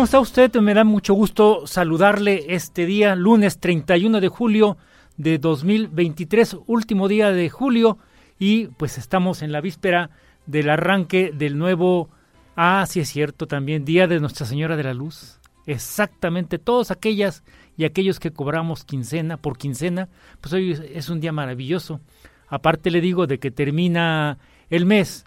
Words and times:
¿Cómo 0.00 0.06
está 0.06 0.20
usted? 0.20 0.54
Me 0.62 0.72
da 0.72 0.82
mucho 0.82 1.12
gusto 1.12 1.66
saludarle 1.66 2.46
este 2.54 2.86
día, 2.86 3.14
lunes 3.14 3.60
31 3.60 4.22
de 4.22 4.28
julio 4.28 4.78
de 5.18 5.36
2023, 5.36 6.56
último 6.66 7.06
día 7.06 7.32
de 7.32 7.50
julio, 7.50 7.98
y 8.38 8.68
pues 8.68 8.96
estamos 8.96 9.42
en 9.42 9.52
la 9.52 9.60
víspera 9.60 10.08
del 10.46 10.70
arranque 10.70 11.32
del 11.34 11.58
nuevo, 11.58 12.08
ah, 12.56 12.86
sí 12.88 13.00
es 13.00 13.10
cierto, 13.10 13.46
también 13.46 13.84
Día 13.84 14.06
de 14.06 14.20
Nuestra 14.20 14.46
Señora 14.46 14.74
de 14.74 14.84
la 14.84 14.94
Luz. 14.94 15.38
Exactamente, 15.66 16.58
todos 16.58 16.90
aquellas 16.90 17.44
y 17.76 17.84
aquellos 17.84 18.18
que 18.20 18.30
cobramos 18.30 18.84
quincena 18.84 19.36
por 19.36 19.58
quincena, 19.58 20.08
pues 20.40 20.54
hoy 20.54 20.80
es 20.94 21.10
un 21.10 21.20
día 21.20 21.32
maravilloso. 21.32 22.00
Aparte 22.48 22.90
le 22.90 23.02
digo 23.02 23.26
de 23.26 23.38
que 23.38 23.50
termina 23.50 24.38
el 24.70 24.86
mes, 24.86 25.26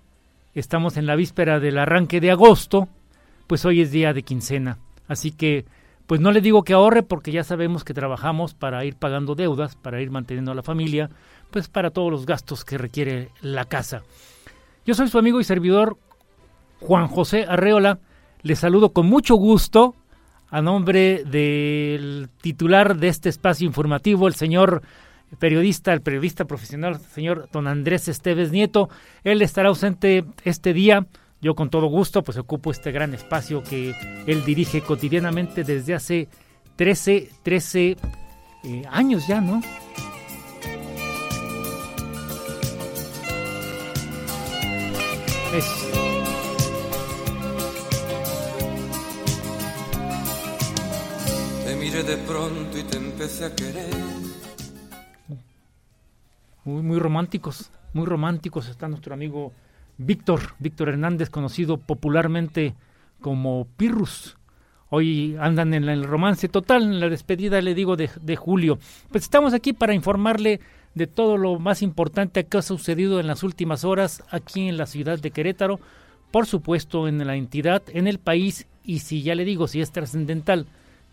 estamos 0.55 0.97
en 0.97 1.05
la 1.05 1.16
víspera 1.16 1.59
del 1.59 1.77
arranque 1.77 2.19
de 2.19 2.31
agosto, 2.31 2.89
pues 3.47 3.66
hoy 3.66 3.81
es 3.81 3.91
día 3.91 4.13
de 4.13 4.23
quincena. 4.23 4.77
Así 5.08 5.31
que, 5.31 5.66
pues 6.08 6.22
no 6.22 6.31
le 6.31 6.41
digo 6.41 6.63
que 6.63 6.73
ahorre 6.73 7.03
porque 7.03 7.31
ya 7.31 7.44
sabemos 7.44 7.83
que 7.83 7.94
trabajamos 7.94 8.53
para 8.53 8.83
ir 8.85 8.95
pagando 8.95 9.35
deudas, 9.35 9.75
para 9.75 10.02
ir 10.02 10.11
manteniendo 10.11 10.52
a 10.52 10.55
la 10.55 10.63
familia, 10.63 11.09
pues 11.52 11.67
para 11.67 11.91
todos 11.91 12.11
los 12.11 12.25
gastos 12.25 12.66
que 12.66 12.77
requiere 12.77 13.30
la 13.41 13.66
casa. 13.66 14.03
Yo 14.85 14.94
soy 14.95 15.08
su 15.08 15.17
amigo 15.17 15.39
y 15.39 15.44
servidor 15.44 15.97
Juan 16.81 17.08
José 17.08 17.45
Arreola. 17.47 18.00
Le 18.41 18.55
saludo 18.55 18.91
con 18.91 19.08
mucho 19.08 19.35
gusto 19.35 19.95
a 20.50 20.61
nombre 20.61 21.23
del 21.23 22.30
titular 22.41 22.97
de 22.97 23.07
este 23.07 23.30
espacio 23.30 23.66
informativo, 23.66 24.28
el 24.28 24.35
señor 24.35 24.83
periodista, 25.39 25.94
el 25.94 26.02
periodista 26.02 26.45
profesional, 26.45 27.00
señor 27.00 27.50
don 27.52 27.67
Andrés 27.67 28.07
Esteves 28.07 28.52
Nieto. 28.52 28.89
Él 29.23 29.41
estará 29.41 29.69
ausente 29.69 30.25
este 30.44 30.73
día 30.73 31.07
yo 31.44 31.55
con 31.55 31.69
todo 31.69 31.88
gusto 31.88 32.23
pues 32.23 32.38
ocupo 32.38 32.72
este 32.72 32.94
gran 32.94 33.13
espacio 33.13 33.61
que 33.61 33.94
él 34.25 34.45
dirige 34.45 34.81
cotidianamente 34.81 35.66
desde 35.66 35.94
hace 35.94 36.30
13, 36.77 37.30
13 37.44 37.97
eh, 38.63 38.83
años 38.89 39.27
ya, 39.27 39.41
¿no? 39.41 39.61
Es... 45.53 45.66
Te 51.66 51.75
miré 51.75 52.03
de 52.03 52.17
pronto 52.25 52.78
y 52.78 52.83
te 52.83 52.97
empecé 52.97 53.45
a 53.45 53.53
querer. 53.53 53.94
Muy, 56.63 56.81
muy 56.81 57.00
románticos, 57.00 57.69
muy 57.91 58.06
románticos 58.06 58.69
está 58.69 58.88
nuestro 58.88 59.13
amigo 59.13 59.51
Víctor, 59.97 60.55
Víctor 60.59 60.89
Hernández, 60.89 61.29
conocido 61.29 61.77
popularmente 61.77 62.75
como 63.21 63.67
Pirrus. 63.77 64.37
Hoy 64.89 65.35
andan 65.39 65.73
en 65.73 65.89
el 65.89 66.03
romance 66.03 66.49
total, 66.49 66.83
en 66.83 66.99
la 66.99 67.09
despedida, 67.09 67.61
le 67.61 67.73
digo, 67.73 67.95
de, 67.95 68.35
Julio. 68.35 68.77
Pues 69.09 69.23
estamos 69.23 69.53
aquí 69.53 69.73
para 69.73 69.95
informarle 69.95 70.59
de 70.93 71.07
todo 71.07 71.37
lo 71.37 71.57
más 71.57 71.81
importante 71.81 72.45
que 72.45 72.57
ha 72.57 72.61
sucedido 72.61 73.19
en 73.19 73.25
las 73.25 73.41
últimas 73.41 73.83
horas 73.83 74.23
aquí 74.29 74.67
en 74.67 74.77
la 74.77 74.85
ciudad 74.85 75.19
de 75.19 75.31
Querétaro, 75.31 75.79
por 76.29 76.45
supuesto 76.45 77.07
en 77.07 77.25
la 77.25 77.35
entidad, 77.35 77.81
en 77.87 78.07
el 78.07 78.19
país 78.19 78.67
y 78.83 78.99
si 78.99 79.23
ya 79.23 79.33
le 79.33 79.45
digo, 79.45 79.67
si 79.67 79.81
es 79.81 79.91
trascendental 79.91 80.67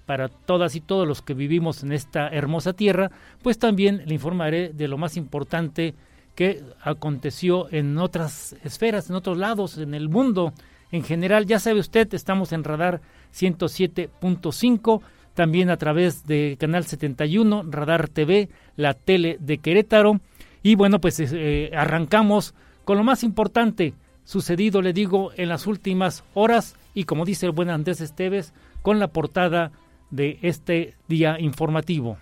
para 0.04 0.28
todas 0.28 0.74
y 0.74 0.80
todos 0.80 1.06
los 1.06 1.22
que 1.22 1.34
vivimos 1.34 1.82
en 1.82 1.92
esta 1.92 2.28
hermosa 2.28 2.72
tierra, 2.72 3.10
pues 3.42 3.58
también 3.58 4.02
le 4.06 4.14
informaré 4.14 4.70
de 4.74 4.88
lo 4.88 4.98
más 4.98 5.16
importante 5.16 5.94
que 6.41 6.62
aconteció 6.81 7.71
en 7.71 7.99
otras 7.99 8.56
esferas, 8.65 9.11
en 9.11 9.17
otros 9.17 9.37
lados, 9.37 9.77
en 9.77 9.93
el 9.93 10.09
mundo 10.09 10.55
en 10.91 11.05
general. 11.05 11.45
Ya 11.45 11.59
sabe 11.59 11.81
usted, 11.81 12.15
estamos 12.15 12.53
en 12.53 12.65
Radar 12.65 13.03
107.5, 13.34 15.03
también 15.34 15.69
a 15.69 15.77
través 15.77 16.27
de 16.27 16.56
Canal 16.59 16.84
71, 16.84 17.65
Radar 17.69 18.09
TV, 18.09 18.49
la 18.77 18.95
tele 18.95 19.37
de 19.39 19.59
Querétaro. 19.59 20.19
Y 20.62 20.77
bueno, 20.77 20.99
pues 20.99 21.21
eh, 21.21 21.73
arrancamos 21.77 22.55
con 22.87 22.97
lo 22.97 23.05
más 23.05 23.22
importante 23.22 23.93
sucedido, 24.25 24.81
le 24.81 24.95
digo, 24.95 25.33
en 25.37 25.51
las 25.51 25.67
últimas 25.67 26.25
horas 26.33 26.75
y 26.95 27.05
como 27.05 27.27
dice 27.27 27.45
el 27.45 27.53
buen 27.53 27.69
Andrés 27.69 28.01
Esteves, 28.01 28.55
con 28.81 28.99
la 28.99 29.09
portada 29.09 29.72
de 30.11 30.39
este 30.41 30.95
día 31.07 31.39
informativo. 31.39 32.17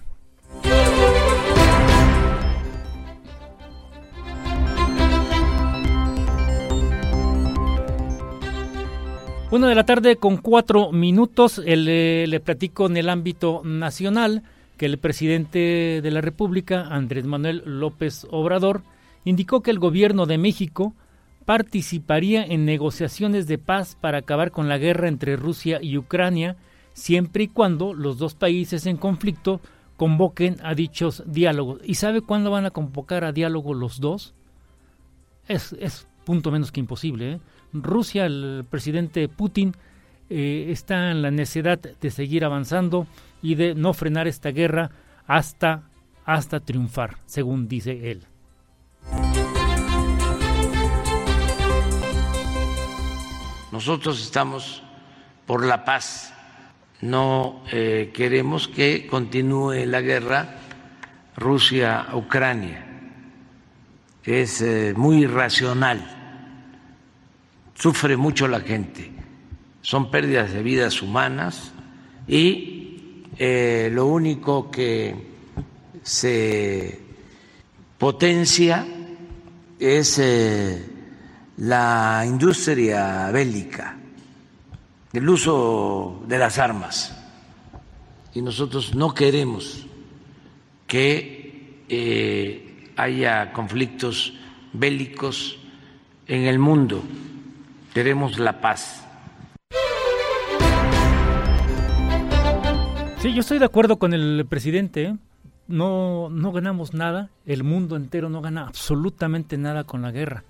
Una 9.50 9.68
de 9.68 9.74
la 9.74 9.86
tarde 9.86 10.16
con 10.16 10.36
cuatro 10.36 10.92
minutos 10.92 11.58
eh, 11.64 12.26
le 12.28 12.40
platico 12.40 12.84
en 12.84 12.98
el 12.98 13.08
ámbito 13.08 13.62
nacional 13.64 14.42
que 14.76 14.84
el 14.84 14.98
presidente 14.98 16.00
de 16.02 16.10
la 16.10 16.20
República, 16.20 16.82
Andrés 16.82 17.24
Manuel 17.24 17.62
López 17.64 18.26
Obrador, 18.30 18.82
indicó 19.24 19.62
que 19.62 19.70
el 19.70 19.78
gobierno 19.78 20.26
de 20.26 20.36
México 20.36 20.92
participaría 21.46 22.44
en 22.44 22.66
negociaciones 22.66 23.46
de 23.46 23.56
paz 23.56 23.96
para 23.98 24.18
acabar 24.18 24.50
con 24.50 24.68
la 24.68 24.76
guerra 24.76 25.08
entre 25.08 25.36
Rusia 25.36 25.78
y 25.80 25.96
Ucrania, 25.96 26.56
siempre 26.92 27.44
y 27.44 27.48
cuando 27.48 27.94
los 27.94 28.18
dos 28.18 28.34
países 28.34 28.84
en 28.84 28.98
conflicto 28.98 29.62
convoquen 29.96 30.58
a 30.62 30.74
dichos 30.74 31.22
diálogos. 31.26 31.80
¿Y 31.84 31.94
sabe 31.94 32.20
cuándo 32.20 32.50
van 32.50 32.66
a 32.66 32.70
convocar 32.70 33.24
a 33.24 33.32
diálogo 33.32 33.72
los 33.72 33.98
dos? 33.98 34.34
Es, 35.46 35.72
es 35.80 36.06
punto 36.26 36.50
menos 36.50 36.70
que 36.70 36.80
imposible. 36.80 37.32
¿eh? 37.32 37.40
Rusia, 37.72 38.26
el 38.26 38.64
presidente 38.68 39.28
Putin, 39.28 39.74
eh, 40.30 40.66
está 40.70 41.10
en 41.10 41.22
la 41.22 41.30
necesidad 41.30 41.78
de 41.78 42.10
seguir 42.10 42.44
avanzando 42.44 43.06
y 43.42 43.54
de 43.54 43.74
no 43.74 43.94
frenar 43.94 44.26
esta 44.26 44.50
guerra 44.50 44.90
hasta, 45.26 45.88
hasta 46.24 46.60
triunfar, 46.60 47.18
según 47.24 47.68
dice 47.68 48.10
él. 48.10 48.26
Nosotros 53.72 54.20
estamos 54.20 54.82
por 55.46 55.64
la 55.64 55.84
paz, 55.84 56.34
no 57.00 57.62
eh, 57.70 58.10
queremos 58.14 58.68
que 58.68 59.06
continúe 59.06 59.86
la 59.86 60.00
guerra 60.00 60.56
Rusia-Ucrania. 61.36 62.84
Es 64.24 64.60
eh, 64.60 64.92
muy 64.96 65.22
irracional 65.22 66.17
sufre 67.78 68.16
mucho 68.16 68.48
la 68.48 68.60
gente, 68.60 69.10
son 69.82 70.10
pérdidas 70.10 70.52
de 70.52 70.62
vidas 70.62 71.00
humanas 71.00 71.72
y 72.26 73.24
eh, 73.38 73.88
lo 73.92 74.06
único 74.06 74.70
que 74.70 75.14
se 76.02 77.00
potencia 77.96 78.84
es 79.78 80.18
eh, 80.18 80.86
la 81.58 82.24
industria 82.26 83.30
bélica, 83.30 83.96
el 85.12 85.28
uso 85.28 86.24
de 86.26 86.38
las 86.38 86.58
armas. 86.58 87.14
Y 88.34 88.42
nosotros 88.42 88.94
no 88.94 89.14
queremos 89.14 89.86
que 90.86 91.84
eh, 91.88 92.92
haya 92.96 93.52
conflictos 93.52 94.34
bélicos 94.72 95.58
en 96.26 96.42
el 96.44 96.58
mundo 96.58 97.02
queremos 97.98 98.38
la 98.38 98.60
paz. 98.60 99.04
Sí, 103.18 103.34
yo 103.34 103.40
estoy 103.40 103.58
de 103.58 103.64
acuerdo 103.64 103.98
con 103.98 104.14
el 104.14 104.46
presidente. 104.48 105.16
No, 105.66 106.30
no 106.30 106.52
ganamos 106.52 106.94
nada, 106.94 107.30
el 107.44 107.64
mundo 107.64 107.96
entero 107.96 108.30
no 108.30 108.40
gana 108.40 108.68
absolutamente 108.68 109.58
nada 109.58 109.82
con 109.82 110.02
la 110.02 110.12
guerra. 110.12 110.44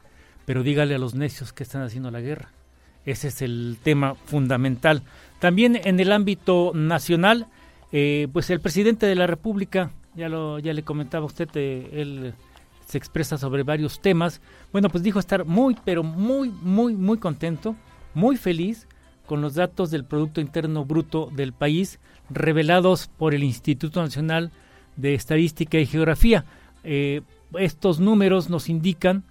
Pero 0.45 0.62
dígale 0.62 0.95
a 0.95 0.99
los 0.99 1.15
necios 1.15 1.55
que 1.55 1.62
están 1.62 1.81
haciendo 1.81 2.11
la 2.11 2.21
guerra. 2.21 2.50
Ese 3.06 3.29
es 3.29 3.41
el 3.41 3.79
tema 3.83 4.15
fundamental. 4.15 5.03
También 5.39 5.81
en 5.83 6.00
el 6.00 6.12
ámbito 6.12 6.73
nacional, 6.75 7.47
eh, 7.93 8.29
pues 8.31 8.50
el 8.50 8.61
presidente 8.61 9.06
de 9.06 9.15
la 9.15 9.27
República, 9.27 9.93
ya, 10.15 10.29
lo, 10.29 10.59
ya 10.59 10.75
le 10.75 10.83
comentaba 10.83 11.25
usted, 11.25 11.49
eh, 11.55 11.89
él 11.95 12.35
se 12.88 12.96
expresa 12.96 13.37
sobre 13.37 13.62
varios 13.62 14.00
temas. 14.00 14.40
Bueno, 14.73 14.88
pues 14.88 15.05
dijo 15.05 15.19
estar 15.19 15.44
muy, 15.44 15.76
pero 15.85 16.02
muy, 16.02 16.49
muy, 16.49 16.94
muy 16.94 17.19
contento, 17.19 17.76
muy 18.14 18.37
feliz 18.37 18.88
con 19.26 19.43
los 19.43 19.55
datos 19.55 19.90
del 19.90 20.06
Producto 20.06 20.40
Interno 20.40 20.87
Bruto 20.87 21.29
del 21.31 21.52
país 21.52 22.00
revelados 22.31 23.08
por 23.08 23.35
el 23.35 23.44
Instituto 23.44 24.00
Nacional 24.00 24.50
de 24.96 25.12
Estadística 25.12 25.79
y 25.79 25.85
Geografía. 25.85 26.46
Eh, 26.82 27.20
estos 27.58 28.00
números 28.00 28.49
nos 28.49 28.70
indican 28.70 29.23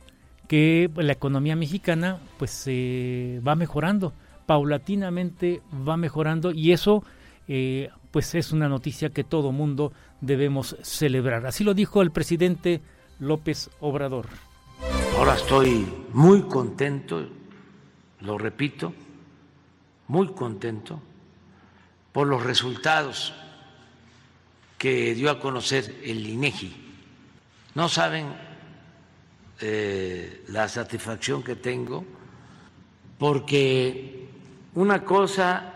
que 0.47 0.89
la 0.95 1.13
economía 1.13 1.55
mexicana 1.55 2.19
pues 2.37 2.63
eh, 2.67 3.41
va 3.45 3.55
mejorando, 3.55 4.13
paulatinamente 4.45 5.61
va 5.87 5.97
mejorando 5.97 6.51
y 6.51 6.73
eso 6.73 7.03
eh, 7.47 7.89
pues 8.11 8.35
es 8.35 8.51
una 8.51 8.69
noticia 8.69 9.09
que 9.09 9.23
todo 9.23 9.51
mundo 9.51 9.93
debemos 10.21 10.77
celebrar. 10.83 11.47
Así 11.47 11.63
lo 11.63 11.73
dijo 11.73 12.03
el 12.03 12.11
presidente 12.11 12.81
López 13.19 13.69
Obrador. 13.79 14.27
Ahora 15.17 15.35
estoy 15.35 15.87
muy 16.13 16.43
contento, 16.43 17.27
lo 18.21 18.37
repito, 18.37 18.93
muy 20.07 20.27
contento 20.33 21.01
por 22.11 22.27
los 22.27 22.43
resultados 22.43 23.33
que 24.77 25.15
dio 25.15 25.31
a 25.31 25.39
conocer 25.39 26.01
el 26.03 26.27
INEGI. 26.27 26.75
No 27.73 27.89
saben 27.89 28.27
eh, 29.59 30.43
la 30.49 30.67
satisfacción 30.67 31.43
que 31.43 31.55
tengo 31.55 32.05
porque 33.17 34.29
una 34.75 35.03
cosa 35.03 35.73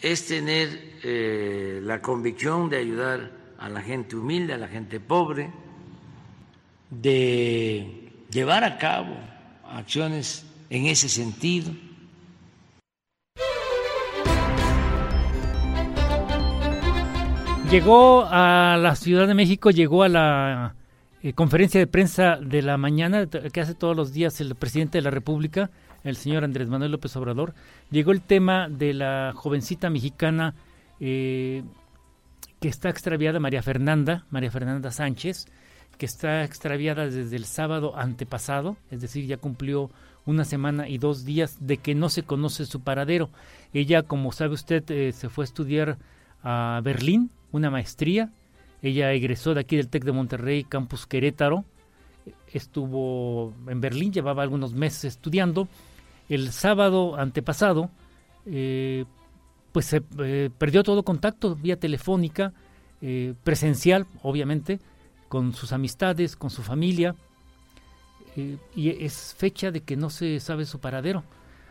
es 0.00 0.26
tener 0.26 0.98
eh, 1.02 1.80
la 1.82 2.02
convicción 2.02 2.68
de 2.68 2.76
ayudar 2.76 3.30
a 3.58 3.68
la 3.70 3.80
gente 3.80 4.16
humilde, 4.16 4.52
a 4.52 4.58
la 4.58 4.68
gente 4.68 5.00
pobre, 5.00 5.50
de 6.90 8.12
llevar 8.30 8.64
a 8.64 8.78
cabo 8.78 9.16
acciones 9.64 10.44
en 10.68 10.86
ese 10.86 11.08
sentido 11.08 11.72
Llegó 17.70 18.26
a 18.28 18.76
la 18.78 18.96
Ciudad 18.96 19.28
de 19.28 19.34
México, 19.34 19.70
llegó 19.70 20.02
a 20.02 20.08
la 20.08 20.74
eh, 21.22 21.34
conferencia 21.34 21.78
de 21.78 21.86
prensa 21.86 22.36
de 22.36 22.62
la 22.62 22.76
mañana 22.76 23.28
que 23.28 23.60
hace 23.60 23.76
todos 23.76 23.94
los 23.96 24.12
días 24.12 24.40
el 24.40 24.56
presidente 24.56 24.98
de 24.98 25.02
la 25.02 25.12
República, 25.12 25.70
el 26.02 26.16
señor 26.16 26.42
Andrés 26.42 26.66
Manuel 26.66 26.90
López 26.90 27.14
Obrador. 27.14 27.54
Llegó 27.92 28.10
el 28.10 28.22
tema 28.22 28.68
de 28.68 28.92
la 28.92 29.32
jovencita 29.36 29.88
mexicana 29.88 30.56
eh, 30.98 31.62
que 32.58 32.66
está 32.66 32.88
extraviada, 32.88 33.38
María 33.38 33.62
Fernanda, 33.62 34.26
María 34.30 34.50
Fernanda 34.50 34.90
Sánchez, 34.90 35.46
que 36.00 36.06
está 36.06 36.44
extraviada 36.44 37.10
desde 37.10 37.36
el 37.36 37.44
sábado 37.44 37.94
antepasado, 37.94 38.78
es 38.90 39.02
decir, 39.02 39.26
ya 39.26 39.36
cumplió 39.36 39.90
una 40.24 40.46
semana 40.46 40.88
y 40.88 40.96
dos 40.96 41.26
días 41.26 41.58
de 41.60 41.76
que 41.76 41.94
no 41.94 42.08
se 42.08 42.22
conoce 42.22 42.64
su 42.64 42.80
paradero. 42.80 43.28
Ella, 43.74 44.02
como 44.02 44.32
sabe 44.32 44.54
usted, 44.54 44.82
eh, 44.90 45.12
se 45.12 45.28
fue 45.28 45.44
a 45.44 45.44
estudiar 45.44 45.98
a 46.42 46.80
Berlín, 46.82 47.30
una 47.52 47.70
maestría. 47.70 48.32
Ella 48.80 49.12
egresó 49.12 49.52
de 49.52 49.60
aquí 49.60 49.76
del 49.76 49.88
TEC 49.88 50.04
de 50.04 50.12
Monterrey, 50.12 50.64
Campus 50.64 51.06
Querétaro. 51.06 51.66
Estuvo 52.50 53.52
en 53.68 53.82
Berlín, 53.82 54.10
llevaba 54.10 54.42
algunos 54.42 54.72
meses 54.72 55.04
estudiando. 55.04 55.68
El 56.30 56.50
sábado 56.50 57.16
antepasado, 57.16 57.90
eh, 58.46 59.04
pues 59.70 59.84
se 59.84 60.02
eh, 60.18 60.48
perdió 60.56 60.82
todo 60.82 61.02
contacto 61.02 61.54
vía 61.56 61.78
telefónica, 61.78 62.54
presencial, 63.44 64.06
obviamente, 64.22 64.78
con 65.30 65.54
sus 65.54 65.72
amistades, 65.72 66.34
con 66.34 66.50
su 66.50 66.62
familia. 66.62 67.14
y 68.74 69.04
es 69.04 69.34
fecha 69.38 69.70
de 69.70 69.80
que 69.80 69.96
no 69.96 70.10
se 70.10 70.40
sabe 70.40 70.66
su 70.66 70.80
paradero. 70.80 71.22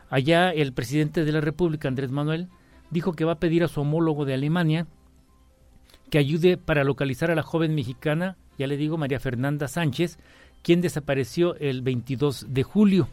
Allá 0.10 0.52
el 0.52 0.72
presidente 0.72 1.26
de 1.26 1.32
la 1.34 1.42
República, 1.42 1.90
Andrés 1.90 2.10
Manuel, 2.10 2.48
dijo 2.90 3.12
que 3.14 3.26
va 3.26 3.34
a 3.34 3.40
pedir 3.40 3.66
a 3.66 3.68
su 3.68 3.82
homólogo 3.82 4.24
de 4.24 4.34
Alemania 4.34 4.88
que 6.10 6.18
ayude 6.20 6.56
para 6.56 6.86
localizar 6.86 7.32
a 7.32 7.36
la 7.36 7.44
joven 7.44 7.76
mexicana, 7.76 8.38
ya 8.58 8.66
le 8.66 8.78
digo, 8.78 8.98
María 8.98 9.20
Fernanda 9.20 9.68
Sánchez, 9.68 10.20
quien 10.64 10.80
desapareció 10.80 11.56
el 11.56 11.82
22 11.82 12.48
de 12.50 12.64
julio. 12.64 13.10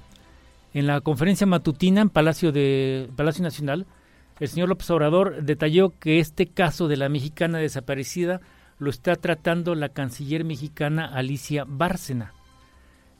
En 0.74 0.86
la 0.86 1.00
conferencia 1.00 1.46
matutina 1.46 2.02
en 2.02 2.08
Palacio, 2.08 2.52
de, 2.52 3.10
Palacio 3.16 3.42
Nacional, 3.42 3.84
el 4.38 4.48
señor 4.48 4.68
López 4.68 4.88
Obrador 4.90 5.42
detalló 5.42 5.92
que 5.98 6.20
este 6.20 6.46
caso 6.46 6.86
de 6.86 6.96
la 6.96 7.08
mexicana 7.08 7.58
desaparecida 7.58 8.40
lo 8.78 8.90
está 8.90 9.16
tratando 9.16 9.74
la 9.74 9.88
canciller 9.88 10.44
mexicana 10.44 11.06
Alicia 11.06 11.64
Bárcena. 11.66 12.32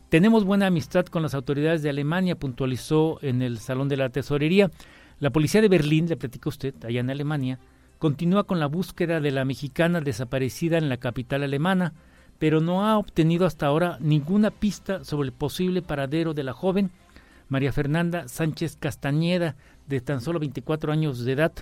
Tenemos 0.09 0.45
buena 0.45 0.67
amistad 0.69 1.07
con 1.07 1.23
las 1.23 1.35
autoridades 1.35 1.83
de 1.83 1.91
Alemania, 1.91 2.37
puntualizó 2.37 3.19
en 3.23 3.43
el 3.43 3.59
Salón 3.59 3.89
de 3.89 3.97
la 3.97 4.09
Tesorería. 4.09 4.71
La 5.19 5.31
policía 5.31 5.61
de 5.61 5.69
Berlín, 5.69 6.09
le 6.09 6.17
platicó 6.17 6.51
usted, 6.51 6.75
allá 6.85 7.01
en 7.01 7.11
Alemania, 7.11 7.59
continúa 7.99 8.45
con 8.45 8.61
la 8.61 8.67
búsqueda 8.67 9.21
de 9.21 9.33
la 9.33 9.45
mexicana 9.45 10.01
desaparecida 10.01 10.79
en 10.79 10.89
la 10.89 10.99
capital 10.99 11.43
alemana, 11.43 11.95
pero 12.39 12.61
no 12.61 12.87
ha 12.87 12.99
obtenido 12.99 13.47
hasta 13.47 13.67
ahora 13.67 13.99
ninguna 14.01 14.51
pista 14.51 15.05
sobre 15.05 15.27
el 15.27 15.33
posible 15.33 15.83
paradero 15.83 16.35
de 16.35 16.45
la 16.45 16.53
joven 16.53 16.91
María 17.49 17.73
Fernanda 17.73 18.29
Sánchez 18.29 18.77
Castañeda, 18.77 19.57
de 19.87 20.01
tan 20.01 20.21
solo 20.21 20.39
24 20.39 20.93
años 20.93 21.25
de 21.25 21.33
edad. 21.33 21.53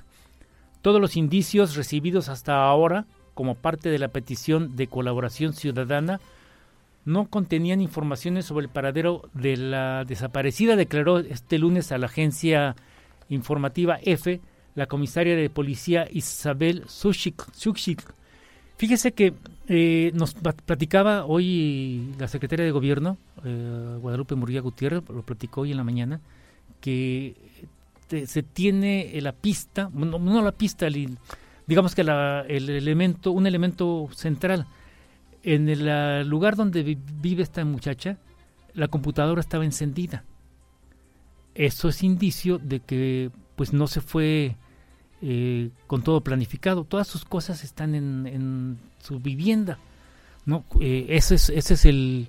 Todos 0.82 1.00
los 1.00 1.16
indicios 1.16 1.76
recibidos 1.76 2.28
hasta 2.28 2.64
ahora, 2.64 3.06
como 3.34 3.54
parte 3.54 3.88
de 3.88 3.98
la 3.98 4.08
petición 4.08 4.76
de 4.76 4.86
colaboración 4.86 5.52
ciudadana, 5.52 6.20
no 7.04 7.26
contenían 7.26 7.80
informaciones 7.80 8.46
sobre 8.46 8.64
el 8.64 8.72
paradero 8.72 9.28
de 9.34 9.56
la 9.56 10.04
desaparecida, 10.04 10.76
declaró 10.76 11.18
este 11.18 11.58
lunes 11.58 11.92
a 11.92 11.98
la 11.98 12.06
agencia 12.06 12.76
informativa 13.28 13.98
EFE 14.02 14.40
la 14.74 14.86
comisaria 14.86 15.36
de 15.36 15.50
policía 15.50 16.08
Isabel 16.10 16.84
Sushik. 16.88 17.44
Fíjese 18.76 19.12
que 19.12 19.34
eh, 19.68 20.10
nos 20.14 20.34
platicaba 20.34 21.24
hoy 21.24 22.12
la 22.18 22.26
secretaria 22.26 22.64
de 22.64 22.70
gobierno, 22.72 23.16
eh, 23.44 23.98
Guadalupe 24.00 24.34
Murguía 24.34 24.60
Gutiérrez, 24.60 25.02
lo 25.08 25.22
platicó 25.22 25.60
hoy 25.62 25.70
en 25.70 25.76
la 25.76 25.84
mañana, 25.84 26.20
que 26.80 27.34
se 28.08 28.42
tiene 28.42 29.16
la 29.20 29.32
pista, 29.32 29.90
no, 29.92 30.42
la 30.42 30.52
pista, 30.52 30.88
digamos 31.66 31.94
que 31.94 32.02
el 32.02 32.70
elemento, 32.70 33.32
un 33.32 33.46
elemento 33.46 34.08
central. 34.12 34.66
En 35.42 35.68
el 35.68 36.26
lugar 36.28 36.56
donde 36.56 36.82
vive 36.82 37.42
esta 37.42 37.64
muchacha, 37.64 38.18
la 38.72 38.88
computadora 38.88 39.40
estaba 39.40 39.64
encendida. 39.64 40.24
Eso 41.54 41.88
es 41.88 42.02
indicio 42.02 42.58
de 42.58 42.80
que 42.80 43.30
pues 43.54 43.72
no 43.72 43.86
se 43.86 44.00
fue 44.00 44.56
eh, 45.22 45.70
con 45.86 46.02
todo 46.02 46.22
planificado. 46.22 46.84
Todas 46.84 47.06
sus 47.06 47.24
cosas 47.24 47.62
están 47.62 47.94
en, 47.94 48.78
su 48.98 49.20
vivienda. 49.20 49.78
¿no? 50.46 50.64
Eh, 50.80 51.06
ese 51.10 51.36
es, 51.36 51.50
ese 51.50 51.74
es 51.74 51.84
el, 51.84 52.28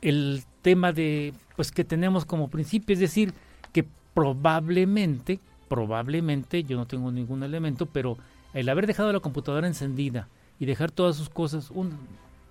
el 0.00 0.44
tema 0.62 0.92
de 0.92 1.34
pues 1.56 1.72
que 1.72 1.84
tenemos 1.84 2.24
como 2.24 2.48
principio, 2.48 2.92
es 2.92 3.00
decir, 3.00 3.34
que 3.72 3.86
probablemente, 4.14 5.40
probablemente, 5.68 6.64
yo 6.64 6.76
no 6.76 6.86
tengo 6.86 7.10
ningún 7.10 7.42
elemento, 7.42 7.86
pero 7.86 8.18
el 8.54 8.68
haber 8.68 8.86
dejado 8.86 9.12
la 9.12 9.20
computadora 9.20 9.66
encendida 9.66 10.28
y 10.58 10.66
dejar 10.66 10.90
todas 10.90 11.16
sus 11.16 11.28
cosas, 11.28 11.70
un, 11.70 11.98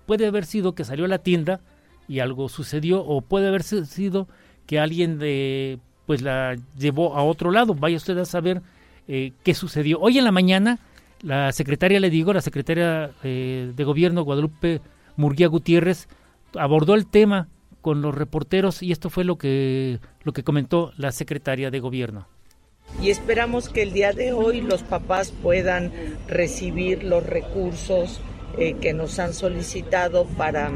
puede 0.06 0.26
haber 0.26 0.44
sido 0.44 0.74
que 0.74 0.84
salió 0.84 1.04
a 1.04 1.08
la 1.08 1.18
tienda 1.18 1.60
y 2.08 2.20
algo 2.20 2.48
sucedió, 2.48 3.04
o 3.04 3.20
puede 3.20 3.48
haber 3.48 3.62
sido 3.62 4.28
que 4.66 4.78
alguien 4.78 5.18
de 5.18 5.78
pues 6.06 6.22
la 6.22 6.56
llevó 6.78 7.16
a 7.16 7.24
otro 7.24 7.50
lado. 7.50 7.74
Vaya 7.74 7.96
usted 7.96 8.16
a 8.18 8.24
saber 8.24 8.62
eh, 9.08 9.32
qué 9.42 9.54
sucedió. 9.54 9.98
Hoy 10.00 10.18
en 10.18 10.24
la 10.24 10.32
mañana, 10.32 10.78
la 11.22 11.50
secretaria, 11.52 12.00
le 12.00 12.10
digo, 12.10 12.32
la 12.32 12.40
secretaria 12.40 13.10
eh, 13.24 13.72
de 13.74 13.84
gobierno, 13.84 14.22
Guadalupe 14.22 14.80
Murguía 15.16 15.48
Gutiérrez, 15.48 16.08
abordó 16.54 16.94
el 16.94 17.06
tema 17.06 17.48
con 17.82 18.02
los 18.02 18.14
reporteros 18.14 18.82
y 18.82 18.92
esto 18.92 19.10
fue 19.10 19.24
lo 19.24 19.36
que, 19.36 19.98
lo 20.22 20.32
que 20.32 20.44
comentó 20.44 20.92
la 20.96 21.12
secretaria 21.12 21.70
de 21.70 21.80
gobierno. 21.80 22.26
Y 23.02 23.10
esperamos 23.10 23.68
que 23.68 23.82
el 23.82 23.92
día 23.92 24.12
de 24.12 24.32
hoy 24.32 24.60
los 24.60 24.82
papás 24.82 25.30
puedan 25.30 25.92
recibir 26.26 27.04
los 27.04 27.24
recursos 27.24 28.20
eh, 28.58 28.74
que 28.80 28.94
nos 28.94 29.18
han 29.18 29.34
solicitado 29.34 30.24
para 30.24 30.70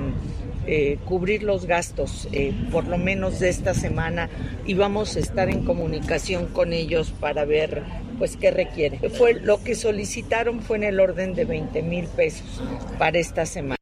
eh, 0.67 0.99
cubrir 1.07 1.43
los 1.43 1.65
gastos, 1.65 2.29
eh, 2.33 2.53
por 2.71 2.87
lo 2.87 2.99
menos 2.99 3.41
de 3.41 3.49
esta 3.49 3.73
semana, 3.73 4.29
y 4.67 4.75
vamos 4.75 5.17
a 5.17 5.21
estar 5.21 5.49
en 5.49 5.65
comunicación 5.65 6.47
con 6.47 6.75
ellos 6.75 7.13
para 7.19 7.47
ver 7.47 7.83
pues 8.19 8.37
qué 8.37 8.51
requiere. 8.51 8.99
Fue, 9.09 9.33
lo 9.33 9.65
que 9.65 9.75
solicitaron 9.75 10.61
fue 10.61 10.77
en 10.77 10.85
el 10.85 11.01
orden 11.01 11.35
de 11.35 11.47
20 11.47 11.83
mil 11.83 12.07
pesos 12.07 12.61
para 12.99 13.19
esta 13.19 13.47
semana. 13.47 13.80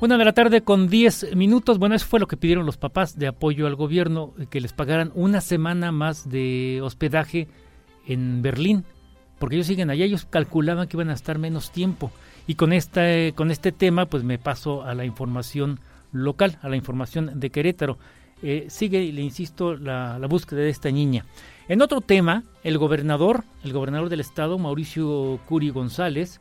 Una 0.00 0.16
de 0.16 0.24
la 0.24 0.32
tarde 0.32 0.62
con 0.62 0.88
10 0.88 1.36
minutos. 1.36 1.78
Bueno, 1.78 1.94
eso 1.94 2.06
fue 2.06 2.20
lo 2.20 2.26
que 2.26 2.38
pidieron 2.38 2.64
los 2.64 2.78
papás 2.78 3.18
de 3.18 3.26
apoyo 3.26 3.66
al 3.66 3.74
gobierno, 3.74 4.32
eh, 4.38 4.46
que 4.48 4.62
les 4.62 4.72
pagaran 4.72 5.12
una 5.14 5.42
semana 5.42 5.92
más 5.92 6.30
de 6.30 6.80
hospedaje 6.82 7.48
en 8.06 8.40
Berlín, 8.40 8.86
porque 9.38 9.56
ellos 9.56 9.66
siguen 9.66 9.90
allá, 9.90 10.06
ellos 10.06 10.24
calculaban 10.24 10.88
que 10.88 10.96
iban 10.96 11.10
a 11.10 11.12
estar 11.12 11.38
menos 11.38 11.70
tiempo. 11.70 12.10
Y 12.46 12.54
con, 12.54 12.72
esta, 12.72 13.02
con 13.34 13.50
este 13.50 13.72
tema, 13.72 14.06
pues 14.06 14.24
me 14.24 14.38
paso 14.38 14.84
a 14.84 14.94
la 14.94 15.04
información 15.04 15.80
local, 16.12 16.58
a 16.62 16.70
la 16.70 16.76
información 16.76 17.38
de 17.38 17.50
Querétaro. 17.50 17.98
Eh, 18.42 18.68
sigue, 18.70 19.12
le 19.12 19.20
insisto, 19.20 19.76
la 19.76 20.26
búsqueda 20.30 20.60
de 20.60 20.70
esta 20.70 20.90
niña. 20.90 21.26
En 21.68 21.82
otro 21.82 22.00
tema, 22.00 22.44
el 22.64 22.78
gobernador, 22.78 23.44
el 23.62 23.74
gobernador 23.74 24.08
del 24.08 24.20
estado, 24.20 24.58
Mauricio 24.58 25.38
Curi 25.46 25.68
González, 25.68 26.40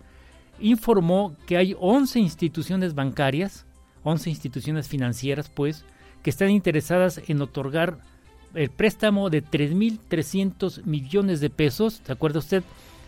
informó 0.62 1.36
que 1.46 1.58
hay 1.58 1.75
11 1.80 2.20
instituciones 2.20 2.96
bancarias, 2.96 3.66
11 4.04 4.30
instituciones 4.30 4.88
financieras, 4.88 5.50
pues, 5.50 5.86
que 6.24 6.30
están 6.30 6.50
interesadas 6.51 7.22
en 7.28 7.42
otorgar 7.42 8.00
el 8.54 8.70
préstamo 8.70 9.30
de 9.30 9.44
3.300 9.44 10.84
millones 10.86 11.39
de 11.39 11.50
pesos, 11.50 12.01
¿se 12.04 12.12
acuerda 12.12 12.39
usted? 12.39 12.63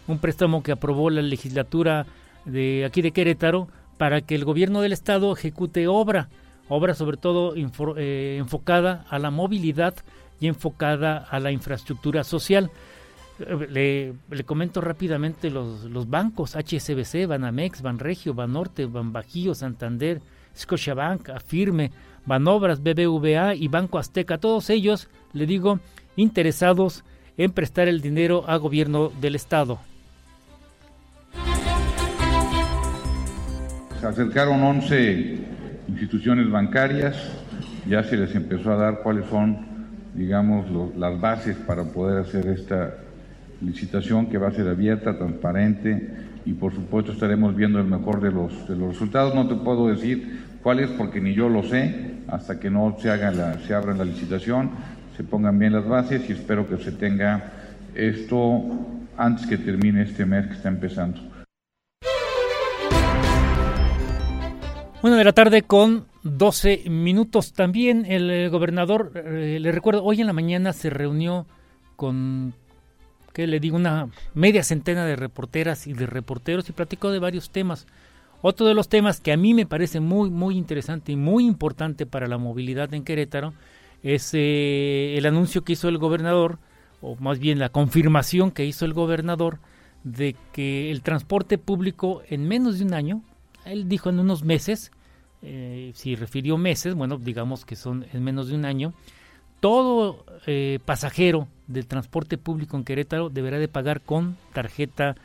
Un 0.08 0.20
préstamo 0.20 0.64
que 0.64 0.72
aprobó 0.72 1.10
la 1.10 1.22
legislatura 1.22 2.06
de 2.46 2.86
aquí 2.86 3.02
de 3.02 3.12
Querétaro 3.12 3.68
para 3.98 4.22
que 4.22 4.36
el 4.36 4.46
gobierno 4.46 4.82
del 4.82 4.94
estado 4.94 5.34
ejecute 5.34 5.88
obra, 5.88 6.30
obra 6.70 6.96
sobre 6.96 7.18
todo 7.18 7.54
eh, 7.56 8.38
enfocada 8.40 9.06
a 9.10 9.20
la 9.20 9.32
movilidad 9.32 9.96
y 10.40 10.48
enfocada 10.48 11.18
a 11.18 11.40
la 11.40 11.52
infraestructura 11.52 12.24
social. 12.24 12.72
Le, 13.70 14.14
comento 14.46 14.82
rápidamente 14.82 15.50
los, 15.50 15.86
los, 15.86 16.10
bancos, 16.10 16.56
HSBC, 16.56 17.28
Banamex, 17.28 17.82
Banregio, 17.82 18.34
Banorte, 18.34 18.86
Banbajío, 18.86 19.56
Santander, 19.56 20.22
Scotiabank, 20.56 21.30
Afirme, 21.30 21.92
Banobras, 22.26 22.82
BBVA 22.82 23.56
y 23.56 23.68
Banco 23.68 23.98
Azteca, 23.98 24.38
todos 24.38 24.70
ellos, 24.70 25.10
le 25.34 25.46
digo, 25.46 25.80
interesados 26.16 27.04
en 27.38 27.52
prestar 27.52 27.88
el 27.88 28.02
dinero 28.02 28.44
a 28.48 28.58
gobierno 28.58 29.12
del 29.22 29.36
Estado. 29.36 29.80
Se 34.00 34.08
acercaron 34.08 34.62
11 34.62 35.40
instituciones 35.88 36.50
bancarias, 36.50 37.16
ya 37.88 38.04
se 38.04 38.18
les 38.18 38.34
empezó 38.36 38.72
a 38.72 38.76
dar 38.76 39.00
cuáles 39.02 39.28
son, 39.30 39.66
digamos, 40.14 40.66
las 40.96 41.20
bases 41.20 41.56
para 41.58 41.84
poder 41.86 42.20
hacer 42.20 42.48
esta 42.48 42.96
licitación 43.62 44.28
que 44.28 44.38
va 44.38 44.50
a 44.50 44.52
ser 44.52 44.68
abierta, 44.68 45.18
transparente 45.18 46.10
y 46.46 46.54
por 46.54 46.74
supuesto 46.74 47.12
estaremos 47.12 47.56
viendo 47.56 47.80
el 47.80 47.86
mejor 47.86 48.22
de 48.22 48.32
los, 48.32 48.68
de 48.68 48.76
los 48.76 48.94
resultados. 48.94 49.36
No 49.36 49.48
te 49.48 49.56
puedo 49.56 49.88
decir 49.88 50.42
cuál 50.64 50.80
es 50.80 50.90
porque 50.92 51.22
ni 51.22 51.34
yo 51.34 51.50
lo 51.50 51.64
sé 51.64 52.16
hasta 52.28 52.60
que 52.60 52.70
no 52.70 52.96
se, 53.00 53.10
haga 53.10 53.32
la, 53.32 53.60
se 53.60 53.74
abra 53.74 53.94
la 53.94 54.06
licitación, 54.06 54.72
se 55.16 55.24
pongan 55.24 55.60
bien 55.60 55.74
las 55.74 55.88
bases 55.88 56.28
y 56.30 56.34
espero 56.34 56.68
que 56.68 56.78
se 56.78 56.92
tenga 56.92 57.54
esto 57.94 58.64
antes 59.18 59.46
que 59.46 59.58
termine 59.58 60.04
este 60.04 60.26
mes 60.26 60.48
que 60.48 60.54
está 60.54 60.70
empezando. 60.70 61.22
Una 65.04 65.18
de 65.18 65.24
la 65.24 65.34
tarde 65.34 65.64
con 65.64 66.06
12 66.24 66.84
minutos. 66.90 67.54
También 67.54 68.06
el 68.06 68.30
eh, 68.30 68.50
gobernador, 68.50 69.12
eh, 69.16 69.58
le 69.60 69.72
recuerdo, 69.72 70.04
hoy 70.04 70.22
en 70.22 70.28
la 70.28 70.34
mañana 70.34 70.74
se 70.74 70.90
reunió 70.90 71.48
con 71.96 72.54
que 73.34 73.48
le 73.48 73.60
digo, 73.60 73.76
una 73.76 74.10
media 74.34 74.64
centena 74.64 75.06
de 75.06 75.16
reporteras 75.16 75.88
y 75.88 75.94
de 75.94 76.06
reporteros 76.06 76.70
y 76.70 76.74
platicó 76.74 77.12
de 77.12 77.20
varios 77.20 77.50
temas. 77.50 77.88
Otro 78.42 78.66
de 78.66 78.74
los 78.74 78.90
temas 78.90 79.22
que 79.22 79.32
a 79.32 79.38
mí 79.38 79.54
me 79.54 79.66
parece 79.66 80.00
muy, 80.00 80.30
muy 80.30 80.58
interesante 80.58 81.12
y 81.12 81.16
muy 81.16 81.46
importante 81.46 82.06
para 82.06 82.28
la 82.28 82.38
movilidad 82.38 82.94
en 82.94 83.04
Querétaro 83.04 83.54
es 84.04 84.32
eh, 84.34 85.16
el 85.18 85.26
anuncio 85.26 85.64
que 85.64 85.74
hizo 85.74 85.88
el 85.90 86.00
gobernador, 86.00 86.58
o 87.02 87.16
más 87.18 87.40
bien 87.40 87.60
la 87.60 87.70
confirmación 87.70 88.52
que 88.52 88.66
hizo 88.66 88.86
el 88.86 88.94
gobernador, 88.94 89.60
de 90.04 90.36
que 90.54 90.90
el 90.90 91.04
transporte 91.04 91.60
público 91.60 92.24
en 92.30 92.48
menos 92.48 92.80
de 92.80 92.86
un 92.86 92.96
año, 92.96 93.22
él 93.66 93.88
dijo 93.88 94.10
en 94.10 94.20
unos 94.20 94.44
meses, 94.44 94.92
eh, 95.44 95.92
si 95.94 96.16
refirió 96.16 96.58
meses, 96.58 96.96
bueno, 96.96 97.18
digamos 97.18 97.66
que 97.66 97.76
son 97.76 98.08
en 98.12 98.24
menos 98.24 98.48
de 98.48 98.56
un 98.56 98.66
año, 98.66 98.94
todo 99.60 100.26
eh, 100.48 100.80
pasajero 100.86 101.48
del 101.72 101.88
transporte 101.88 102.38
público 102.38 102.78
en 102.78 102.84
Querétaro 102.84 103.30
deberá 103.30 103.60
de 103.60 103.68
pagar 103.68 104.02
con 104.02 104.38
tarjeta 104.54 105.16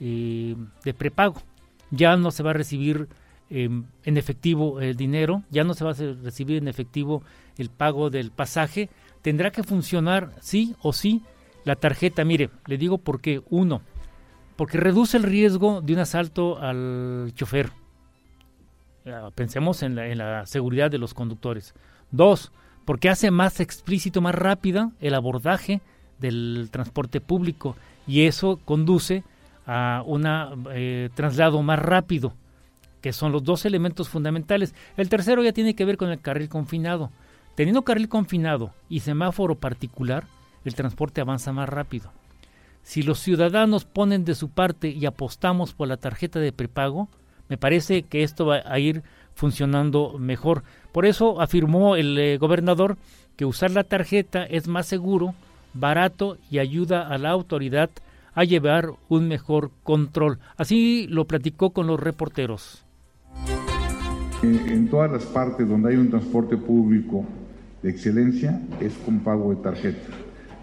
eh, 0.00 0.56
de 0.84 0.94
prepago. 0.94 1.42
Ya 1.90 2.16
no 2.16 2.30
se 2.30 2.42
va 2.42 2.50
a 2.50 2.54
recibir 2.54 3.08
em, 3.50 3.84
en 4.04 4.16
efectivo 4.16 4.80
el 4.80 4.96
dinero, 4.96 5.42
ya 5.50 5.64
no 5.64 5.74
se 5.74 5.84
va 5.84 5.90
a 5.90 6.14
recibir 6.22 6.58
en 6.58 6.68
efectivo 6.68 7.22
el 7.58 7.70
pago 7.70 8.10
del 8.10 8.30
pasaje. 8.30 8.88
Tendrá 9.20 9.50
que 9.50 9.62
funcionar 9.62 10.32
sí 10.40 10.74
o 10.82 10.92
sí 10.92 11.22
la 11.64 11.76
tarjeta. 11.76 12.24
Mire, 12.24 12.50
le 12.66 12.78
digo 12.78 12.98
por 12.98 13.20
qué. 13.20 13.42
Uno, 13.50 13.82
porque 14.56 14.78
reduce 14.78 15.16
el 15.16 15.22
riesgo 15.22 15.80
de 15.80 15.92
un 15.92 16.00
asalto 16.00 16.58
al 16.58 17.32
chofer. 17.34 17.70
Pensemos 19.34 19.82
en 19.82 19.96
la, 19.96 20.08
en 20.08 20.18
la 20.18 20.46
seguridad 20.46 20.90
de 20.90 20.98
los 20.98 21.14
conductores. 21.14 21.74
Dos, 22.10 22.52
porque 22.84 23.08
hace 23.08 23.30
más 23.30 23.60
explícito, 23.60 24.20
más 24.20 24.34
rápida 24.34 24.92
el 25.00 25.14
abordaje 25.14 25.80
del 26.22 26.68
transporte 26.70 27.20
público 27.20 27.76
y 28.06 28.22
eso 28.22 28.58
conduce 28.64 29.24
a 29.66 30.02
un 30.06 30.24
eh, 30.72 31.10
traslado 31.14 31.62
más 31.62 31.78
rápido, 31.78 32.34
que 33.02 33.12
son 33.12 33.32
los 33.32 33.44
dos 33.44 33.66
elementos 33.66 34.08
fundamentales. 34.08 34.74
El 34.96 35.10
tercero 35.10 35.42
ya 35.42 35.52
tiene 35.52 35.74
que 35.74 35.84
ver 35.84 35.98
con 35.98 36.10
el 36.10 36.20
carril 36.20 36.48
confinado. 36.48 37.10
Teniendo 37.54 37.82
carril 37.82 38.08
confinado 38.08 38.72
y 38.88 39.00
semáforo 39.00 39.56
particular, 39.56 40.24
el 40.64 40.74
transporte 40.74 41.20
avanza 41.20 41.52
más 41.52 41.68
rápido. 41.68 42.10
Si 42.82 43.02
los 43.02 43.18
ciudadanos 43.18 43.84
ponen 43.84 44.24
de 44.24 44.34
su 44.34 44.48
parte 44.48 44.88
y 44.88 45.04
apostamos 45.06 45.74
por 45.74 45.88
la 45.88 45.98
tarjeta 45.98 46.40
de 46.40 46.52
prepago, 46.52 47.08
me 47.48 47.58
parece 47.58 48.02
que 48.02 48.22
esto 48.22 48.46
va 48.46 48.62
a 48.64 48.78
ir 48.78 49.02
funcionando 49.34 50.18
mejor. 50.18 50.64
Por 50.92 51.06
eso 51.06 51.40
afirmó 51.40 51.96
el 51.96 52.18
eh, 52.18 52.38
gobernador 52.38 52.96
que 53.36 53.44
usar 53.44 53.70
la 53.70 53.84
tarjeta 53.84 54.44
es 54.44 54.68
más 54.68 54.86
seguro, 54.86 55.34
barato 55.74 56.38
y 56.50 56.58
ayuda 56.58 57.08
a 57.08 57.18
la 57.18 57.30
autoridad 57.30 57.90
a 58.34 58.44
llevar 58.44 58.90
un 59.08 59.28
mejor 59.28 59.70
control. 59.82 60.38
Así 60.56 61.06
lo 61.08 61.26
platicó 61.26 61.70
con 61.70 61.86
los 61.86 62.00
reporteros. 62.00 62.84
En, 64.42 64.88
todas 64.88 65.10
las 65.10 65.24
partes 65.24 65.68
donde 65.68 65.90
hay 65.90 65.96
un 65.96 66.10
transporte 66.10 66.56
público 66.56 67.24
de 67.82 67.90
excelencia 67.90 68.60
es 68.80 68.92
con 69.04 69.20
pago 69.20 69.54
de 69.54 69.62
tarjeta. 69.62 70.08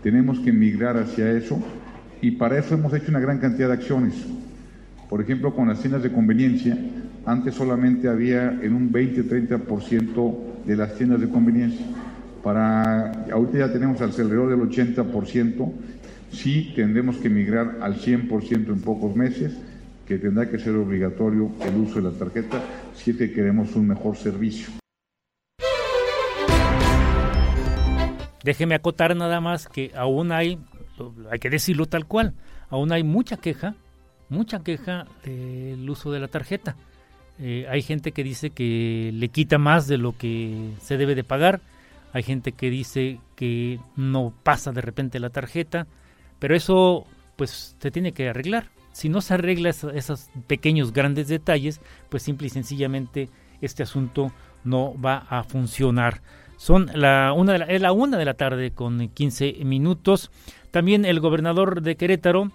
Tenemos 0.04 0.40
que 0.40 0.52
migrar 0.52 0.98
hacia 0.98 1.32
eso 1.32 1.60
y 2.22 2.32
para 2.32 2.58
eso 2.58 2.74
hemos 2.74 2.94
hecho 2.94 3.10
una 3.10 3.20
gran 3.20 3.40
cantidad 3.40 3.68
de 3.68 3.76
acciones. 3.76 4.16
Por 5.10 5.22
ejemplo, 5.22 5.56
con 5.56 5.70
las 5.70 5.80
tiendas 5.80 6.04
de 6.04 6.12
conveniencia, 6.12 6.78
antes 7.26 7.56
solamente 7.56 8.10
había 8.10 8.52
en 8.52 8.76
un 8.76 8.92
20-30% 8.92 10.66
de 10.66 10.76
las 10.76 10.96
tiendas 10.96 11.22
de 11.22 11.30
conveniencia. 11.30 11.86
Para, 12.44 13.12
ahorita 13.32 13.60
ya 13.60 13.74
tenemos 13.74 14.02
alrededor 14.02 14.50
del 14.50 14.60
80%. 14.60 15.72
Sí 16.32 16.74
tendremos 16.76 17.18
que 17.18 17.30
migrar 17.30 17.78
al 17.82 17.96
100% 17.96 18.68
en 18.68 18.82
pocos 18.82 19.16
meses, 19.16 19.58
que 20.08 20.18
tendrá 20.18 20.50
que 20.50 20.60
ser 20.60 20.76
obligatorio 20.76 21.52
el 21.66 21.76
uso 21.76 21.96
de 21.96 22.12
la 22.12 22.12
tarjeta 22.12 22.62
si 22.94 23.12
es 23.12 23.18
que 23.18 23.32
queremos 23.32 23.76
un 23.76 23.88
mejor 23.88 24.16
servicio. 24.16 24.70
Déjeme 28.44 28.76
acotar 28.76 29.16
nada 29.16 29.42
más 29.42 29.68
que 29.68 29.92
aún 29.96 30.32
hay, 30.32 30.60
hay 31.30 31.40
que 31.40 31.50
decirlo 31.50 31.86
tal 31.86 32.06
cual, 32.06 32.34
aún 32.70 32.92
hay 32.92 33.04
mucha 33.04 33.38
queja 33.38 33.76
mucha 34.30 34.60
queja 34.60 35.06
del 35.24 35.90
uso 35.90 36.12
de 36.12 36.20
la 36.20 36.28
tarjeta. 36.28 36.76
Eh, 37.40 37.66
hay 37.70 37.82
gente 37.82 38.12
que 38.12 38.24
dice 38.24 38.52
que 38.52 39.12
le 39.14 39.30
quita 39.30 39.58
más 39.58 39.88
de 39.88 39.98
lo 39.98 40.16
que 40.18 40.72
se 40.82 40.98
debe 40.98 41.16
de 41.16 41.24
pagar. 41.24 41.62
Hay 42.14 42.24
gente 42.24 42.52
que 42.54 42.70
dice 42.70 43.20
que 43.36 43.80
no 43.96 44.34
pasa 44.44 44.72
de 44.72 44.82
repente 44.82 45.20
la 45.20 45.30
tarjeta. 45.30 45.88
Pero 46.40 46.56
eso 46.56 47.06
pues 47.36 47.76
se 47.80 47.92
tiene 47.92 48.12
que 48.12 48.30
arreglar. 48.30 48.70
Si 48.92 49.08
no 49.08 49.22
se 49.22 49.36
arregla 49.36 49.70
esos, 49.70 50.30
pequeños 50.48 50.92
grandes 50.92 51.28
detalles, 51.28 51.80
pues 52.10 52.24
simple 52.24 52.48
y 52.48 52.50
sencillamente 52.50 53.30
este 53.62 53.84
asunto 53.84 54.34
no 54.64 55.00
va 55.00 55.26
a 55.30 55.44
funcionar. 55.44 56.22
Son 56.58 56.90
la 56.94 57.32
una 57.34 57.54
de 57.54 57.60
la, 57.60 57.66
es 57.66 57.82
la 57.82 57.94
una 57.94 58.18
de 58.18 58.26
la 58.26 58.34
tarde 58.34 58.72
con 58.72 59.08
15 59.08 59.64
minutos. 59.64 60.32
También 60.72 61.06
el 61.06 61.22
gobernador 61.22 61.82
de 61.82 61.96
Querétaro, 61.96 62.52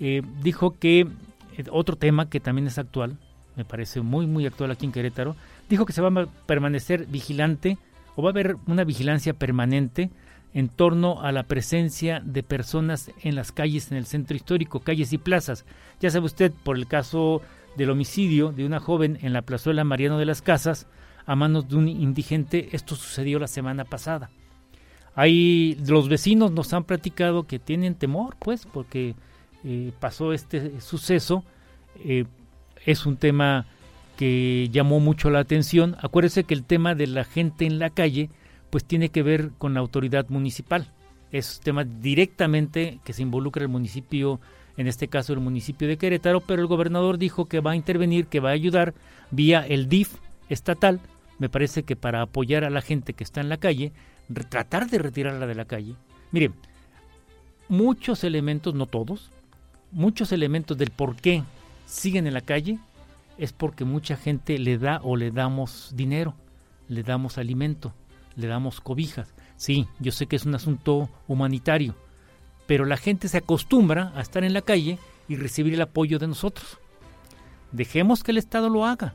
eh, 0.00 0.22
dijo 0.42 0.76
que 0.78 1.00
eh, 1.00 1.64
otro 1.70 1.96
tema 1.96 2.28
que 2.28 2.40
también 2.40 2.66
es 2.66 2.78
actual, 2.78 3.18
me 3.54 3.64
parece 3.64 4.00
muy 4.00 4.26
muy 4.26 4.44
actual 4.46 4.72
aquí 4.72 4.86
en 4.86 4.92
Querétaro, 4.92 5.36
dijo 5.68 5.86
que 5.86 5.92
se 5.92 6.02
va 6.02 6.22
a 6.22 6.26
permanecer 6.46 7.06
vigilante 7.06 7.78
o 8.16 8.22
va 8.22 8.30
a 8.30 8.32
haber 8.32 8.56
una 8.66 8.84
vigilancia 8.84 9.34
permanente 9.34 10.10
en 10.54 10.68
torno 10.68 11.22
a 11.22 11.32
la 11.32 11.42
presencia 11.42 12.22
de 12.24 12.42
personas 12.42 13.10
en 13.22 13.34
las 13.34 13.52
calles 13.52 13.90
en 13.90 13.98
el 13.98 14.06
centro 14.06 14.34
histórico, 14.34 14.80
calles 14.80 15.12
y 15.12 15.18
plazas. 15.18 15.66
Ya 16.00 16.10
sabe 16.10 16.26
usted, 16.26 16.50
por 16.64 16.76
el 16.76 16.86
caso 16.86 17.42
del 17.76 17.90
homicidio 17.90 18.52
de 18.52 18.64
una 18.64 18.80
joven 18.80 19.18
en 19.20 19.34
la 19.34 19.42
plazuela 19.42 19.84
Mariano 19.84 20.18
de 20.18 20.24
las 20.24 20.40
Casas 20.40 20.86
a 21.26 21.36
manos 21.36 21.68
de 21.68 21.76
un 21.76 21.88
indigente. 21.88 22.70
Esto 22.72 22.96
sucedió 22.96 23.38
la 23.38 23.48
semana 23.48 23.84
pasada. 23.84 24.30
Ahí 25.14 25.76
los 25.86 26.08
vecinos 26.08 26.52
nos 26.52 26.72
han 26.72 26.84
platicado 26.84 27.46
que 27.46 27.58
tienen 27.58 27.94
temor, 27.94 28.36
pues, 28.38 28.66
porque 28.66 29.14
eh, 29.64 29.92
pasó 30.00 30.32
este 30.32 30.80
suceso. 30.80 31.44
Eh, 31.96 32.24
es 32.86 33.04
un 33.04 33.16
tema 33.16 33.66
que 34.16 34.68
llamó 34.72 35.00
mucho 35.00 35.30
la 35.30 35.40
atención. 35.40 35.96
Acuérdese 36.00 36.44
que 36.44 36.54
el 36.54 36.64
tema 36.64 36.94
de 36.94 37.06
la 37.06 37.24
gente 37.24 37.66
en 37.66 37.78
la 37.78 37.90
calle, 37.90 38.30
pues 38.70 38.84
tiene 38.84 39.10
que 39.10 39.22
ver 39.22 39.50
con 39.58 39.74
la 39.74 39.80
autoridad 39.80 40.28
municipal. 40.28 40.90
Es 41.32 41.58
un 41.58 41.64
tema 41.64 41.84
directamente 41.84 42.98
que 43.04 43.12
se 43.12 43.22
involucra 43.22 43.62
el 43.62 43.68
municipio, 43.68 44.40
en 44.76 44.86
este 44.86 45.08
caso 45.08 45.32
el 45.32 45.40
municipio 45.40 45.86
de 45.86 45.98
Querétaro, 45.98 46.40
pero 46.40 46.62
el 46.62 46.68
gobernador 46.68 47.18
dijo 47.18 47.46
que 47.46 47.60
va 47.60 47.72
a 47.72 47.76
intervenir, 47.76 48.26
que 48.26 48.40
va 48.40 48.50
a 48.50 48.52
ayudar 48.52 48.94
vía 49.30 49.66
el 49.66 49.88
DIF 49.88 50.14
estatal, 50.48 51.00
me 51.38 51.48
parece 51.48 51.82
que 51.82 51.96
para 51.96 52.22
apoyar 52.22 52.64
a 52.64 52.70
la 52.70 52.80
gente 52.80 53.12
que 53.12 53.24
está 53.24 53.40
en 53.40 53.48
la 53.48 53.58
calle, 53.58 53.92
tratar 54.48 54.88
de 54.88 54.98
retirarla 54.98 55.46
de 55.46 55.54
la 55.54 55.66
calle. 55.66 55.94
Miren, 56.32 56.54
muchos 57.68 58.24
elementos, 58.24 58.74
no 58.74 58.86
todos, 58.86 59.30
muchos 59.90 60.32
elementos 60.32 60.78
del 60.78 60.90
por 60.90 61.16
qué 61.16 61.42
siguen 61.86 62.26
en 62.26 62.34
la 62.34 62.40
calle 62.40 62.78
es 63.38 63.52
porque 63.52 63.84
mucha 63.84 64.16
gente 64.16 64.58
le 64.58 64.78
da 64.78 65.00
o 65.02 65.16
le 65.16 65.30
damos 65.30 65.92
dinero, 65.94 66.34
le 66.88 67.02
damos 67.02 67.38
alimento, 67.38 67.94
le 68.36 68.46
damos 68.46 68.80
cobijas. 68.80 69.34
Sí, 69.56 69.86
yo 69.98 70.12
sé 70.12 70.26
que 70.26 70.36
es 70.36 70.44
un 70.44 70.54
asunto 70.54 71.08
humanitario, 71.26 71.94
pero 72.66 72.84
la 72.84 72.96
gente 72.96 73.28
se 73.28 73.38
acostumbra 73.38 74.12
a 74.14 74.20
estar 74.20 74.44
en 74.44 74.52
la 74.52 74.62
calle 74.62 74.98
y 75.28 75.36
recibir 75.36 75.74
el 75.74 75.82
apoyo 75.82 76.18
de 76.18 76.28
nosotros. 76.28 76.78
Dejemos 77.72 78.22
que 78.22 78.32
el 78.32 78.38
Estado 78.38 78.68
lo 78.68 78.86
haga, 78.86 79.14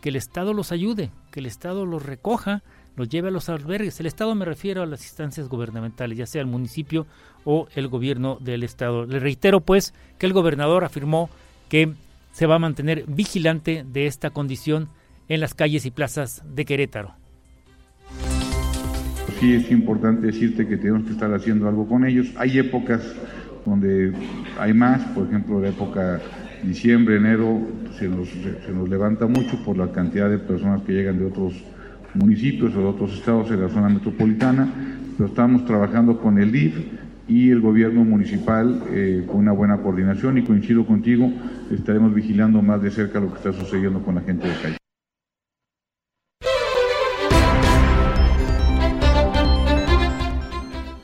que 0.00 0.10
el 0.10 0.16
Estado 0.16 0.52
los 0.52 0.72
ayude, 0.72 1.10
que 1.30 1.40
el 1.40 1.46
Estado 1.46 1.86
los 1.86 2.04
recoja, 2.04 2.62
los 2.96 3.08
lleve 3.08 3.28
a 3.28 3.32
los 3.32 3.48
albergues. 3.48 3.98
El 4.00 4.06
Estado 4.06 4.34
me 4.34 4.44
refiero 4.44 4.82
a 4.82 4.86
las 4.86 5.02
instancias 5.02 5.48
gubernamentales, 5.48 6.16
ya 6.16 6.26
sea 6.26 6.40
el 6.40 6.46
municipio 6.46 7.06
o 7.44 7.68
el 7.74 7.88
gobierno 7.88 8.38
del 8.40 8.62
Estado. 8.62 9.06
Le 9.06 9.18
reitero 9.18 9.60
pues 9.60 9.94
que 10.18 10.26
el 10.26 10.32
gobernador 10.32 10.84
afirmó 10.84 11.28
que 11.68 11.94
se 12.34 12.46
va 12.46 12.56
a 12.56 12.58
mantener 12.58 13.04
vigilante 13.06 13.84
de 13.90 14.06
esta 14.06 14.30
condición 14.30 14.88
en 15.28 15.38
las 15.38 15.54
calles 15.54 15.86
y 15.86 15.92
plazas 15.92 16.42
de 16.44 16.64
Querétaro. 16.64 17.14
Sí, 19.38 19.54
es 19.54 19.70
importante 19.70 20.26
decirte 20.26 20.66
que 20.66 20.76
tenemos 20.76 21.04
que 21.04 21.12
estar 21.12 21.32
haciendo 21.32 21.68
algo 21.68 21.86
con 21.86 22.04
ellos. 22.04 22.26
Hay 22.36 22.58
épocas 22.58 23.02
donde 23.64 24.12
hay 24.58 24.74
más, 24.74 25.00
por 25.12 25.28
ejemplo, 25.28 25.60
la 25.60 25.68
época 25.68 26.20
diciembre, 26.64 27.16
enero, 27.16 27.60
se 27.96 28.08
nos, 28.08 28.28
se 28.28 28.72
nos 28.74 28.88
levanta 28.88 29.28
mucho 29.28 29.56
por 29.64 29.76
la 29.78 29.92
cantidad 29.92 30.28
de 30.28 30.38
personas 30.38 30.82
que 30.82 30.92
llegan 30.92 31.20
de 31.20 31.26
otros 31.26 31.54
municipios 32.14 32.74
o 32.74 32.80
de 32.80 32.86
otros 32.86 33.14
estados 33.14 33.48
en 33.52 33.62
la 33.62 33.68
zona 33.68 33.88
metropolitana, 33.88 34.68
pero 35.16 35.28
estamos 35.28 35.64
trabajando 35.66 36.18
con 36.20 36.38
el 36.40 36.50
DIF 36.50 36.74
y 37.26 37.50
el 37.50 37.60
gobierno 37.60 38.04
municipal 38.04 38.82
eh, 38.90 39.24
con 39.26 39.36
una 39.36 39.52
buena 39.52 39.78
coordinación 39.78 40.38
y 40.38 40.44
coincido 40.44 40.86
contigo, 40.86 41.30
estaremos 41.70 42.14
vigilando 42.14 42.60
más 42.62 42.82
de 42.82 42.90
cerca 42.90 43.20
lo 43.20 43.30
que 43.30 43.36
está 43.36 43.52
sucediendo 43.52 44.02
con 44.02 44.16
la 44.16 44.20
gente 44.20 44.48
de 44.48 44.54
calle. 44.54 44.76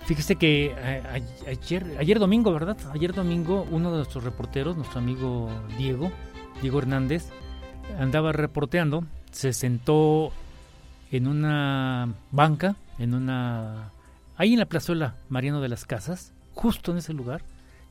Fíjese 0.04 0.36
que 0.36 0.74
eh, 0.76 1.22
ayer, 1.46 1.84
ayer 1.98 2.18
domingo, 2.18 2.52
¿verdad? 2.52 2.76
Ayer 2.92 3.14
domingo 3.14 3.64
uno 3.70 3.90
de 3.92 3.98
nuestros 3.98 4.24
reporteros, 4.24 4.76
nuestro 4.76 4.98
amigo 4.98 5.48
Diego, 5.78 6.10
Diego 6.60 6.80
Hernández, 6.80 7.28
andaba 7.98 8.32
reporteando, 8.32 9.04
se 9.30 9.52
sentó 9.52 10.32
en 11.12 11.28
una 11.28 12.12
banca, 12.32 12.74
en 12.98 13.14
una 13.14 13.92
ahí 14.40 14.54
en 14.54 14.58
la 14.58 14.64
plazuela 14.64 15.16
Mariano 15.28 15.60
de 15.60 15.68
las 15.68 15.84
Casas, 15.84 16.32
justo 16.54 16.92
en 16.92 16.98
ese 16.98 17.12
lugar, 17.12 17.42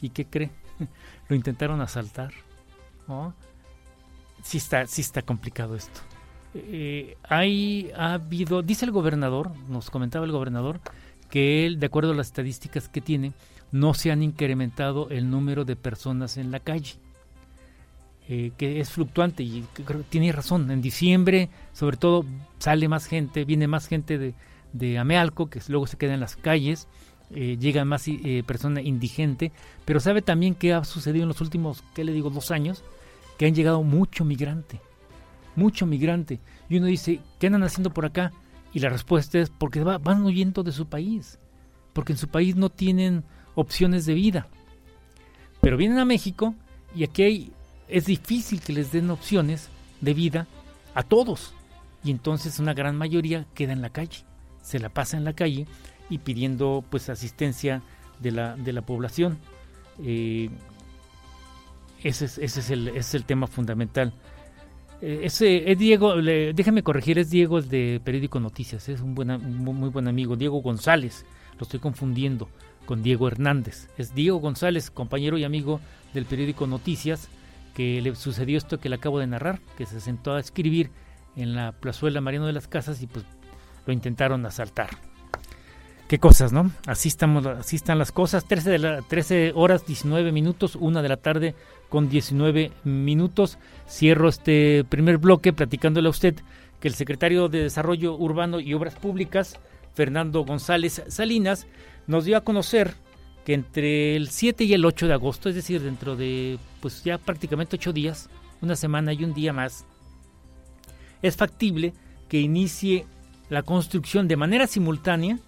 ¿y 0.01 0.09
qué 0.09 0.25
cree? 0.25 0.49
Lo 1.29 1.35
intentaron 1.35 1.79
asaltar. 1.79 2.31
¿no? 3.07 3.35
Sí 4.41 4.57
está, 4.57 4.87
sí 4.87 5.01
está 5.01 5.21
complicado 5.21 5.75
esto. 5.75 6.01
Eh, 6.55 7.17
hay, 7.21 7.91
ha 7.95 8.13
habido, 8.13 8.63
dice 8.63 8.85
el 8.85 8.91
gobernador, 8.91 9.51
nos 9.69 9.91
comentaba 9.91 10.25
el 10.25 10.31
gobernador, 10.31 10.79
que 11.29 11.67
él, 11.67 11.79
de 11.79 11.85
acuerdo 11.85 12.13
a 12.13 12.15
las 12.15 12.27
estadísticas 12.27 12.89
que 12.89 13.01
tiene, 13.01 13.33
no 13.71 13.93
se 13.93 14.11
han 14.11 14.23
incrementado 14.23 15.07
el 15.11 15.29
número 15.29 15.65
de 15.65 15.75
personas 15.75 16.37
en 16.37 16.49
la 16.49 16.59
calle. 16.59 16.95
Eh, 18.27 18.51
que 18.57 18.79
es 18.79 18.89
fluctuante 18.89 19.43
y 19.43 19.67
creo, 19.85 20.01
tiene 20.01 20.31
razón. 20.31 20.71
En 20.71 20.81
diciembre, 20.81 21.49
sobre 21.73 21.97
todo, 21.97 22.25
sale 22.57 22.87
más 22.87 23.05
gente, 23.05 23.45
viene 23.45 23.67
más 23.67 23.87
gente 23.87 24.17
de, 24.17 24.33
de 24.73 24.97
Amealco, 24.97 25.49
que 25.49 25.61
luego 25.67 25.87
se 25.87 25.97
queda 25.97 26.13
en 26.13 26.19
las 26.19 26.35
calles, 26.35 26.87
eh, 27.31 27.57
llega 27.59 27.85
más 27.85 28.07
eh, 28.07 28.43
persona 28.45 28.81
indigente, 28.81 29.51
pero 29.85 29.99
sabe 29.99 30.21
también 30.21 30.55
que 30.55 30.73
ha 30.73 30.83
sucedido 30.83 31.23
en 31.23 31.29
los 31.29 31.41
últimos, 31.41 31.83
¿qué 31.93 32.03
le 32.03 32.11
digo?, 32.11 32.29
dos 32.29 32.49
años, 32.49 32.83
que 33.37 33.45
han 33.45 33.53
llegado 33.53 33.83
mucho 33.83 34.25
migrante, 34.25 34.81
mucho 35.55 35.85
migrante. 35.85 36.39
Y 36.69 36.77
uno 36.77 36.87
dice, 36.87 37.19
¿qué 37.39 37.47
andan 37.47 37.63
haciendo 37.63 37.93
por 37.93 38.05
acá? 38.05 38.31
Y 38.73 38.79
la 38.79 38.89
respuesta 38.89 39.39
es 39.39 39.49
porque 39.49 39.83
van 39.83 40.23
huyendo 40.23 40.63
de 40.63 40.71
su 40.71 40.87
país, 40.87 41.39
porque 41.93 42.13
en 42.13 42.17
su 42.17 42.27
país 42.27 42.55
no 42.55 42.69
tienen 42.69 43.23
opciones 43.55 44.05
de 44.05 44.15
vida. 44.15 44.47
Pero 45.61 45.77
vienen 45.77 45.99
a 45.99 46.05
México 46.05 46.55
y 46.95 47.03
aquí 47.03 47.51
es 47.87 48.05
difícil 48.05 48.61
que 48.61 48.73
les 48.73 48.91
den 48.91 49.09
opciones 49.09 49.69
de 50.01 50.13
vida 50.13 50.47
a 50.95 51.03
todos. 51.03 51.53
Y 52.03 52.11
entonces 52.11 52.59
una 52.59 52.73
gran 52.73 52.95
mayoría 52.95 53.45
queda 53.53 53.73
en 53.73 53.81
la 53.81 53.89
calle 53.89 54.28
se 54.61 54.79
la 54.79 54.89
pasa 54.89 55.17
en 55.17 55.23
la 55.23 55.33
calle 55.33 55.65
y 56.09 56.19
pidiendo 56.19 56.83
pues 56.89 57.09
asistencia 57.09 57.81
de 58.19 58.31
la, 58.31 58.55
de 58.55 58.73
la 58.73 58.81
población. 58.81 59.37
Eh, 60.03 60.49
ese, 62.03 62.25
es, 62.25 62.37
ese, 62.37 62.59
es 62.59 62.69
el, 62.69 62.87
es 62.89 63.13
el 63.15 63.25
tema 63.25 63.47
fundamental. 63.47 64.13
Eh, 65.01 65.21
ese 65.23 65.71
es 65.71 65.77
Diego, 65.77 66.15
le, 66.15 66.53
déjame 66.53 66.83
corregir, 66.83 67.19
es 67.19 67.29
Diego 67.29 67.59
el 67.59 67.69
de 67.69 68.01
Periódico 68.03 68.39
Noticias, 68.39 68.89
es 68.89 69.01
un 69.01 69.15
buena, 69.15 69.37
muy, 69.37 69.89
buen 69.89 70.07
amigo, 70.07 70.35
Diego 70.35 70.61
González, 70.61 71.25
lo 71.57 71.63
estoy 71.63 71.79
confundiendo 71.79 72.49
con 72.85 73.01
Diego 73.03 73.27
Hernández. 73.27 73.87
Es 73.97 74.13
Diego 74.13 74.39
González, 74.39 74.91
compañero 74.91 75.37
y 75.37 75.43
amigo 75.43 75.79
del 76.13 76.25
periódico 76.25 76.67
Noticias, 76.67 77.29
que 77.73 78.01
le 78.01 78.15
sucedió 78.15 78.57
esto 78.57 78.79
que 78.79 78.89
le 78.89 78.95
acabo 78.95 79.19
de 79.19 79.27
narrar, 79.27 79.61
que 79.77 79.85
se 79.85 80.01
sentó 80.01 80.33
a 80.33 80.39
escribir 80.39 80.89
en 81.35 81.53
la 81.53 81.71
plazuela 81.71 82.19
Mariano 82.19 82.47
de 82.47 82.53
las 82.53 82.67
Casas 82.67 83.01
y 83.01 83.07
pues 83.07 83.25
lo 83.89 83.93
intentaron 83.93 84.45
asaltar. 84.45 84.89
Qué 86.07 86.19
cosas, 86.19 86.53
¿no? 86.53 86.71
Así, 86.85 87.07
estamos, 87.07 87.45
así 87.47 87.75
están 87.75 87.97
las 87.97 88.11
cosas. 88.11 88.45
13, 88.45 88.69
de 88.69 88.77
la, 88.77 89.01
13 89.01 89.53
horas 89.55 89.85
19 89.85 90.31
minutos, 90.31 90.75
una 90.75 91.01
de 91.01 91.09
la 91.09 91.17
tarde 91.17 91.55
con 91.89 92.07
19 92.07 92.71
minutos. 92.83 93.57
Cierro 93.87 94.29
este 94.29 94.85
primer 94.87 95.17
bloque 95.17 95.53
platicándole 95.53 96.07
a 96.07 96.11
usted 96.11 96.35
que 96.79 96.87
el 96.87 96.93
secretario 96.93 97.49
de 97.49 97.63
Desarrollo 97.63 98.15
Urbano 98.15 98.59
y 98.59 98.75
Obras 98.75 98.95
Públicas, 98.95 99.59
Fernando 99.95 100.45
González 100.45 101.01
Salinas, 101.07 101.65
nos 102.05 102.25
dio 102.25 102.37
a 102.37 102.43
conocer 102.43 102.93
que 103.43 103.55
entre 103.55 104.15
el 104.15 104.29
7 104.29 104.65
y 104.65 104.73
el 104.73 104.85
8 104.85 105.07
de 105.07 105.13
agosto, 105.13 105.49
es 105.49 105.55
decir, 105.55 105.81
dentro 105.81 106.15
de 106.15 106.59
pues 106.79 107.03
ya 107.03 107.17
prácticamente 107.17 107.75
8 107.75 107.91
días, 107.91 108.29
una 108.61 108.75
semana 108.75 109.13
y 109.13 109.23
un 109.23 109.33
día 109.33 109.51
más, 109.51 109.85
es 111.21 111.35
factible 111.35 111.93
que 112.29 112.39
inicie 112.39 113.05
la 113.49 113.63
construcción 113.63 114.27
de 114.27 114.37
manera 114.37 114.67
simultánea 114.67 115.39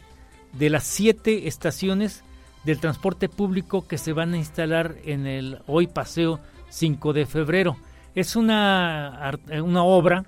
de 0.53 0.69
las 0.69 0.83
siete 0.83 1.47
estaciones 1.47 2.23
del 2.63 2.79
transporte 2.79 3.29
público 3.29 3.87
que 3.87 3.97
se 3.97 4.13
van 4.13 4.33
a 4.33 4.37
instalar 4.37 4.95
en 5.05 5.25
el 5.25 5.59
hoy 5.67 5.87
paseo 5.87 6.39
5 6.69 7.13
de 7.13 7.25
febrero. 7.25 7.77
Es 8.15 8.35
una, 8.35 9.39
una 9.63 9.83
obra 9.83 10.25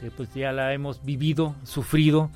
que 0.00 0.10
pues 0.10 0.32
ya 0.34 0.52
la 0.52 0.72
hemos 0.72 1.04
vivido, 1.04 1.54
sufrido 1.64 2.30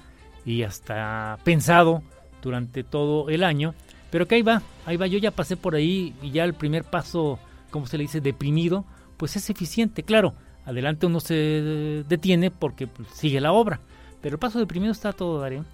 y 0.45 0.63
hasta 0.63 1.39
pensado 1.45 2.03
durante 2.43 2.83
todo 2.83 3.29
el 3.29 3.45
año, 3.45 3.75
pero 4.11 4.27
que 4.27 4.37
ahí 4.37 4.43
va, 4.43 4.63
ahí 4.87 4.97
va, 4.97 5.07
yo 5.07 5.19
ya 5.19 5.31
pasé 5.31 5.57
por 5.57 5.75
ahí 5.75 6.15
y 6.23 6.31
ya 6.31 6.45
el 6.45 6.55
primer 6.55 6.85
paso, 6.85 7.39
como 7.71 7.87
se 7.87 7.99
le 7.99 8.03
dice, 8.03 8.21
deprimido, 8.21 8.85
pues 9.17 9.37
es 9.37 9.51
eficiente, 9.51 10.03
claro, 10.03 10.35
adelante 10.65 11.07
uno 11.07 11.21
se 11.21 12.05
detiene 12.09 12.51
porque 12.51 12.87
pues, 12.87 13.09
sigue 13.11 13.41
la 13.41 13.53
obra, 13.53 13.81
pero 14.21 14.35
el 14.35 14.39
paso 14.39 14.59
de 14.59 14.67
primero 14.67 14.93
está 14.93 15.13
todo. 15.13 15.45
En 15.47 15.65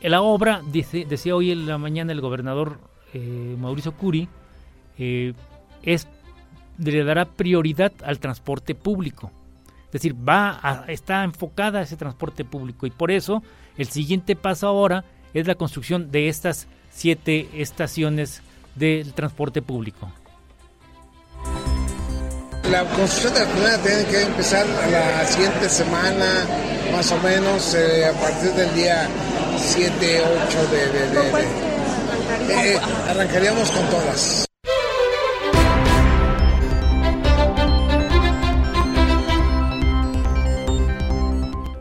la 0.00 0.22
obra, 0.22 0.62
dice, 0.66 1.04
decía 1.08 1.36
hoy 1.36 1.50
en 1.50 1.66
la 1.66 1.78
mañana 1.78 2.12
el 2.12 2.20
gobernador 2.20 2.78
eh, 3.12 3.56
Mauricio 3.58 3.92
Curi, 3.92 4.28
eh, 4.98 5.34
es, 5.82 6.06
le 6.78 7.04
dará 7.04 7.26
prioridad 7.26 7.92
al 8.04 8.18
transporte 8.18 8.74
público. 8.74 9.30
Es 9.86 9.92
decir, 9.92 10.14
va 10.14 10.84
está 10.86 11.24
enfocada 11.24 11.80
a 11.80 11.82
ese 11.82 11.96
transporte 11.96 12.44
público 12.44 12.86
y 12.86 12.90
por 12.90 13.10
eso 13.10 13.42
el 13.76 13.88
siguiente 13.88 14.36
paso 14.36 14.68
ahora 14.68 15.04
es 15.34 15.48
la 15.48 15.56
construcción 15.56 16.12
de 16.12 16.28
estas 16.28 16.68
siete 16.90 17.48
estaciones 17.54 18.42
del 18.76 19.12
transporte 19.14 19.62
público. 19.62 20.10
La 22.70 22.84
construcción 22.84 23.34
de 23.34 23.40
la 23.40 23.46
primera 23.50 23.78
tiene 23.78 24.04
que 24.04 24.22
empezar 24.22 24.64
la 24.66 25.26
siguiente 25.26 25.68
semana, 25.68 26.26
más 26.92 27.12
o 27.12 27.18
menos, 27.18 27.74
eh, 27.74 28.04
a 28.06 28.12
partir 28.12 28.50
del 28.52 28.74
día 28.74 29.08
7, 29.56 30.22
8 30.46 30.66
de... 30.66 30.88
de, 31.08 32.72
eh, 32.72 32.78
arrancaríamos 33.08 33.70
con 33.70 33.86
todas. 33.90 34.46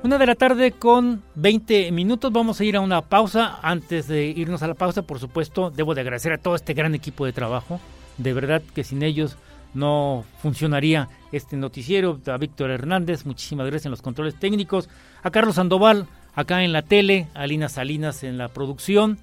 Una 0.03 0.17
de 0.17 0.25
la 0.25 0.35
tarde 0.35 0.71
con 0.71 1.21
20 1.35 1.91
minutos. 1.91 2.31
Vamos 2.31 2.59
a 2.59 2.63
ir 2.63 2.75
a 2.75 2.81
una 2.81 3.01
pausa. 3.01 3.59
Antes 3.61 4.07
de 4.07 4.25
irnos 4.25 4.63
a 4.63 4.67
la 4.67 4.73
pausa, 4.73 5.03
por 5.03 5.19
supuesto, 5.19 5.69
debo 5.69 5.93
de 5.93 6.01
agradecer 6.01 6.33
a 6.33 6.39
todo 6.39 6.55
este 6.55 6.73
gran 6.73 6.95
equipo 6.95 7.25
de 7.25 7.33
trabajo. 7.33 7.79
De 8.17 8.33
verdad 8.33 8.63
que 8.73 8.83
sin 8.83 9.03
ellos 9.03 9.37
no 9.73 10.25
funcionaría 10.41 11.09
este 11.31 11.57
noticiero. 11.57 12.19
A 12.27 12.37
Víctor 12.37 12.71
Hernández, 12.71 13.25
muchísimas 13.25 13.67
gracias 13.67 13.85
en 13.85 13.91
los 13.91 14.01
controles 14.01 14.35
técnicos. 14.35 14.89
A 15.23 15.31
Carlos 15.31 15.55
Sandoval, 15.55 16.07
acá 16.35 16.63
en 16.63 16.73
la 16.73 16.81
tele. 16.81 17.27
A 17.33 17.47
Lina 17.47 17.69
Salinas 17.69 18.23
en 18.23 18.37
la 18.37 18.49
producción. 18.49 19.17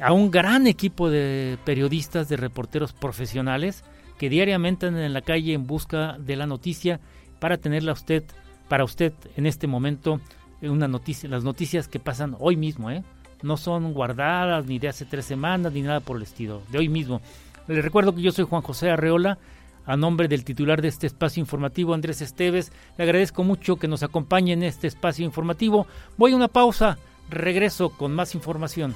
A 0.00 0.12
un 0.12 0.30
gran 0.30 0.66
equipo 0.66 1.10
de 1.10 1.58
periodistas, 1.64 2.28
de 2.28 2.36
reporteros 2.36 2.92
profesionales 2.92 3.84
que 4.18 4.28
diariamente 4.28 4.86
andan 4.86 5.02
en 5.02 5.14
la 5.14 5.22
calle 5.22 5.54
en 5.54 5.66
busca 5.66 6.16
de 6.18 6.36
la 6.36 6.46
noticia 6.46 7.00
para 7.38 7.56
tenerla 7.56 7.92
usted 7.92 8.24
para 8.68 8.84
usted 8.84 9.12
en 9.36 9.46
este 9.46 9.66
momento 9.66 10.20
una 10.62 10.86
noticia, 10.86 11.28
las 11.28 11.42
noticias 11.42 11.88
que 11.88 11.98
pasan 11.98 12.36
hoy 12.38 12.56
mismo, 12.56 12.90
¿eh? 12.90 13.02
no 13.42 13.56
son 13.56 13.92
guardadas 13.94 14.66
ni 14.66 14.78
de 14.78 14.88
hace 14.88 15.04
tres 15.04 15.24
semanas 15.24 15.72
ni 15.72 15.82
nada 15.82 16.00
por 16.00 16.16
el 16.16 16.22
estilo, 16.22 16.62
de 16.70 16.78
hoy 16.78 16.88
mismo. 16.88 17.20
Le 17.66 17.82
recuerdo 17.82 18.14
que 18.14 18.22
yo 18.22 18.30
soy 18.30 18.44
Juan 18.44 18.62
José 18.62 18.90
Arreola, 18.90 19.38
a 19.86 19.96
nombre 19.96 20.28
del 20.28 20.44
titular 20.44 20.82
de 20.82 20.88
este 20.88 21.06
espacio 21.06 21.40
informativo, 21.40 21.94
Andrés 21.94 22.20
Esteves, 22.20 22.72
le 22.96 23.04
agradezco 23.04 23.44
mucho 23.44 23.76
que 23.76 23.88
nos 23.88 24.02
acompañe 24.02 24.52
en 24.52 24.62
este 24.62 24.86
espacio 24.86 25.24
informativo. 25.24 25.86
Voy 26.16 26.32
a 26.32 26.36
una 26.36 26.48
pausa, 26.48 26.98
regreso 27.28 27.90
con 27.90 28.14
más 28.14 28.34
información. 28.34 28.94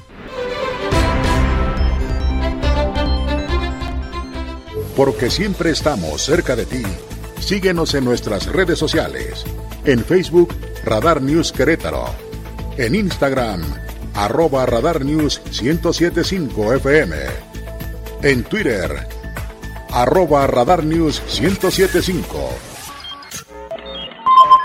Porque 4.97 5.29
siempre 5.31 5.71
estamos 5.71 6.23
cerca 6.23 6.55
de 6.55 6.67
ti. 6.67 6.83
Síguenos 7.41 7.95
en 7.95 8.05
nuestras 8.05 8.47
redes 8.47 8.79
sociales. 8.79 9.45
En 9.85 10.05
Facebook, 10.05 10.55
Radar 10.85 11.21
News 11.21 11.51
Querétaro. 11.51 12.07
En 12.79 12.95
Instagram, 12.95 13.63
arroba 14.15 14.65
Radar 14.67 15.05
News 15.05 15.41
1075 15.61 16.75
FM. 16.75 17.17
En 18.23 18.45
Twitter, 18.45 19.07
arroba 19.95 20.47
Radar 20.49 20.85
News 20.85 21.23
1075. 21.41 22.25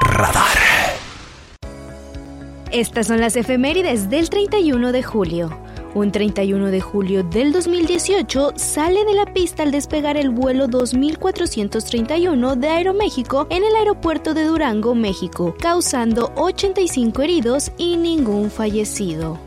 Radar. 0.02 0.58
Estas 2.72 3.08
son 3.08 3.22
las 3.22 3.36
efemérides 3.36 4.10
del 4.10 4.30
31 4.30 4.92
de 4.92 5.04
julio. 5.04 5.56
Un 5.94 6.12
31 6.12 6.72
de 6.72 6.82
julio 6.82 7.24
del 7.24 7.52
2018 7.52 8.54
sale 8.56 9.06
de 9.06 9.13
la 9.13 9.32
pista 9.32 9.62
al 9.63 9.72
despegar 9.72 10.18
el 10.18 10.32
vuelo 10.32 10.68
2431 10.68 12.56
de 12.56 12.68
Aeroméxico 12.68 13.46
en 13.52 13.63
el 13.63 13.76
aeropuerto 13.76 14.34
de 14.34 14.46
Durango, 14.46 14.96
México, 14.96 15.56
causando 15.60 16.32
85 16.38 17.22
heridos 17.22 17.72
y 17.78 17.98
ningún 17.98 18.50
fallecido. 18.50 19.39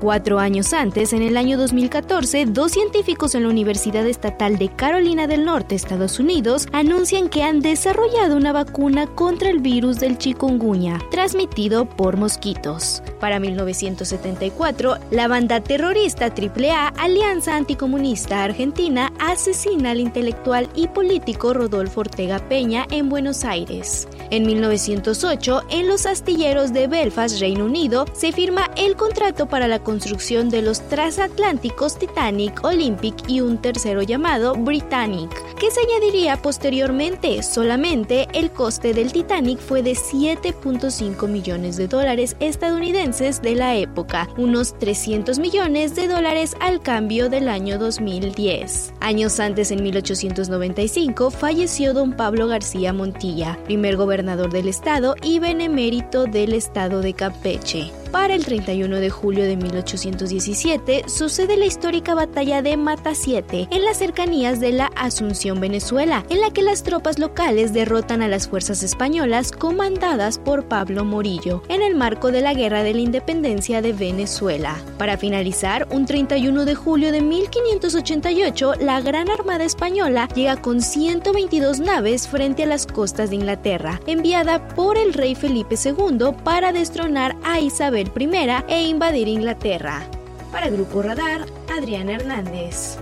Cuatro 0.00 0.38
años 0.38 0.74
antes, 0.74 1.14
en 1.14 1.22
el 1.22 1.38
año 1.38 1.56
2014, 1.56 2.44
dos 2.44 2.72
científicos 2.72 3.34
en 3.34 3.44
la 3.44 3.48
Universidad 3.48 4.06
Estatal 4.06 4.58
de 4.58 4.68
Carolina 4.68 5.26
del 5.26 5.46
Norte, 5.46 5.74
Estados 5.74 6.20
Unidos, 6.20 6.68
anuncian 6.72 7.30
que 7.30 7.42
han 7.42 7.60
desarrollado 7.60 8.36
una 8.36 8.52
vacuna 8.52 9.06
contra 9.06 9.48
el 9.48 9.60
virus 9.60 9.98
del 9.98 10.18
chikungunya, 10.18 10.98
transmitido 11.10 11.86
por 11.86 12.18
mosquitos. 12.18 13.02
Para 13.20 13.40
1974, 13.40 14.98
la 15.10 15.28
banda 15.28 15.62
terrorista 15.62 16.26
AAA, 16.26 16.88
Alianza 16.98 17.56
Anticomunista 17.56 18.44
Argentina, 18.44 19.10
asesina 19.18 19.92
al 19.92 20.00
intelectual 20.00 20.68
y 20.74 20.88
político 20.88 21.54
Rodolfo 21.54 22.00
Ortega 22.00 22.38
Peña 22.38 22.86
en 22.90 23.08
Buenos 23.08 23.44
Aires. 23.46 24.06
En 24.28 24.44
1908, 24.44 25.62
en 25.70 25.88
los 25.88 26.04
astilleros 26.04 26.74
de 26.74 26.86
Belfast, 26.86 27.40
Reino 27.40 27.64
Unido, 27.64 28.04
se 28.12 28.32
firma 28.32 28.70
el 28.76 28.96
contrato 28.96 29.46
para 29.46 29.68
la 29.68 29.85
construcción 29.86 30.50
de 30.50 30.62
los 30.62 30.80
transatlánticos 30.88 31.96
Titanic, 31.96 32.64
Olympic 32.64 33.14
y 33.28 33.40
un 33.40 33.58
tercero 33.58 34.02
llamado 34.02 34.56
Britannic, 34.56 35.30
que 35.54 35.70
se 35.70 35.78
añadiría 35.80 36.42
posteriormente. 36.42 37.40
Solamente 37.44 38.26
el 38.32 38.50
coste 38.50 38.94
del 38.94 39.12
Titanic 39.12 39.60
fue 39.60 39.84
de 39.84 39.92
7.5 39.92 41.28
millones 41.28 41.76
de 41.76 41.86
dólares 41.86 42.36
estadounidenses 42.40 43.40
de 43.42 43.54
la 43.54 43.76
época, 43.76 44.28
unos 44.36 44.76
300 44.76 45.38
millones 45.38 45.94
de 45.94 46.08
dólares 46.08 46.56
al 46.58 46.82
cambio 46.82 47.28
del 47.28 47.48
año 47.48 47.78
2010. 47.78 48.92
Años 49.00 49.38
antes, 49.38 49.70
en 49.70 49.84
1895, 49.84 51.30
falleció 51.30 51.94
don 51.94 52.12
Pablo 52.12 52.48
García 52.48 52.92
Montilla, 52.92 53.56
primer 53.66 53.96
gobernador 53.96 54.52
del 54.52 54.66
estado 54.66 55.14
y 55.22 55.38
benemérito 55.38 56.24
del 56.24 56.54
estado 56.54 57.02
de 57.02 57.14
Campeche. 57.14 57.92
Para 58.16 58.34
el 58.34 58.46
31 58.46 58.96
de 58.96 59.10
julio 59.10 59.44
de 59.44 59.58
1817 59.58 61.04
sucede 61.06 61.58
la 61.58 61.66
histórica 61.66 62.14
batalla 62.14 62.62
de 62.62 62.78
Matasiete 62.78 63.68
en 63.70 63.84
las 63.84 63.98
cercanías 63.98 64.58
de 64.58 64.72
la 64.72 64.86
Asunción, 64.96 65.60
Venezuela, 65.60 66.24
en 66.30 66.40
la 66.40 66.50
que 66.50 66.62
las 66.62 66.82
tropas 66.82 67.18
locales 67.18 67.74
derrotan 67.74 68.22
a 68.22 68.28
las 68.28 68.48
fuerzas 68.48 68.82
españolas 68.82 69.52
comandadas 69.52 70.38
por 70.38 70.66
Pablo 70.66 71.04
Morillo 71.04 71.62
en 71.68 71.82
el 71.82 71.94
marco 71.94 72.32
de 72.32 72.40
la 72.40 72.54
Guerra 72.54 72.82
de 72.82 72.94
la 72.94 73.02
Independencia 73.02 73.82
de 73.82 73.92
Venezuela. 73.92 74.82
Para 74.96 75.18
finalizar, 75.18 75.86
un 75.90 76.06
31 76.06 76.64
de 76.64 76.74
julio 76.74 77.12
de 77.12 77.20
1588, 77.20 78.76
la 78.80 79.02
Gran 79.02 79.28
Armada 79.28 79.64
Española 79.64 80.26
llega 80.34 80.56
con 80.56 80.80
122 80.80 81.80
naves 81.80 82.28
frente 82.28 82.62
a 82.62 82.66
las 82.66 82.86
costas 82.86 83.28
de 83.28 83.36
Inglaterra, 83.36 84.00
enviada 84.06 84.66
por 84.68 84.96
el 84.96 85.12
rey 85.12 85.34
Felipe 85.34 85.74
II 85.76 86.32
para 86.42 86.72
destronar 86.72 87.36
a 87.44 87.60
Isabel 87.60 88.05
I 88.14 88.64
e 88.68 88.88
invadir 88.88 89.28
Inglaterra. 89.28 90.08
Para 90.52 90.70
Grupo 90.70 91.02
Radar, 91.02 91.46
Adrián 91.76 92.08
Hernández. 92.08 92.98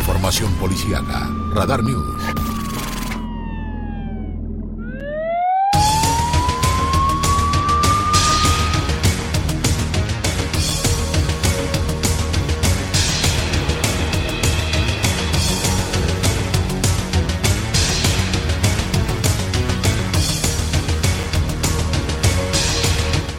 Información 0.00 0.52
policíaca. 0.54 1.28
Radar 1.54 1.82
News. 1.82 2.51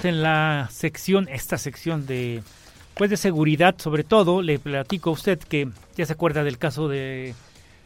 En 0.05 0.21
la 0.21 0.69
sección, 0.71 1.27
esta 1.29 1.57
sección 1.57 2.05
de 2.05 2.43
pues 2.95 3.09
de 3.09 3.17
seguridad 3.17 3.75
sobre 3.79 4.03
todo, 4.03 4.41
le 4.41 4.59
platico 4.59 5.09
a 5.09 5.13
usted 5.13 5.39
que 5.39 5.69
ya 5.95 6.05
se 6.05 6.13
acuerda 6.13 6.43
del 6.43 6.57
caso 6.57 6.87
de 6.87 7.33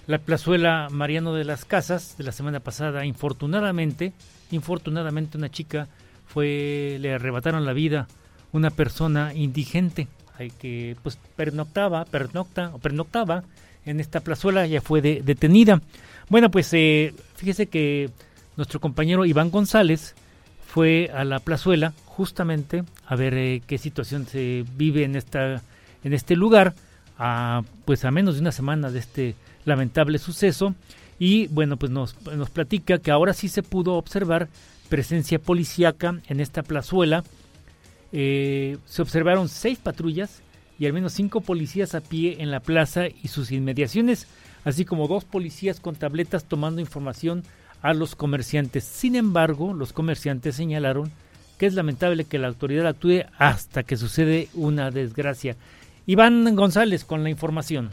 la 0.06 0.18
plazuela 0.20 0.88
Mariano 0.92 1.34
de 1.34 1.46
las 1.46 1.66
Casas 1.66 2.18
de 2.18 2.24
la 2.24 2.32
semana 2.32 2.60
pasada, 2.60 3.06
infortunadamente, 3.06 4.14
infortunadamente 4.52 5.38
una 5.38 5.50
chica 5.50 5.88
fue 6.26 6.98
le 7.00 7.14
arrebataron 7.14 7.66
la 7.66 7.74
vida 7.74 8.08
una 8.52 8.70
persona 8.70 9.34
indigente 9.34 10.08
que 10.60 10.96
pues 11.02 11.18
pernoctaba, 11.36 12.06
pernocta 12.06 12.72
o 12.74 12.80
pernoctaba 12.80 13.44
en 13.86 14.00
esta 14.00 14.20
plazuela 14.20 14.68
ya 14.68 14.82
fue 14.82 15.02
detenida. 15.02 15.82
Bueno, 16.30 16.52
pues 16.52 16.72
eh, 16.74 17.14
fíjese 17.36 17.68
que 17.68 18.10
nuestro 18.56 18.80
compañero 18.80 19.26
Iván 19.26 19.50
González 19.50 20.14
fue 20.66 21.10
a 21.14 21.24
la 21.24 21.40
plazuela 21.40 21.94
justamente 22.18 22.84
a 23.06 23.16
ver 23.16 23.36
eh, 23.36 23.62
qué 23.68 23.78
situación 23.78 24.26
se 24.26 24.66
vive 24.76 25.04
en 25.04 25.16
esta 25.16 25.62
en 26.04 26.14
este 26.14 26.36
lugar 26.36 26.74
a 27.20 27.62
pues 27.86 28.06
a 28.06 28.12
menos 28.12 28.36
de 28.36 28.42
una 28.42 28.52
semana 28.52 28.90
de 28.90 29.00
este 29.00 29.36
lamentable 29.66 30.18
suceso. 30.18 30.74
Y 31.20 31.46
bueno 31.48 31.78
pues 31.78 31.92
nos, 31.92 32.20
nos 32.26 32.50
platica 32.50 32.98
que 32.98 33.12
ahora 33.12 33.34
sí 33.34 33.50
se 33.50 33.62
pudo 33.62 33.94
observar 33.94 34.50
presencia 34.90 35.38
policíaca 35.38 36.20
en 36.28 36.40
esta 36.40 36.64
plazuela. 36.64 37.24
Eh, 38.12 38.78
se 38.86 39.02
observaron 39.04 39.48
seis 39.48 39.78
patrullas 39.78 40.42
y 40.80 40.88
al 40.88 40.94
menos 40.94 41.14
cinco 41.14 41.42
policías 41.42 41.94
a 41.94 42.02
pie 42.02 42.38
en 42.40 42.50
la 42.50 42.62
plaza 42.62 43.08
y 43.08 43.28
sus 43.28 43.52
inmediaciones 43.52 44.28
así 44.66 44.86
como 44.86 45.08
dos 45.08 45.24
policías 45.24 45.80
con 45.80 45.96
tabletas 45.96 46.46
tomando 46.46 46.82
información 46.82 47.44
a 47.84 47.94
los 47.94 48.16
comerciantes. 48.16 48.86
Sin 48.86 49.16
embargo 49.16 49.72
los 49.74 49.94
comerciantes 49.94 50.56
señalaron 50.56 51.12
que 51.58 51.66
es 51.66 51.74
lamentable 51.74 52.26
que 52.26 52.40
la 52.40 52.48
autoridad 52.48 52.88
actúe 52.88 53.24
hasta 53.38 53.84
que 53.84 53.98
sucede 53.98 54.50
una 54.54 54.92
desgracia. 54.92 55.56
Iván 56.06 56.56
González 56.56 57.04
con 57.04 57.24
la 57.24 57.30
información. 57.30 57.90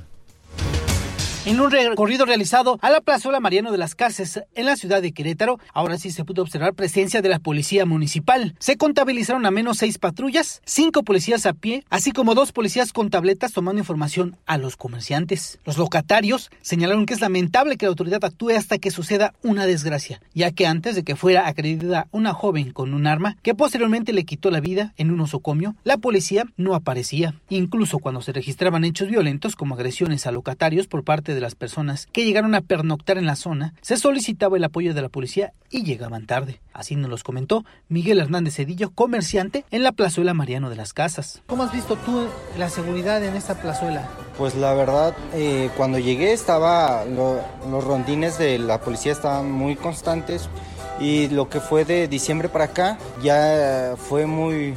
En 1.47 1.61
un 1.61 1.71
recorrido 1.71 2.25
realizado 2.25 2.79
a 2.81 2.89
la 2.89 3.03
plazuela 3.03 3.39
Mariano 3.39 3.71
de 3.71 3.77
las 3.77 3.95
Casas 3.95 4.41
en 4.55 4.65
la 4.65 4.77
ciudad 4.77 5.03
de 5.03 5.13
Querétaro, 5.13 5.61
ahora 5.75 5.99
sí 5.99 6.11
se 6.11 6.25
pudo 6.25 6.41
observar 6.41 6.73
presencia 6.73 7.21
de 7.21 7.29
la 7.29 7.39
policía 7.39 7.85
municipal. 7.85 8.55
Se 8.59 8.79
contabilizaron 8.79 9.45
a 9.45 9.51
menos 9.51 9.77
seis 9.77 9.99
patrullas, 9.99 10.63
cinco 10.65 11.03
policías 11.03 11.45
a 11.45 11.53
pie, 11.53 11.85
así 11.91 12.13
como 12.13 12.35
dos 12.35 12.53
policías 12.53 12.95
con 12.95 13.11
tabletas 13.11 13.53
tomando 13.53 13.81
información 13.81 14.39
a 14.47 14.57
los 14.57 14.79
comerciantes. 14.79 15.59
Los 15.67 15.77
locatarios 15.77 16.51
señalaron 16.63 17.05
que 17.05 17.13
es 17.13 17.21
lamentable 17.21 17.77
que 17.77 17.85
la 17.85 17.91
autoridad 17.91 18.25
actúe 18.25 18.53
hasta 18.57 18.79
que 18.79 18.91
suceda 18.91 19.35
una 19.43 19.67
desgracia, 19.67 20.23
ya 20.33 20.51
que 20.51 20.67
antes 20.67 20.95
de 20.95 21.05
que 21.05 21.15
fuera 21.15 21.47
acreditada 21.47 22.09
una 22.11 22.33
joven 22.33 22.73
con 22.73 22.95
un 22.95 23.07
arma 23.07 23.37
que 23.43 23.55
posteriormente 23.55 24.15
le 24.15 24.25
quitó 24.25 24.51
la 24.51 24.61
vida 24.61 24.95
en 24.97 25.11
un 25.11 25.21
osocomio, 25.21 25.75
la 25.85 25.99
policía 25.99 26.47
no 26.57 26.75
aparecía. 26.75 27.35
Incluso 27.51 27.99
cuando 27.99 28.23
se 28.23 28.33
registraban 28.33 28.85
hechos 28.85 29.09
violentos 29.09 29.57
como 29.57 29.75
agresiones 29.75 30.27
a 30.27 30.33
locatarios 30.33 30.87
por 30.87 31.05
parte 31.05 31.34
de 31.34 31.34
las 31.41 31.55
personas 31.55 32.07
que 32.13 32.25
llegaron 32.25 32.55
a 32.55 32.61
pernoctar 32.61 33.19
en 33.19 33.27
la 33.27 33.37
zona, 33.37 33.75
se 33.81 33.97
solicitaba 33.97 34.57
el 34.57 34.65
apoyo 34.65 34.95
de 34.95 35.03
la 35.03 35.09
policía 35.09 35.53
y 35.71 35.83
llegaban 35.83 36.27
tarde. 36.27 36.61
Así 36.73 36.97
nos 36.97 37.11
los 37.11 37.25
comentó 37.25 37.65
Miguel 37.89 38.21
Hernández 38.21 38.57
Cedillo, 38.57 38.91
comerciante 38.91 39.65
en 39.71 39.83
la 39.83 39.93
plazuela 39.93 40.35
Mariano 40.35 40.71
de 40.71 40.77
las 40.77 40.93
Casas. 40.93 41.43
¿Cómo 41.47 41.63
has 41.63 41.73
visto 41.73 41.97
tú 41.97 42.27
la 42.59 42.69
seguridad 42.69 43.23
en 43.25 43.37
esta 43.37 43.61
plazuela? 43.61 44.09
Pues 44.39 44.55
la 44.55 44.75
verdad, 44.75 45.15
eh, 45.33 45.71
cuando 45.77 45.99
llegué 45.99 46.33
estaba, 46.33 47.05
los 47.05 47.85
rondines 47.85 48.39
de 48.39 48.59
la 48.59 48.81
policía 48.81 49.13
estaban 49.13 49.51
muy 49.51 49.77
constantes 49.77 50.49
y 51.01 51.29
lo 51.29 51.49
que 51.49 51.61
fue 51.61 51.85
de 51.85 52.09
diciembre 52.09 52.49
para 52.49 52.67
acá 52.67 52.99
ya 53.23 53.95
fue 53.97 54.27
muy 54.27 54.75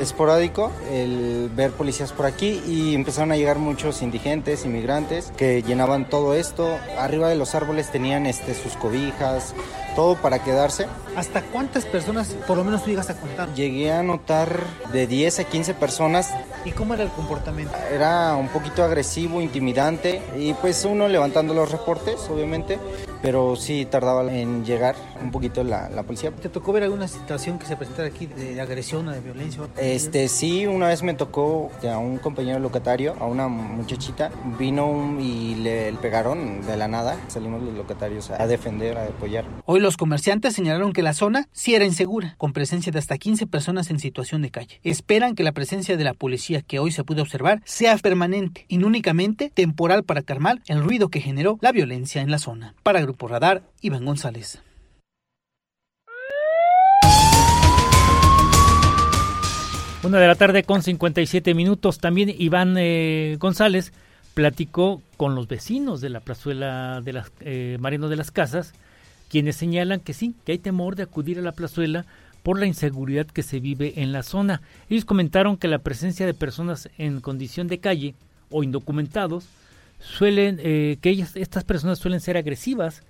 esporádico 0.00 0.70
el 0.90 1.50
ver 1.54 1.70
policías 1.72 2.12
por 2.12 2.26
aquí 2.26 2.62
y 2.66 2.94
empezaron 2.94 3.32
a 3.32 3.36
llegar 3.36 3.58
muchos 3.58 4.02
indigentes, 4.02 4.64
inmigrantes 4.64 5.32
que 5.36 5.62
llenaban 5.62 6.08
todo 6.08 6.34
esto. 6.34 6.78
Arriba 6.98 7.28
de 7.28 7.36
los 7.36 7.54
árboles 7.54 7.90
tenían 7.90 8.26
este, 8.26 8.54
sus 8.54 8.74
cobijas, 8.74 9.54
todo 9.96 10.16
para 10.16 10.42
quedarse. 10.42 10.86
¿Hasta 11.16 11.42
cuántas 11.42 11.84
personas 11.84 12.28
por 12.46 12.56
lo 12.56 12.64
menos 12.64 12.84
tú 12.84 12.90
llegas 12.90 13.10
a 13.10 13.16
contar? 13.16 13.52
Llegué 13.54 13.92
a 13.92 14.02
notar 14.02 14.60
de 14.92 15.06
10 15.06 15.40
a 15.40 15.44
15 15.44 15.74
personas. 15.74 16.30
¿Y 16.64 16.72
cómo 16.72 16.94
era 16.94 17.02
el 17.02 17.10
comportamiento? 17.10 17.74
Era 17.92 18.36
un 18.36 18.48
poquito 18.48 18.84
agresivo, 18.84 19.40
intimidante 19.40 20.22
y 20.36 20.52
pues 20.54 20.84
uno 20.84 21.08
levantando 21.08 21.54
los 21.54 21.70
reportes, 21.70 22.16
obviamente, 22.30 22.78
pero 23.22 23.56
sí 23.56 23.86
tardaba 23.86 24.32
en 24.32 24.64
llegar 24.64 24.96
un 25.22 25.30
poquito 25.30 25.64
la, 25.64 25.88
la 25.88 26.02
policía. 26.02 26.30
¿Te 26.30 26.48
tocó 26.48 26.72
ver 26.72 26.82
alguna 26.82 27.08
situación 27.08 27.58
que 27.58 27.66
se 27.66 27.76
presentara 27.76 28.08
aquí 28.08 28.26
de 28.26 28.60
agresión 28.60 29.08
o 29.08 29.12
de 29.12 29.20
violencia? 29.20 29.62
Este, 29.76 30.28
sí, 30.28 30.66
una 30.66 30.88
vez 30.88 31.02
me 31.02 31.14
tocó 31.14 31.70
a 31.88 31.98
un 31.98 32.18
compañero 32.18 32.58
locatario, 32.58 33.16
a 33.20 33.26
una 33.26 33.48
muchachita, 33.48 34.30
vino 34.58 35.16
y 35.20 35.54
le, 35.56 35.92
pegaron 35.94 36.66
de 36.66 36.76
la 36.76 36.88
nada. 36.88 37.16
Salimos 37.28 37.62
los 37.62 37.74
locatarios 37.74 38.30
a 38.30 38.46
defender, 38.46 38.96
a 38.98 39.04
apoyar. 39.04 39.44
Hoy 39.64 39.80
los 39.80 39.96
comerciantes 39.96 40.54
señalaron 40.54 40.92
que 40.92 41.02
la 41.02 41.14
zona 41.14 41.48
sí 41.52 41.74
era 41.74 41.84
insegura, 41.84 42.34
con 42.38 42.52
presencia 42.52 42.92
de 42.92 42.98
hasta 42.98 43.18
15 43.18 43.46
personas 43.46 43.90
en 43.90 43.98
situación 43.98 44.42
de 44.42 44.50
calle. 44.50 44.80
Esperan 44.84 45.34
que 45.34 45.42
la 45.42 45.52
presencia 45.52 45.96
de 45.96 46.04
la 46.04 46.14
policía 46.14 46.62
que 46.62 46.78
hoy 46.78 46.92
se 46.92 47.04
pudo 47.04 47.22
observar 47.22 47.62
sea 47.64 47.96
permanente 47.98 48.64
y 48.68 48.78
no 48.78 48.86
únicamente 48.86 49.50
temporal 49.50 50.04
para 50.04 50.22
calmar 50.22 50.60
el 50.66 50.82
ruido 50.82 51.08
que 51.08 51.20
generó 51.20 51.58
la 51.60 51.72
violencia 51.72 52.22
en 52.22 52.30
la 52.30 52.38
zona. 52.38 52.74
Para 52.82 53.00
Grupo 53.08 53.26
Radar, 53.26 53.62
Iván 53.80 54.04
González. 54.04 54.60
Una 60.02 60.18
de 60.18 60.26
la 60.26 60.34
tarde 60.34 60.62
con 60.62 60.82
57 60.82 61.54
minutos. 61.54 62.00
También 62.00 62.28
Iván 62.38 62.74
eh, 62.76 63.38
González 63.40 63.94
platicó 64.34 65.00
con 65.16 65.34
los 65.34 65.48
vecinos 65.48 66.02
de 66.02 66.10
la 66.10 66.20
plazuela 66.20 67.00
de 67.00 67.14
las 67.14 67.32
eh, 67.40 67.78
Mariano 67.80 68.10
de 68.10 68.16
las 68.16 68.30
Casas, 68.30 68.74
quienes 69.30 69.56
señalan 69.56 70.00
que 70.00 70.12
sí, 70.12 70.34
que 70.44 70.52
hay 70.52 70.58
temor 70.58 70.94
de 70.94 71.04
acudir 71.04 71.38
a 71.38 71.42
la 71.42 71.52
plazuela 71.52 72.04
por 72.42 72.60
la 72.60 72.66
inseguridad 72.66 73.26
que 73.26 73.42
se 73.42 73.58
vive 73.58 74.02
en 74.02 74.12
la 74.12 74.22
zona. 74.22 74.60
Ellos 74.90 75.06
comentaron 75.06 75.56
que 75.56 75.68
la 75.68 75.78
presencia 75.78 76.26
de 76.26 76.34
personas 76.34 76.90
en 76.98 77.22
condición 77.22 77.68
de 77.68 77.78
calle 77.78 78.14
o 78.50 78.62
indocumentados 78.62 79.46
suelen, 79.98 80.58
eh, 80.62 80.98
que 81.00 81.10
ellas, 81.10 81.36
estas 81.36 81.64
personas 81.64 81.98
suelen 81.98 82.20
ser 82.20 82.36
agresivas, 82.36 83.02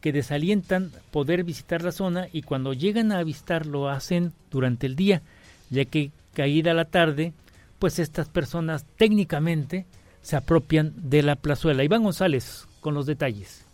que 0.00 0.12
desalientan 0.12 0.92
poder 1.10 1.44
visitar 1.44 1.82
la 1.82 1.92
zona 1.92 2.26
y 2.32 2.42
cuando 2.42 2.72
llegan 2.72 3.12
a 3.12 3.22
visitar 3.22 3.66
lo 3.66 3.88
hacen 3.88 4.32
durante 4.50 4.86
el 4.86 4.96
día, 4.96 5.22
ya 5.68 5.84
que 5.84 6.10
caída 6.32 6.72
la 6.74 6.86
tarde, 6.86 7.32
pues 7.78 7.98
estas 7.98 8.28
personas 8.28 8.86
técnicamente 8.96 9.86
se 10.22 10.36
apropian 10.36 10.92
de 10.96 11.22
la 11.22 11.36
plazuela. 11.36 11.84
Iván 11.84 12.02
González 12.02 12.66
con 12.80 12.94
los 12.94 13.06
detalles. 13.06 13.66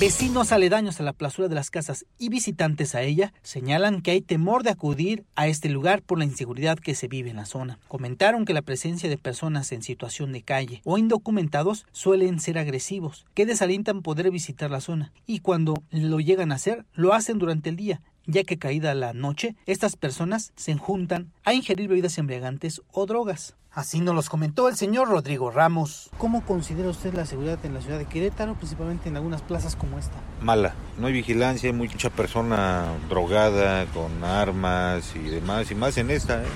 Vecinos 0.00 0.52
aledaños 0.52 1.00
a 1.00 1.02
la 1.02 1.12
plazuela 1.12 1.48
de 1.48 1.56
las 1.56 1.72
casas 1.72 2.06
y 2.20 2.28
visitantes 2.28 2.94
a 2.94 3.02
ella 3.02 3.32
señalan 3.42 4.00
que 4.00 4.12
hay 4.12 4.20
temor 4.20 4.62
de 4.62 4.70
acudir 4.70 5.24
a 5.34 5.48
este 5.48 5.68
lugar 5.68 6.02
por 6.02 6.18
la 6.18 6.24
inseguridad 6.24 6.78
que 6.78 6.94
se 6.94 7.08
vive 7.08 7.30
en 7.30 7.36
la 7.36 7.46
zona. 7.46 7.80
Comentaron 7.88 8.44
que 8.44 8.54
la 8.54 8.62
presencia 8.62 9.08
de 9.08 9.18
personas 9.18 9.72
en 9.72 9.82
situación 9.82 10.30
de 10.30 10.42
calle 10.42 10.82
o 10.84 10.98
indocumentados 10.98 11.84
suelen 11.90 12.38
ser 12.38 12.58
agresivos, 12.58 13.26
que 13.34 13.44
desalientan 13.44 14.02
poder 14.02 14.30
visitar 14.30 14.70
la 14.70 14.80
zona 14.80 15.12
y 15.26 15.40
cuando 15.40 15.82
lo 15.90 16.20
llegan 16.20 16.52
a 16.52 16.56
hacer 16.56 16.84
lo 16.92 17.12
hacen 17.12 17.40
durante 17.40 17.68
el 17.68 17.74
día 17.74 18.00
ya 18.28 18.44
que 18.44 18.58
caída 18.58 18.94
la 18.94 19.14
noche, 19.14 19.56
estas 19.64 19.96
personas 19.96 20.52
se 20.54 20.74
juntan 20.74 21.32
a 21.44 21.54
ingerir 21.54 21.88
bebidas 21.88 22.18
embriagantes 22.18 22.82
o 22.92 23.06
drogas. 23.06 23.56
Así 23.78 24.00
nos 24.00 24.12
los 24.12 24.28
comentó 24.28 24.68
el 24.68 24.74
señor 24.74 25.08
Rodrigo 25.08 25.52
Ramos. 25.52 26.10
¿Cómo 26.18 26.44
considera 26.44 26.88
usted 26.88 27.14
la 27.14 27.24
seguridad 27.26 27.64
en 27.64 27.74
la 27.74 27.80
ciudad 27.80 27.96
de 27.96 28.06
Querétaro, 28.06 28.54
principalmente 28.54 29.08
en 29.08 29.14
algunas 29.14 29.40
plazas 29.40 29.76
como 29.76 30.00
esta? 30.00 30.16
Mala. 30.40 30.74
No 30.98 31.06
hay 31.06 31.12
vigilancia, 31.12 31.70
hay 31.70 31.76
mucha 31.76 32.10
persona 32.10 32.86
drogada, 33.08 33.86
con 33.86 34.24
armas 34.24 35.14
y 35.14 35.20
demás, 35.20 35.70
y 35.70 35.76
más 35.76 35.96
en 35.96 36.10
esta. 36.10 36.42
¿eh? 36.42 36.46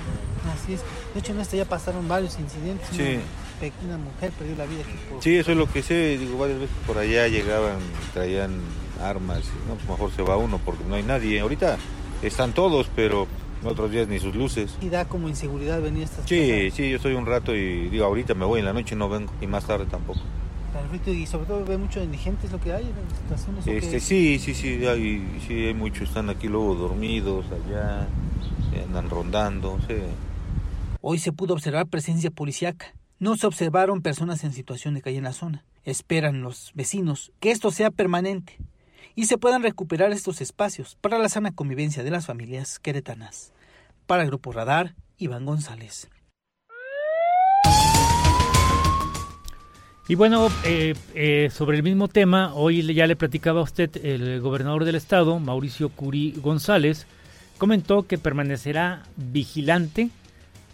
Así 0.53 0.73
es. 0.73 0.81
De 1.13 1.21
hecho, 1.21 1.31
en 1.31 1.39
esta 1.39 1.55
ya 1.55 1.63
pasaron 1.63 2.09
varios 2.09 2.37
incidentes. 2.37 2.89
Sí. 2.91 3.21
Una, 3.85 3.97
mujer 3.97 4.31
perdió 4.37 4.57
la 4.57 4.65
vida. 4.65 4.83
Sí, 5.21 5.37
eso 5.37 5.51
es 5.51 5.57
lo 5.57 5.71
que 5.71 5.81
sé. 5.81 6.17
Digo, 6.17 6.37
varias 6.37 6.59
veces 6.59 6.75
por 6.85 6.97
allá 6.97 7.29
llegaban, 7.29 7.77
traían 8.13 8.59
armas. 9.01 9.43
Y, 9.45 9.69
no, 9.69 9.75
pues 9.75 9.87
mejor 9.87 10.11
se 10.11 10.23
va 10.23 10.35
uno 10.35 10.59
porque 10.65 10.83
no 10.83 10.95
hay 10.95 11.03
nadie. 11.03 11.39
Ahorita 11.39 11.77
están 12.21 12.51
todos, 12.51 12.89
pero 12.93 13.29
otros 13.65 13.91
días 13.91 14.07
ni 14.07 14.19
sus 14.19 14.35
luces. 14.35 14.75
¿Y 14.81 14.89
da 14.89 15.05
como 15.05 15.29
inseguridad 15.29 15.81
venir 15.81 16.03
a 16.03 16.05
estas 16.05 16.27
Sí, 16.27 16.71
sí, 16.71 16.89
yo 16.89 16.97
estoy 16.97 17.13
un 17.13 17.25
rato 17.25 17.55
y 17.55 17.89
digo, 17.89 18.05
ahorita 18.05 18.33
me 18.33 18.45
voy 18.45 18.59
en 18.59 18.65
la 18.65 18.73
noche 18.73 18.95
no 18.95 19.09
vengo 19.09 19.31
y 19.41 19.47
más 19.47 19.65
tarde 19.65 19.85
tampoco. 19.85 20.19
Perfecto, 20.73 21.11
y 21.11 21.25
sobre 21.25 21.45
todo 21.45 21.63
ve 21.63 21.77
mucho 21.77 22.03
indigentes 22.03 22.51
lo 22.51 22.59
que 22.59 22.73
hay 22.73 22.83
en 22.83 23.15
situaciones. 23.15 23.67
Este, 23.67 23.99
Sí, 23.99 24.39
sí, 24.39 24.53
sí, 24.53 24.85
hay, 24.85 25.39
sí, 25.47 25.67
hay 25.67 25.73
muchos, 25.73 26.09
están 26.09 26.29
aquí 26.29 26.47
luego 26.47 26.75
dormidos 26.75 27.45
allá, 27.51 28.07
andan 28.85 29.09
rondando, 29.09 29.77
sí. 29.87 29.95
Hoy 31.01 31.19
se 31.19 31.31
pudo 31.31 31.53
observar 31.53 31.87
presencia 31.87 32.31
policiaca. 32.31 32.93
No 33.19 33.37
se 33.37 33.47
observaron 33.47 34.01
personas 34.01 34.43
en 34.43 34.51
situación 34.51 34.95
de 34.95 35.01
calle 35.01 35.17
en 35.17 35.23
la 35.23 35.33
zona. 35.33 35.63
Esperan 35.85 36.41
los 36.41 36.71
vecinos 36.75 37.31
que 37.39 37.51
esto 37.51 37.71
sea 37.71 37.91
permanente 37.91 38.57
y 39.15 39.25
se 39.25 39.37
puedan 39.37 39.63
recuperar 39.63 40.11
estos 40.11 40.41
espacios 40.41 40.97
para 40.99 41.19
la 41.19 41.29
sana 41.29 41.51
convivencia 41.51 42.03
de 42.03 42.11
las 42.11 42.25
familias 42.25 42.79
queretanas. 42.79 43.52
Para 44.05 44.23
el 44.23 44.29
Grupo 44.29 44.51
Radar, 44.51 44.95
Iván 45.17 45.45
González. 45.45 46.09
Y 50.07 50.15
bueno, 50.15 50.49
eh, 50.65 50.95
eh, 51.15 51.49
sobre 51.51 51.77
el 51.77 51.83
mismo 51.83 52.09
tema, 52.09 52.53
hoy 52.53 52.93
ya 52.93 53.07
le 53.07 53.15
platicaba 53.15 53.61
a 53.61 53.63
usted 53.63 54.05
el 54.05 54.41
gobernador 54.41 54.83
del 54.83 54.95
estado, 54.95 55.39
Mauricio 55.39 55.87
Curi 55.89 56.33
González, 56.41 57.07
comentó 57.57 58.03
que 58.03 58.17
permanecerá 58.17 59.03
vigilante 59.15 60.09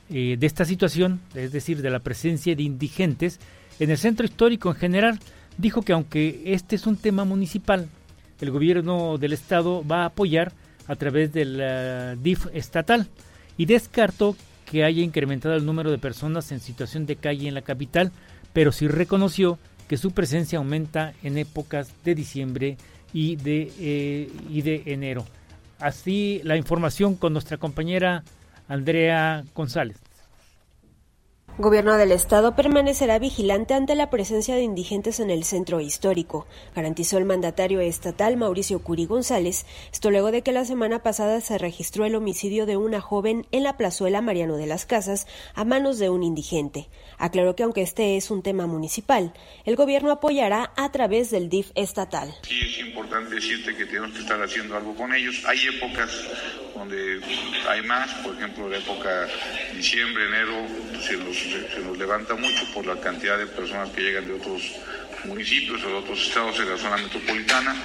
eh, 0.10 0.36
de 0.40 0.48
esta 0.48 0.66
situación, 0.66 1.22
es 1.36 1.52
decir, 1.52 1.84
de 1.84 1.92
la 1.92 2.00
presencia 2.00 2.56
de 2.56 2.64
indigentes 2.64 3.40
en 3.80 3.92
el 3.92 4.00
centro 4.00 4.26
histórico 4.26 4.70
en 4.70 4.76
general. 4.76 5.20
Dijo 5.60 5.84
que 5.84 5.94
aunque 5.94 6.42
este 6.46 6.76
es 6.76 6.88
un 6.88 6.98
tema 6.98 7.26
municipal, 7.26 7.88
el 8.42 8.50
gobierno 8.50 9.20
del 9.20 9.34
estado 9.34 9.86
va 9.86 10.02
a 10.02 10.06
apoyar 10.06 10.54
a 10.90 10.96
través 10.98 11.32
del 11.32 12.22
DIF 12.22 12.48
estatal 12.54 13.08
y 13.58 13.66
descartó 13.66 14.36
que 14.66 14.84
haya 14.84 15.02
incrementado 15.02 15.56
el 15.56 15.66
número 15.66 15.92
de 15.92 15.98
personas 15.98 16.52
en 16.52 16.60
situación 16.60 17.06
de 17.06 17.16
calle 17.16 17.48
en 17.48 17.54
la 17.54 17.62
capital, 17.62 18.12
pero 18.52 18.72
sí 18.72 18.88
reconoció 18.88 19.58
que 19.88 19.98
su 19.98 20.12
presencia 20.12 20.60
aumenta 20.60 21.14
en 21.24 21.38
épocas 21.38 21.94
de 22.04 22.16
diciembre 22.16 22.78
y 23.14 23.36
de, 23.38 23.72
eh, 23.80 24.30
y 24.50 24.62
de 24.62 24.84
enero. 24.86 25.26
Así 25.80 26.42
la 26.44 26.58
información 26.58 27.16
con 27.16 27.34
nuestra 27.34 27.58
compañera 27.58 28.24
Andrea 28.68 29.44
González. 29.56 29.98
Gobierno 31.58 31.98
del 31.98 32.14
Estado 32.14 32.56
permanecerá 32.56 33.20
vigilante 33.20 33.74
ante 33.74 33.96
la 33.96 34.10
presencia 34.10 34.56
de 34.56 34.62
indigentes 34.62 35.20
en 35.20 35.30
el 35.30 35.44
centro 35.44 35.82
histórico, 35.82 36.48
garantizó 36.74 37.18
el 37.18 37.26
mandatario 37.26 37.82
estatal 37.82 38.38
Mauricio 38.38 38.82
Curi 38.82 39.06
González, 39.06 39.66
esto 39.92 40.10
luego 40.10 40.32
de 40.32 40.42
que 40.42 40.54
la 40.54 40.64
semana 40.64 41.04
pasada 41.04 41.42
se 41.42 41.58
registró 41.58 42.06
el 42.06 42.16
homicidio 42.16 42.66
de 42.66 42.78
una 42.78 43.02
joven 43.02 43.46
en 43.52 43.64
la 43.64 43.76
plazuela 43.76 44.22
Mariano 44.22 44.56
de 44.56 44.68
las 44.68 44.86
Casas 44.86 45.28
a 45.54 45.66
manos 45.66 46.00
de 46.00 46.10
un 46.10 46.24
indigente. 46.24 46.88
Aclaró 47.18 47.56
que 47.58 47.64
aunque 47.64 47.82
este 47.82 48.16
es 48.16 48.32
un 48.32 48.42
tema 48.42 48.66
municipal, 48.66 49.34
el 49.66 49.76
gobierno 49.76 50.12
apoyará 50.12 50.72
a 50.78 50.92
través 50.94 51.30
del 51.30 51.50
DIF 51.50 51.72
estatal. 51.76 52.34
Sí, 52.44 52.58
es 52.62 52.80
importante 52.80 53.36
decirte 53.36 53.76
que 53.76 53.86
tenemos 53.86 54.12
que 54.12 54.20
estar 54.20 54.42
haciendo 54.42 54.78
algo 54.78 54.96
con 54.96 55.14
ellos. 55.14 55.44
Hay 55.46 55.60
épocas 55.68 56.10
donde 56.74 57.20
hay 57.68 57.82
más, 57.82 58.10
por 58.24 58.34
ejemplo, 58.36 58.70
la 58.70 58.78
época 58.78 59.28
diciembre, 59.76 60.26
enero, 60.26 60.56
se 61.02 61.18
los 61.18 61.49
se, 61.50 61.80
nos 61.82 61.98
levanta 61.98 62.36
mucho 62.36 62.66
por 62.74 62.86
la 62.86 63.00
cantidad 63.00 63.38
de 63.38 63.48
personas 63.48 63.90
que 63.90 64.02
llegan 64.02 64.28
de 64.28 64.34
otros 64.34 64.62
municipios 65.26 65.84
o 65.84 65.88
de 65.88 65.94
otros 65.94 66.28
estados 66.28 66.58
de 66.58 66.66
la 66.66 66.78
zona 66.78 66.98
metropolitana, 66.98 67.76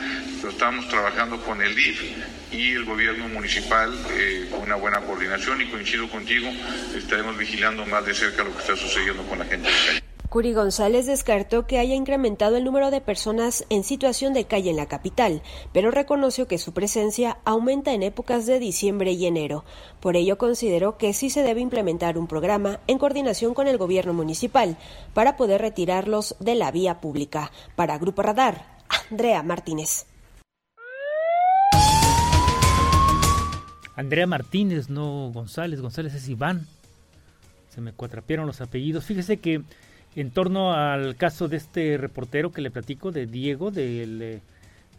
pero 0.40 0.52
estamos 0.52 0.88
trabajando 0.88 1.40
con 1.40 1.60
el 1.60 1.74
DIF 1.74 2.02
y 2.52 2.72
el 2.72 2.84
gobierno 2.84 3.28
municipal 3.28 3.92
eh, 4.12 4.48
con 4.50 4.62
una 4.62 4.76
buena 4.76 5.00
coordinación 5.00 5.60
y 5.60 5.66
coincido 5.66 6.08
contigo, 6.08 6.48
estaremos 6.96 7.36
vigilando 7.36 7.84
más 7.86 8.04
de 8.06 8.14
cerca 8.14 8.44
lo 8.44 8.52
que 8.54 8.60
está 8.60 8.76
sucediendo 8.76 9.22
con 9.24 9.38
la 9.38 9.44
gente 9.44 9.68
de 9.68 9.76
calle. 9.86 10.13
Curi 10.34 10.52
González 10.52 11.06
descartó 11.06 11.64
que 11.64 11.78
haya 11.78 11.94
incrementado 11.94 12.56
el 12.56 12.64
número 12.64 12.90
de 12.90 13.00
personas 13.00 13.64
en 13.70 13.84
situación 13.84 14.32
de 14.32 14.46
calle 14.46 14.70
en 14.70 14.74
la 14.74 14.86
capital, 14.86 15.42
pero 15.72 15.92
reconoció 15.92 16.48
que 16.48 16.58
su 16.58 16.72
presencia 16.72 17.38
aumenta 17.44 17.92
en 17.92 18.02
épocas 18.02 18.44
de 18.44 18.58
diciembre 18.58 19.12
y 19.12 19.26
enero. 19.26 19.64
Por 20.00 20.16
ello 20.16 20.36
consideró 20.36 20.98
que 20.98 21.12
sí 21.12 21.30
se 21.30 21.44
debe 21.44 21.60
implementar 21.60 22.18
un 22.18 22.26
programa 22.26 22.80
en 22.88 22.98
coordinación 22.98 23.54
con 23.54 23.68
el 23.68 23.78
gobierno 23.78 24.12
municipal 24.12 24.76
para 25.12 25.36
poder 25.36 25.60
retirarlos 25.60 26.34
de 26.40 26.56
la 26.56 26.72
vía 26.72 27.00
pública. 27.00 27.52
Para 27.76 27.96
Grupo 27.98 28.22
Radar, 28.22 28.66
Andrea 29.08 29.44
Martínez. 29.44 30.06
Andrea 33.94 34.26
Martínez, 34.26 34.90
no 34.90 35.30
González. 35.32 35.80
González 35.80 36.12
es 36.12 36.28
Iván. 36.28 36.66
Se 37.68 37.80
me 37.80 37.92
cuatrapearon 37.92 38.48
los 38.48 38.60
apellidos. 38.60 39.04
Fíjese 39.04 39.36
que 39.36 39.62
en 40.16 40.30
torno 40.30 40.72
al 40.72 41.16
caso 41.16 41.48
de 41.48 41.56
este 41.56 41.96
reportero 41.96 42.52
que 42.52 42.62
le 42.62 42.70
platico, 42.70 43.10
de 43.10 43.26
Diego, 43.26 43.70
del, 43.70 44.22
eh, 44.22 44.40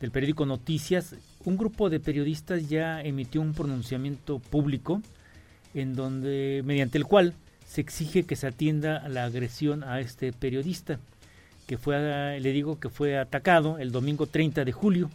del 0.02 0.12
periódico 0.12 0.46
Noticias, 0.46 1.16
un 1.46 1.58
grupo 1.58 1.90
de 1.90 2.00
periodistas 2.00 2.68
ya 2.68 3.02
emitió 3.02 3.42
un 3.42 3.54
pronunciamiento 3.54 4.40
público 4.40 5.02
en 5.74 5.96
donde, 5.96 6.62
mediante 6.66 6.98
el 6.98 7.06
cual 7.06 7.34
se 7.66 7.82
exige 7.82 8.24
que 8.24 8.36
se 8.36 8.48
atienda 8.48 9.08
la 9.08 9.26
agresión 9.26 9.84
a 9.84 10.00
este 10.00 10.34
periodista, 10.34 11.00
que 11.66 11.78
fue, 11.78 12.40
le 12.40 12.52
digo 12.52 12.80
que 12.80 12.90
fue 12.90 13.18
atacado 13.18 13.80
el 13.80 13.92
domingo 13.92 14.28
30 14.28 14.66
de 14.66 14.72
julio. 14.72 15.10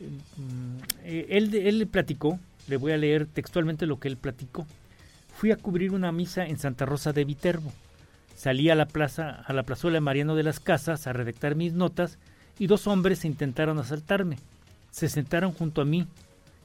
Mm, 0.00 0.82
eh, 1.04 1.26
él, 1.30 1.54
él 1.54 1.86
platicó, 1.88 2.38
le 2.68 2.76
voy 2.76 2.92
a 2.92 2.96
leer 2.96 3.26
textualmente 3.26 3.86
lo 3.86 3.98
que 3.98 4.08
él 4.08 4.16
platicó. 4.16 4.66
Fui 5.36 5.50
a 5.50 5.56
cubrir 5.56 5.90
una 5.90 6.12
misa 6.12 6.46
en 6.46 6.58
Santa 6.58 6.86
Rosa 6.86 7.12
de 7.12 7.24
Viterbo 7.24 7.72
Salí 8.34 8.70
a 8.70 8.74
la 8.74 8.86
plaza, 8.86 9.42
a 9.46 9.52
la 9.52 9.62
plazuela 9.62 9.96
de 9.96 10.00
Mariano 10.00 10.34
de 10.34 10.42
las 10.42 10.60
Casas 10.60 11.06
a 11.06 11.12
redactar 11.12 11.54
mis 11.54 11.72
notas 11.72 12.18
y 12.58 12.66
dos 12.66 12.86
hombres 12.86 13.24
intentaron 13.24 13.78
asaltarme. 13.78 14.38
Se 14.90 15.08
sentaron 15.08 15.52
junto 15.52 15.80
a 15.80 15.84
mí. 15.84 16.06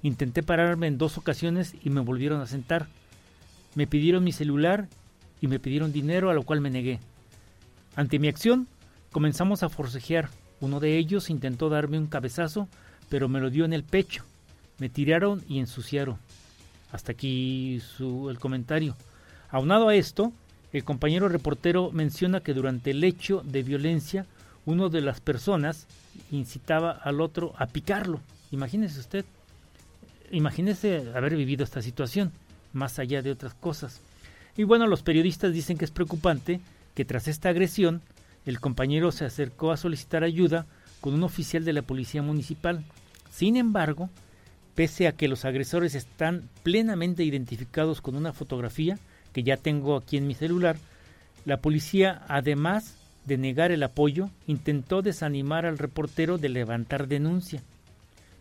Intenté 0.04 0.44
pararme 0.44 0.88
en 0.88 0.98
dos 0.98 1.18
ocasiones 1.18 1.76
y 1.84 1.90
me 1.90 2.02
volvieron 2.02 2.42
a 2.42 2.48
sentar. 2.48 2.88
Me 3.76 3.88
pidieron 3.88 4.24
mi 4.24 4.32
celular 4.32 4.88
y 5.42 5.48
me 5.48 5.60
pidieron 5.60 5.92
dinero 5.92 6.30
a 6.30 6.34
lo 6.34 6.44
cual 6.44 6.62
me 6.62 6.70
negué. 6.70 7.00
Ante 7.96 8.20
mi 8.20 8.28
acción, 8.28 8.68
comenzamos 9.12 9.64
a 9.64 9.70
forcejear. 9.70 10.30
Uno 10.60 10.80
de 10.80 10.98
ellos 10.98 11.30
intentó 11.30 11.70
darme 11.70 11.98
un 11.98 12.08
cabezazo, 12.08 12.68
pero 13.10 13.30
me 13.30 13.40
lo 13.40 13.50
dio 13.50 13.66
en 13.66 13.74
el 13.74 13.84
pecho. 13.84 14.24
Me 14.80 14.90
tiraron 14.90 15.44
y 15.48 15.60
ensuciaron. 15.60 16.18
Hasta 16.92 17.12
aquí 17.12 17.80
su, 17.80 18.30
el 18.30 18.40
comentario. 18.40 18.96
Aunado 19.50 19.90
a 19.90 19.96
esto, 19.96 20.32
el 20.74 20.84
compañero 20.84 21.30
reportero 21.30 21.92
menciona 21.92 22.42
que 22.42 22.54
durante 22.54 22.92
el 22.92 23.04
hecho 23.04 23.42
de 23.46 23.64
violencia, 23.64 24.26
uno 24.66 24.90
de 24.90 25.02
las 25.02 25.22
personas 25.22 25.88
incitaba 26.32 26.92
al 26.92 27.22
otro 27.22 27.54
a 27.58 27.68
picarlo. 27.68 28.20
Imagínese 28.52 29.00
usted, 29.00 29.26
imagínese 30.32 31.12
haber 31.16 31.36
vivido 31.36 31.64
esta 31.64 31.82
situación, 31.82 32.32
más 32.74 33.00
allá 33.00 33.22
de 33.22 33.32
otras 33.32 33.54
cosas. 33.54 34.02
Y 34.58 34.64
bueno, 34.64 34.88
los 34.88 35.04
periodistas 35.04 35.54
dicen 35.54 35.78
que 35.78 35.86
es 35.86 35.92
preocupante 35.92 36.60
que 36.96 37.06
tras 37.06 37.28
esta 37.28 37.50
agresión, 37.50 38.02
el 38.46 38.60
compañero 38.60 39.12
se 39.12 39.26
acercó 39.26 39.72
a 39.72 39.78
solicitar 39.78 40.24
ayuda 40.24 40.66
con 41.00 41.14
un 41.14 41.24
oficial 41.24 41.64
de 41.64 41.74
la 41.74 41.82
policía 41.82 42.22
municipal. 42.22 42.84
Sin 43.30 43.56
embargo, 43.56 44.10
pese 44.76 45.08
a 45.08 45.12
que 45.12 45.28
los 45.28 45.46
agresores 45.46 45.96
están 45.96 46.50
plenamente 46.64 47.24
identificados 47.24 48.02
con 48.02 48.16
una 48.16 48.34
fotografía, 48.34 48.98
que 49.38 49.44
ya 49.44 49.56
tengo 49.56 49.96
aquí 49.96 50.18
en 50.18 50.26
mi 50.26 50.34
celular, 50.34 50.78
la 51.46 51.58
policía, 51.58 52.24
además 52.28 52.96
de 53.28 53.38
negar 53.38 53.72
el 53.72 53.84
apoyo, 53.84 54.32
intentó 54.48 55.04
desanimar 55.04 55.68
al 55.68 55.78
reportero 55.78 56.40
de 56.40 56.50
levantar 56.50 57.08
denuncia. 57.08 57.62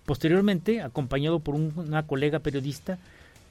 Posteriormente, 0.06 0.80
acompañado 0.80 1.40
por 1.40 1.54
una 1.54 2.04
colega 2.04 2.38
periodista, 2.38 2.96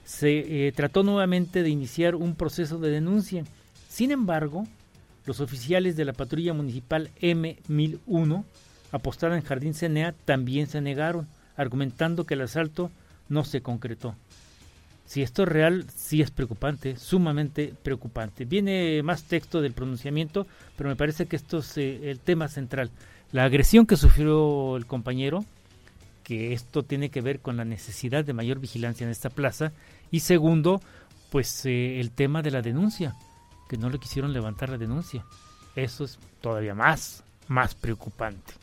se 0.06 0.68
eh, 0.68 0.72
trató 0.72 1.04
nuevamente 1.04 1.62
de 1.62 1.70
iniciar 1.70 2.16
un 2.16 2.34
proceso 2.34 2.80
de 2.80 2.90
denuncia. 2.90 3.44
Sin 3.90 4.10
embargo, 4.10 4.66
los 5.28 5.40
oficiales 5.40 5.96
de 5.96 6.06
la 6.06 6.14
patrulla 6.14 6.54
municipal 6.56 7.12
M1001, 7.22 8.44
apostada 8.92 9.38
en 9.38 9.44
Jardín 9.44 9.76
Cenea, 9.76 10.16
también 10.26 10.66
se 10.66 10.82
negaron, 10.82 11.28
argumentando 11.58 12.24
que 12.24 12.34
el 12.34 12.42
asalto 12.42 12.90
no 13.30 13.44
se 13.44 13.62
concretó. 13.62 14.16
Si 15.06 15.22
esto 15.22 15.44
es 15.44 15.50
real, 15.50 15.86
sí 15.96 16.22
es 16.22 16.32
preocupante, 16.32 16.98
sumamente 16.98 17.74
preocupante. 17.84 18.46
Viene 18.46 19.02
más 19.04 19.24
texto 19.24 19.62
del 19.62 19.74
pronunciamiento, 19.74 20.48
pero 20.76 20.90
me 20.90 20.96
parece 20.96 21.28
que 21.28 21.36
esto 21.36 21.60
es 21.60 21.78
eh, 21.78 22.10
el 22.10 22.20
tema 22.20 22.48
central. 22.48 22.90
La 23.32 23.44
agresión 23.44 23.86
que 23.86 23.98
sufrió 23.98 24.78
el 24.78 24.86
compañero, 24.88 25.46
que 26.24 26.54
esto 26.54 26.82
tiene 26.84 27.10
que 27.10 27.22
ver 27.22 27.40
con 27.40 27.56
la 27.56 27.66
necesidad 27.66 28.26
de 28.26 28.34
mayor 28.34 28.60
vigilancia 28.60 29.06
en 29.06 29.12
esta 29.12 29.30
plaza. 29.30 29.72
Y 30.10 30.22
segundo, 30.22 30.82
pues 31.32 31.66
eh, 31.66 32.00
el 32.00 32.12
tema 32.12 32.42
de 32.42 32.52
la 32.52 32.62
denuncia, 32.62 33.16
que 33.70 33.78
no 33.78 33.90
le 33.90 34.00
quisieron 34.00 34.34
levantar 34.34 34.70
la 34.70 34.78
denuncia. 34.78 35.24
Eso 35.76 36.04
es 36.06 36.18
todavía 36.42 36.74
más, 36.74 37.24
más 37.48 37.76
preocupante. 37.76 38.54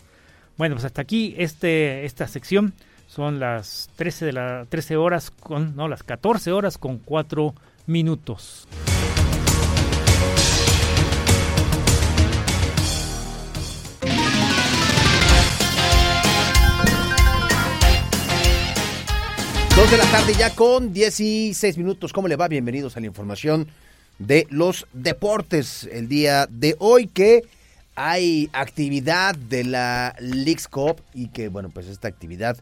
Bueno, 0.57 0.75
pues 0.75 0.85
hasta 0.85 1.03
aquí 1.03 1.35
este, 1.39 2.05
esta 2.05 2.27
sección. 2.27 2.75
Son 3.15 3.39
las 3.39 3.91
13 3.97 4.25
de 4.25 4.33
la 4.33 4.65
13 4.67 4.97
horas 4.97 5.31
con 5.31 5.77
no, 5.77 5.87
las 5.87 6.03
14 6.03 6.51
horas 6.51 6.79
con 6.79 6.97
4 6.97 7.55
minutos. 7.85 8.67
Dos 19.77 19.91
de 19.91 19.97
la 19.99 20.05
tarde 20.11 20.33
ya 20.33 20.55
con 20.55 20.95
16 20.95 21.77
minutos. 21.77 22.15
¿Cómo 22.15 22.29
le 22.29 22.37
va? 22.37 22.49
Bienvenidos 22.49 22.97
a 22.97 23.01
la 23.01 23.09
información 23.09 23.69
de 24.19 24.47
los 24.49 24.87
deportes 24.95 25.87
el 25.93 26.09
día 26.09 26.47
de 26.49 26.77
hoy 26.79 27.09
que 27.09 27.43
hay 27.95 28.49
actividad 28.55 29.35
de 29.35 29.65
la 29.65 30.17
Leagues 30.19 30.67
Cup 30.67 31.03
y 31.13 31.29
que 31.29 31.49
bueno 31.49 31.69
pues 31.69 31.89
esta 31.89 32.09
actividad 32.09 32.57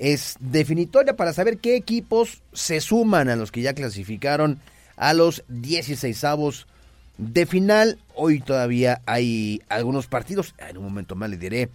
es 0.00 0.36
definitoria 0.40 1.14
para 1.14 1.34
saber 1.34 1.58
qué 1.58 1.76
equipos 1.76 2.40
se 2.54 2.80
suman 2.80 3.28
a 3.28 3.36
los 3.36 3.52
que 3.52 3.60
ya 3.60 3.74
clasificaron 3.74 4.58
a 4.96 5.12
los 5.12 5.44
16 5.48 6.24
avos 6.24 6.66
de 7.18 7.44
final. 7.44 7.98
Hoy 8.14 8.40
todavía 8.40 9.02
hay 9.04 9.60
algunos 9.68 10.06
partidos, 10.06 10.54
en 10.56 10.78
un 10.78 10.84
momento 10.84 11.16
más 11.16 11.28
le 11.28 11.36
diré 11.36 11.68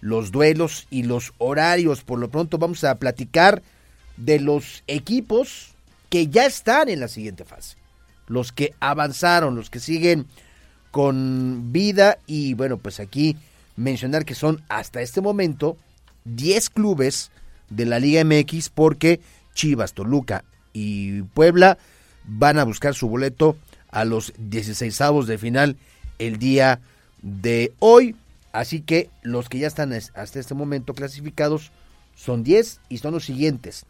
los 0.00 0.32
duelos 0.32 0.86
y 0.90 1.02
los 1.02 1.34
horarios. 1.36 2.04
Por 2.04 2.18
lo 2.18 2.30
pronto 2.30 2.56
vamos 2.56 2.84
a 2.84 2.94
platicar 2.94 3.62
de 4.16 4.40
los 4.40 4.82
equipos 4.86 5.74
que 6.08 6.28
ya 6.28 6.46
están 6.46 6.88
en 6.88 7.00
la 7.00 7.08
siguiente 7.08 7.44
fase, 7.44 7.76
los 8.28 8.50
que 8.50 8.72
avanzaron, 8.80 9.56
los 9.56 9.68
que 9.68 9.78
siguen 9.78 10.26
con 10.90 11.70
vida 11.70 12.16
y 12.26 12.54
bueno, 12.54 12.78
pues 12.78 12.98
aquí 12.98 13.36
mencionar 13.76 14.24
que 14.24 14.34
son 14.34 14.62
hasta 14.70 15.02
este 15.02 15.20
momento 15.20 15.76
10 16.24 16.70
clubes 16.70 17.30
de 17.70 17.86
la 17.86 17.98
Liga 17.98 18.24
MX 18.24 18.70
porque 18.70 19.20
Chivas, 19.54 19.92
Toluca 19.92 20.44
y 20.72 21.22
Puebla 21.22 21.78
van 22.24 22.58
a 22.58 22.64
buscar 22.64 22.94
su 22.94 23.08
boleto 23.08 23.56
a 23.90 24.04
los 24.04 24.32
16 24.38 25.00
avos 25.00 25.26
de 25.26 25.38
final 25.38 25.76
el 26.18 26.38
día 26.38 26.80
de 27.22 27.72
hoy. 27.78 28.16
Así 28.52 28.80
que 28.80 29.10
los 29.22 29.48
que 29.48 29.58
ya 29.58 29.66
están 29.66 29.92
hasta 29.92 30.38
este 30.38 30.54
momento 30.54 30.94
clasificados 30.94 31.70
son 32.14 32.42
10 32.42 32.80
y 32.88 32.98
son 32.98 33.14
los 33.14 33.24
siguientes. 33.24 33.86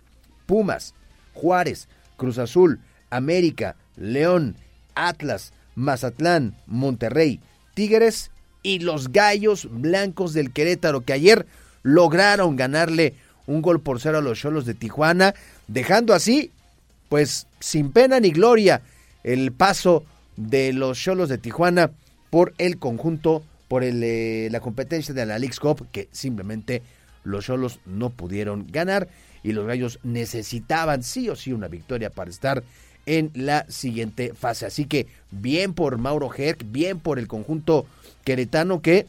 Pumas, 0.46 0.94
Juárez, 1.34 1.88
Cruz 2.16 2.38
Azul, 2.38 2.80
América, 3.10 3.76
León, 3.96 4.56
Atlas, 4.94 5.52
Mazatlán, 5.74 6.56
Monterrey, 6.66 7.40
Tigres 7.74 8.30
y 8.62 8.80
los 8.80 9.12
Gallos 9.12 9.68
Blancos 9.70 10.32
del 10.32 10.52
Querétaro 10.52 11.02
que 11.02 11.12
ayer 11.12 11.46
lograron 11.82 12.56
ganarle 12.56 13.14
un 13.49 13.62
gol 13.62 13.80
por 13.80 14.01
cero 14.01 14.18
a 14.18 14.20
los 14.20 14.38
Cholos 14.38 14.66
de 14.66 14.74
Tijuana, 14.74 15.34
dejando 15.66 16.14
así, 16.14 16.53
pues 17.09 17.46
sin 17.59 17.90
pena 17.90 18.20
ni 18.20 18.30
gloria, 18.30 18.82
el 19.24 19.53
paso 19.53 20.05
de 20.36 20.72
los 20.72 20.99
Cholos 20.99 21.28
de 21.28 21.38
Tijuana 21.38 21.90
por 22.30 22.53
el 22.59 22.78
conjunto, 22.78 23.42
por 23.66 23.82
el, 23.82 24.03
eh, 24.05 24.49
la 24.53 24.61
competencia 24.61 25.14
de 25.14 25.26
la 25.26 25.38
League's 25.38 25.61
Cup, 25.61 25.86
que 25.90 26.09
simplemente 26.12 26.82
los 27.24 27.46
Cholos 27.46 27.80
no 27.86 28.11
pudieron 28.11 28.66
ganar 28.70 29.09
y 29.42 29.53
los 29.53 29.66
Gallos 29.66 29.99
necesitaban 30.03 31.03
sí 31.03 31.30
o 31.30 31.36
sí 31.36 31.53
una 31.53 31.68
victoria 31.68 32.11
para 32.11 32.30
estar 32.30 32.62
en 33.07 33.30
la 33.34 33.64
siguiente 33.70 34.34
fase. 34.34 34.66
Así 34.66 34.84
que 34.84 35.07
bien 35.30 35.72
por 35.72 35.96
Mauro 35.96 36.30
Herc, 36.36 36.64
bien 36.70 37.01
por 37.01 37.18
el 37.18 37.28
conjunto 37.28 37.86
queretano 38.24 38.82
que 38.82 39.07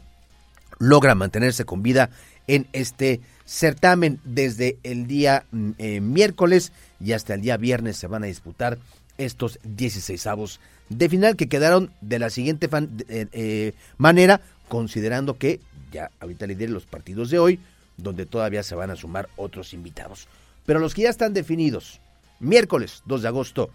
logra 0.78 1.14
mantenerse 1.14 1.66
con 1.66 1.84
vida 1.84 2.10
en 2.48 2.68
este 2.72 3.20
certamen 3.50 4.20
desde 4.24 4.78
el 4.84 5.08
día 5.08 5.45
mm, 5.52 5.72
eh, 5.80 6.02
miércoles 6.02 6.72
y 7.04 7.14
hasta 7.14 7.34
el 7.34 7.41
día 7.41 7.58
viernes 7.58 7.97
se 7.97 8.06
van 8.06 8.24
a 8.24 8.28
disputar 8.28 8.78
estos 9.18 9.60
16 9.64 10.28
avos 10.28 10.60
de 10.89 11.10
final 11.10 11.36
que 11.36 11.50
quedaron 11.50 11.91
de 12.02 12.20
la 12.20 12.30
siguiente 12.30 12.70
eh, 12.72 13.28
eh, 13.32 13.74
manera, 13.97 14.41
considerando 14.68 15.38
que 15.38 15.60
ya 15.91 16.12
ahorita 16.20 16.45
le 16.45 16.56
diré 16.56 16.72
los 16.72 16.86
partidos 16.86 17.32
de 17.32 17.39
hoy, 17.39 17.60
donde 17.97 18.28
todavía 18.28 18.62
se 18.62 18.76
van 18.76 18.91
a 18.91 18.95
sumar 18.95 19.30
otros 19.36 19.74
invitados. 19.74 20.28
Pero 20.68 20.80
los 20.80 20.93
que 20.93 21.04
ya 21.04 21.10
están 21.10 21.34
definidos, 21.34 22.00
miércoles 22.39 23.02
2 23.06 23.24
de 23.24 23.28
agosto, 23.28 23.72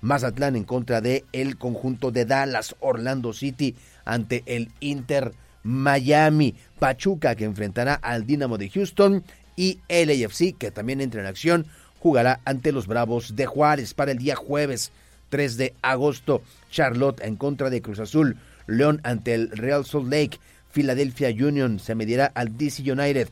Mazatlán 0.00 0.56
en 0.56 0.64
contra 0.64 1.00
de 1.00 1.24
el 1.32 1.56
conjunto 1.56 2.10
de 2.10 2.24
Dallas, 2.24 2.74
Orlando 2.80 3.32
City 3.32 3.76
ante 4.04 4.42
el 4.46 4.70
Inter 4.80 5.32
Miami, 5.64 6.54
Pachuca 6.78 7.34
que 7.34 7.44
enfrentará 7.44 7.94
al 7.94 8.26
Dinamo 8.26 8.58
de 8.58 8.70
Houston 8.70 9.24
y 9.56 9.80
LAFC 9.88 10.56
que 10.56 10.70
también 10.70 11.00
entra 11.00 11.20
en 11.20 11.26
acción 11.26 11.66
jugará 11.98 12.40
ante 12.44 12.70
los 12.70 12.86
Bravos 12.86 13.34
de 13.34 13.46
Juárez 13.46 13.94
para 13.94 14.12
el 14.12 14.18
día 14.18 14.36
jueves 14.36 14.92
3 15.30 15.56
de 15.56 15.74
agosto. 15.80 16.42
Charlotte 16.70 17.22
en 17.22 17.36
contra 17.36 17.70
de 17.70 17.80
Cruz 17.80 17.98
Azul, 17.98 18.36
León 18.66 19.00
ante 19.04 19.34
el 19.34 19.50
Real 19.50 19.86
Salt 19.86 20.12
Lake, 20.12 20.38
Philadelphia 20.70 21.30
Union 21.30 21.78
se 21.78 21.94
medirá 21.94 22.26
al 22.26 22.58
DC 22.58 22.82
United. 22.82 23.28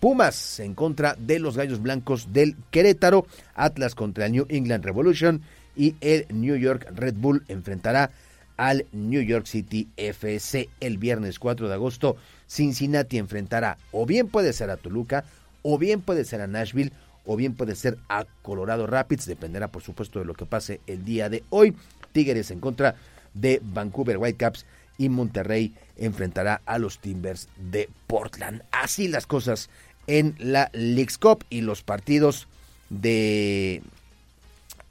Pumas 0.00 0.60
en 0.60 0.74
contra 0.74 1.14
de 1.14 1.38
los 1.38 1.56
Gallos 1.56 1.80
Blancos 1.80 2.32
del 2.32 2.56
Querétaro, 2.70 3.26
Atlas 3.54 3.94
contra 3.94 4.26
el 4.26 4.32
New 4.32 4.46
England 4.48 4.84
Revolution 4.84 5.42
y 5.76 5.94
el 6.00 6.26
New 6.30 6.56
York 6.56 6.88
Red 6.94 7.14
Bull 7.14 7.44
enfrentará 7.48 8.10
al 8.56 8.86
New 8.92 9.22
York 9.22 9.46
City 9.46 9.88
FC 9.96 10.68
el 10.80 10.98
viernes 10.98 11.38
4 11.38 11.68
de 11.68 11.74
agosto. 11.74 12.16
Cincinnati 12.48 13.18
enfrentará 13.18 13.78
o 13.92 14.06
bien 14.06 14.28
puede 14.28 14.52
ser 14.52 14.70
a 14.70 14.76
Toluca, 14.76 15.24
o 15.62 15.78
bien 15.78 16.00
puede 16.00 16.24
ser 16.24 16.40
a 16.40 16.46
Nashville, 16.46 16.92
o 17.24 17.36
bien 17.36 17.54
puede 17.54 17.74
ser 17.74 17.98
a 18.08 18.24
Colorado 18.42 18.86
Rapids, 18.86 19.26
dependerá 19.26 19.68
por 19.68 19.82
supuesto 19.82 20.20
de 20.20 20.24
lo 20.24 20.34
que 20.34 20.46
pase 20.46 20.80
el 20.86 21.04
día 21.04 21.28
de 21.28 21.42
hoy. 21.50 21.74
Tigres 22.12 22.50
en 22.50 22.60
contra 22.60 22.94
de 23.34 23.60
Vancouver 23.62 24.16
Whitecaps 24.16 24.64
y 24.98 25.08
Monterrey 25.08 25.74
enfrentará 25.98 26.62
a 26.64 26.78
los 26.78 26.98
Timbers 26.98 27.48
de 27.56 27.88
Portland. 28.06 28.62
Así 28.70 29.08
las 29.08 29.26
cosas 29.26 29.68
en 30.06 30.34
la 30.38 30.70
League's 30.72 31.18
Cup 31.18 31.44
y 31.50 31.60
los 31.60 31.82
partidos 31.82 32.48
de 32.88 33.82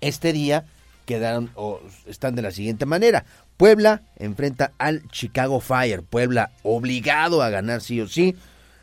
este 0.01 0.34
día 0.34 0.66
quedaron 1.05 1.51
o 1.55 1.80
están 2.07 2.36
de 2.36 2.41
la 2.41 2.51
siguiente 2.51 2.86
manera. 2.86 3.26
Puebla 3.58 4.01
enfrenta 4.18 4.74
al 4.78 5.08
Chicago 5.10 5.60
Fire. 5.60 6.03
Puebla 6.03 6.51
obligado 6.64 7.41
a 7.41 7.49
ganar 7.49 7.82
sí 7.82 8.01
o 8.01 8.08
sí 8.08 8.36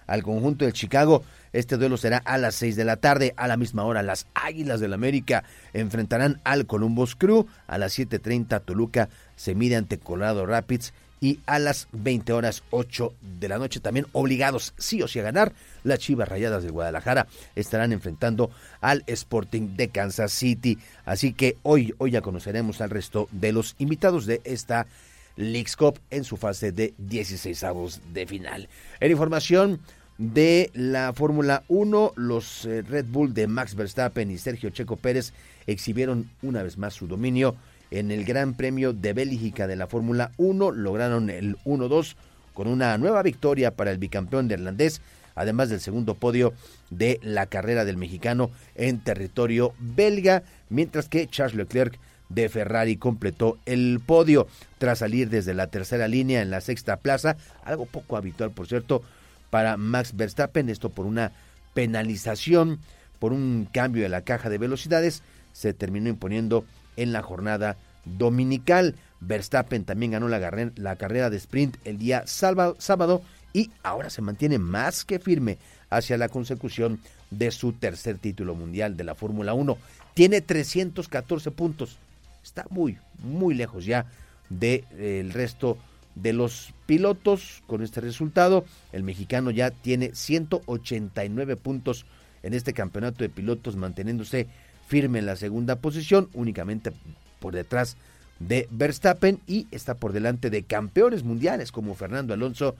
al 0.06 0.22
conjunto 0.22 0.64
del 0.64 0.72
Chicago. 0.72 1.24
Este 1.52 1.76
duelo 1.76 1.98
será 1.98 2.18
a 2.24 2.38
las 2.38 2.54
6 2.54 2.76
de 2.76 2.84
la 2.84 2.96
tarde. 2.96 3.34
A 3.36 3.46
la 3.46 3.58
misma 3.58 3.84
hora, 3.84 4.02
las 4.02 4.26
Águilas 4.34 4.80
del 4.80 4.94
América 4.94 5.44
enfrentarán 5.74 6.40
al 6.44 6.66
Columbus 6.66 7.14
Crew. 7.14 7.46
A 7.66 7.76
las 7.76 7.98
7.30, 7.98 8.62
Toluca 8.64 9.10
se 9.36 9.54
mide 9.54 9.76
ante 9.76 9.98
Colorado 9.98 10.46
Rapids 10.46 10.94
y 11.22 11.38
a 11.46 11.60
las 11.60 11.86
20 11.92 12.32
horas 12.32 12.64
8 12.70 13.14
de 13.38 13.48
la 13.48 13.56
noche 13.56 13.78
también 13.78 14.06
obligados 14.10 14.74
sí 14.76 15.00
o 15.02 15.08
sí 15.08 15.20
a 15.20 15.22
ganar. 15.22 15.52
Las 15.84 16.00
Chivas 16.00 16.28
Rayadas 16.28 16.64
de 16.64 16.70
Guadalajara 16.70 17.28
estarán 17.54 17.92
enfrentando 17.92 18.50
al 18.80 19.04
Sporting 19.06 19.76
de 19.76 19.88
Kansas 19.88 20.32
City. 20.32 20.78
Así 21.04 21.32
que 21.32 21.56
hoy, 21.62 21.94
hoy 21.98 22.10
ya 22.10 22.22
conoceremos 22.22 22.80
al 22.80 22.90
resto 22.90 23.28
de 23.30 23.52
los 23.52 23.76
invitados 23.78 24.26
de 24.26 24.40
esta 24.42 24.88
League's 25.36 25.76
Cup 25.76 26.00
en 26.10 26.24
su 26.24 26.36
fase 26.36 26.72
de 26.72 26.92
16 26.98 27.62
avos 27.62 28.00
de 28.12 28.26
final. 28.26 28.68
En 28.98 29.12
información 29.12 29.80
de 30.18 30.70
la 30.74 31.12
Fórmula 31.12 31.62
1, 31.68 32.14
los 32.16 32.64
eh, 32.64 32.82
Red 32.82 33.06
Bull 33.06 33.32
de 33.32 33.46
Max 33.46 33.76
Verstappen 33.76 34.28
y 34.30 34.38
Sergio 34.38 34.70
Checo 34.70 34.96
Pérez 34.96 35.32
exhibieron 35.68 36.30
una 36.42 36.64
vez 36.64 36.78
más 36.78 36.94
su 36.94 37.06
dominio 37.06 37.54
en 37.92 38.10
el 38.10 38.24
Gran 38.24 38.54
Premio 38.54 38.92
de 38.92 39.12
Bélgica 39.12 39.66
de 39.66 39.76
la 39.76 39.86
Fórmula 39.86 40.32
1. 40.38 40.72
Lograron 40.72 41.28
el 41.30 41.58
1-2 41.64 42.16
con 42.54 42.66
una 42.66 42.96
nueva 42.98 43.22
victoria 43.22 43.70
para 43.70 43.90
el 43.90 43.98
bicampeón 43.98 44.48
neerlandés, 44.48 45.02
además 45.34 45.68
del 45.68 45.80
segundo 45.80 46.14
podio 46.14 46.54
de 46.90 47.20
la 47.22 47.46
carrera 47.46 47.84
del 47.84 47.98
mexicano 47.98 48.50
en 48.74 49.00
territorio 49.00 49.74
belga, 49.78 50.42
mientras 50.70 51.08
que 51.08 51.26
Charles 51.28 51.54
Leclerc 51.54 51.98
de 52.30 52.48
Ferrari 52.48 52.96
completó 52.96 53.58
el 53.66 54.00
podio 54.04 54.46
tras 54.78 55.00
salir 55.00 55.28
desde 55.28 55.52
la 55.52 55.66
tercera 55.66 56.08
línea 56.08 56.40
en 56.40 56.50
la 56.50 56.62
sexta 56.62 56.96
plaza, 56.96 57.36
algo 57.62 57.84
poco 57.84 58.16
habitual 58.16 58.52
por 58.52 58.66
cierto 58.66 59.02
para 59.50 59.76
Max 59.76 60.16
Verstappen, 60.16 60.70
esto 60.70 60.88
por 60.88 61.04
una 61.04 61.32
penalización, 61.74 62.78
por 63.18 63.34
un 63.34 63.68
cambio 63.70 64.02
de 64.02 64.08
la 64.08 64.22
caja 64.22 64.48
de 64.48 64.56
velocidades, 64.56 65.22
se 65.52 65.74
terminó 65.74 66.08
imponiendo 66.08 66.64
en 66.96 67.12
la 67.12 67.22
jornada 67.22 67.76
dominical. 68.04 68.96
Verstappen 69.20 69.84
también 69.84 70.12
ganó 70.12 70.28
la, 70.28 70.96
carrera 70.96 71.30
de 71.30 71.36
sprint 71.36 71.76
el 71.84 71.98
día 71.98 72.24
sábado 72.26 73.22
y 73.52 73.70
ahora 73.82 74.10
se 74.10 74.22
mantiene 74.22 74.58
más 74.58 75.04
que 75.04 75.18
firme 75.18 75.58
hacia 75.90 76.16
la 76.16 76.28
consecución 76.28 77.00
de 77.30 77.50
su 77.50 77.72
tercer 77.72 78.18
título 78.18 78.54
mundial 78.54 78.96
de 78.96 79.04
la 79.04 79.14
Fórmula 79.14 79.54
1. 79.54 79.76
Tiene 80.14 80.40
314 80.40 81.50
puntos. 81.50 81.98
Está 82.42 82.66
muy, 82.70 82.98
muy 83.22 83.54
lejos 83.54 83.84
ya 83.84 84.06
del 84.48 84.84
de, 84.90 85.30
resto 85.32 85.78
de 86.14 86.32
los 86.32 86.74
pilotos 86.86 87.62
con 87.66 87.82
este 87.82 88.00
resultado. 88.00 88.64
El 88.92 89.02
mexicano 89.02 89.50
ya 89.50 89.70
tiene 89.70 90.14
189 90.14 91.56
puntos 91.56 92.04
en 92.42 92.54
este 92.54 92.72
campeonato 92.72 93.18
de 93.18 93.28
pilotos, 93.28 93.76
manteniéndose 93.76 94.48
firme 94.86 95.18
en 95.18 95.26
la 95.26 95.36
segunda 95.36 95.76
posición, 95.76 96.28
únicamente 96.34 96.92
por 97.40 97.54
detrás 97.54 97.96
de 98.38 98.68
Verstappen 98.70 99.40
y 99.46 99.66
está 99.70 99.94
por 99.94 100.12
delante 100.12 100.50
de 100.50 100.64
campeones 100.64 101.22
mundiales 101.22 101.72
como 101.72 101.94
Fernando 101.94 102.34
Alonso 102.34 102.74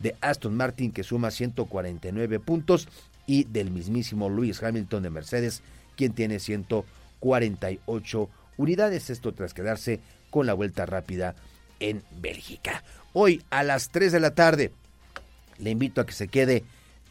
de 0.00 0.16
Aston 0.20 0.56
Martin 0.56 0.92
que 0.92 1.04
suma 1.04 1.30
149 1.30 2.40
puntos 2.40 2.88
y 3.26 3.44
del 3.44 3.70
mismísimo 3.70 4.28
Lewis 4.28 4.62
Hamilton 4.62 5.04
de 5.04 5.10
Mercedes 5.10 5.62
quien 5.96 6.12
tiene 6.12 6.40
148 6.40 8.28
unidades, 8.56 9.10
esto 9.10 9.32
tras 9.32 9.54
quedarse 9.54 10.00
con 10.30 10.46
la 10.46 10.54
vuelta 10.54 10.86
rápida 10.86 11.34
en 11.80 12.02
Bélgica. 12.20 12.82
Hoy 13.12 13.42
a 13.50 13.62
las 13.62 13.90
3 13.90 14.10
de 14.12 14.20
la 14.20 14.34
tarde 14.34 14.72
le 15.58 15.70
invito 15.70 16.00
a 16.00 16.06
que 16.06 16.12
se 16.12 16.28
quede 16.28 16.64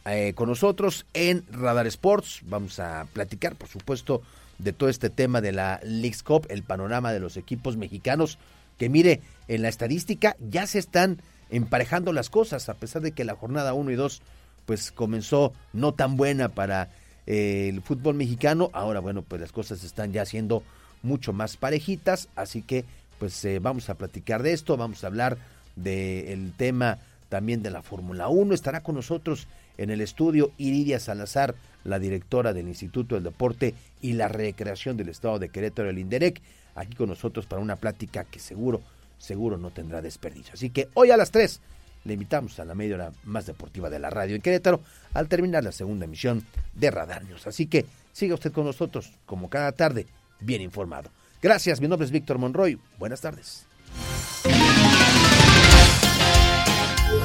eh, 0.05 0.33
con 0.35 0.49
nosotros 0.49 1.05
en 1.13 1.45
Radar 1.51 1.87
Sports. 1.87 2.41
Vamos 2.43 2.79
a 2.79 3.07
platicar, 3.13 3.55
por 3.55 3.69
supuesto, 3.69 4.21
de 4.57 4.73
todo 4.73 4.89
este 4.89 5.09
tema 5.09 5.41
de 5.41 5.51
la 5.51 5.79
League's 5.83 6.23
Cup, 6.23 6.45
el 6.49 6.63
panorama 6.63 7.11
de 7.13 7.19
los 7.19 7.37
equipos 7.37 7.77
mexicanos, 7.77 8.37
que 8.77 8.89
mire, 8.89 9.21
en 9.47 9.61
la 9.61 9.69
estadística 9.69 10.35
ya 10.39 10.67
se 10.67 10.79
están 10.79 11.19
emparejando 11.49 12.13
las 12.13 12.29
cosas, 12.29 12.69
a 12.69 12.73
pesar 12.73 13.01
de 13.01 13.11
que 13.11 13.23
la 13.23 13.35
jornada 13.35 13.73
1 13.73 13.91
y 13.91 13.95
2 13.95 14.21
pues 14.65 14.91
comenzó 14.91 15.53
no 15.73 15.93
tan 15.93 16.15
buena 16.15 16.49
para 16.49 16.89
eh, 17.27 17.69
el 17.69 17.81
fútbol 17.81 18.15
mexicano, 18.15 18.69
ahora 18.73 18.99
bueno, 18.99 19.21
pues 19.21 19.41
las 19.41 19.51
cosas 19.51 19.83
están 19.83 20.13
ya 20.13 20.25
siendo 20.25 20.63
mucho 21.01 21.33
más 21.33 21.57
parejitas, 21.57 22.29
así 22.35 22.61
que 22.61 22.85
pues 23.19 23.43
eh, 23.45 23.59
vamos 23.59 23.89
a 23.89 23.95
platicar 23.95 24.41
de 24.41 24.53
esto, 24.53 24.77
vamos 24.77 25.03
a 25.03 25.07
hablar 25.07 25.37
del 25.75 26.53
tema 26.55 26.99
también 27.29 27.63
de 27.63 27.71
la 27.71 27.81
Fórmula 27.81 28.29
1, 28.29 28.53
estará 28.53 28.81
con 28.81 28.95
nosotros 28.95 29.47
en 29.77 29.89
el 29.89 30.01
estudio 30.01 30.51
Iridia 30.57 30.99
Salazar, 30.99 31.55
la 31.83 31.99
directora 31.99 32.53
del 32.53 32.67
Instituto 32.67 33.15
del 33.15 33.23
Deporte 33.23 33.73
y 34.01 34.13
la 34.13 34.27
Recreación 34.27 34.97
del 34.97 35.09
Estado 35.09 35.39
de 35.39 35.49
Querétaro, 35.49 35.89
el 35.89 35.99
INDEREC, 35.99 36.41
aquí 36.75 36.95
con 36.95 37.09
nosotros 37.09 37.45
para 37.45 37.61
una 37.61 37.75
plática 37.75 38.23
que 38.23 38.39
seguro, 38.39 38.81
seguro 39.17 39.57
no 39.57 39.71
tendrá 39.71 40.01
desperdicio. 40.01 40.53
Así 40.53 40.69
que 40.69 40.89
hoy 40.93 41.11
a 41.11 41.17
las 41.17 41.31
3 41.31 41.59
le 42.05 42.13
invitamos 42.13 42.59
a 42.59 42.65
la 42.65 42.75
media 42.75 42.95
hora 42.95 43.11
más 43.23 43.45
deportiva 43.45 43.89
de 43.89 43.99
la 43.99 44.09
radio 44.09 44.35
en 44.35 44.41
Querétaro 44.41 44.81
al 45.13 45.27
terminar 45.27 45.63
la 45.63 45.71
segunda 45.71 46.05
emisión 46.05 46.45
de 46.73 46.91
Radar 46.91 47.23
News. 47.23 47.47
Así 47.47 47.67
que 47.67 47.85
siga 48.11 48.35
usted 48.35 48.51
con 48.51 48.65
nosotros, 48.65 49.11
como 49.25 49.49
cada 49.49 49.71
tarde, 49.71 50.05
bien 50.39 50.61
informado. 50.61 51.09
Gracias, 51.41 51.81
mi 51.81 51.87
nombre 51.87 52.05
es 52.05 52.11
Víctor 52.11 52.37
Monroy. 52.37 52.79
Buenas 52.97 53.21
tardes. 53.21 53.65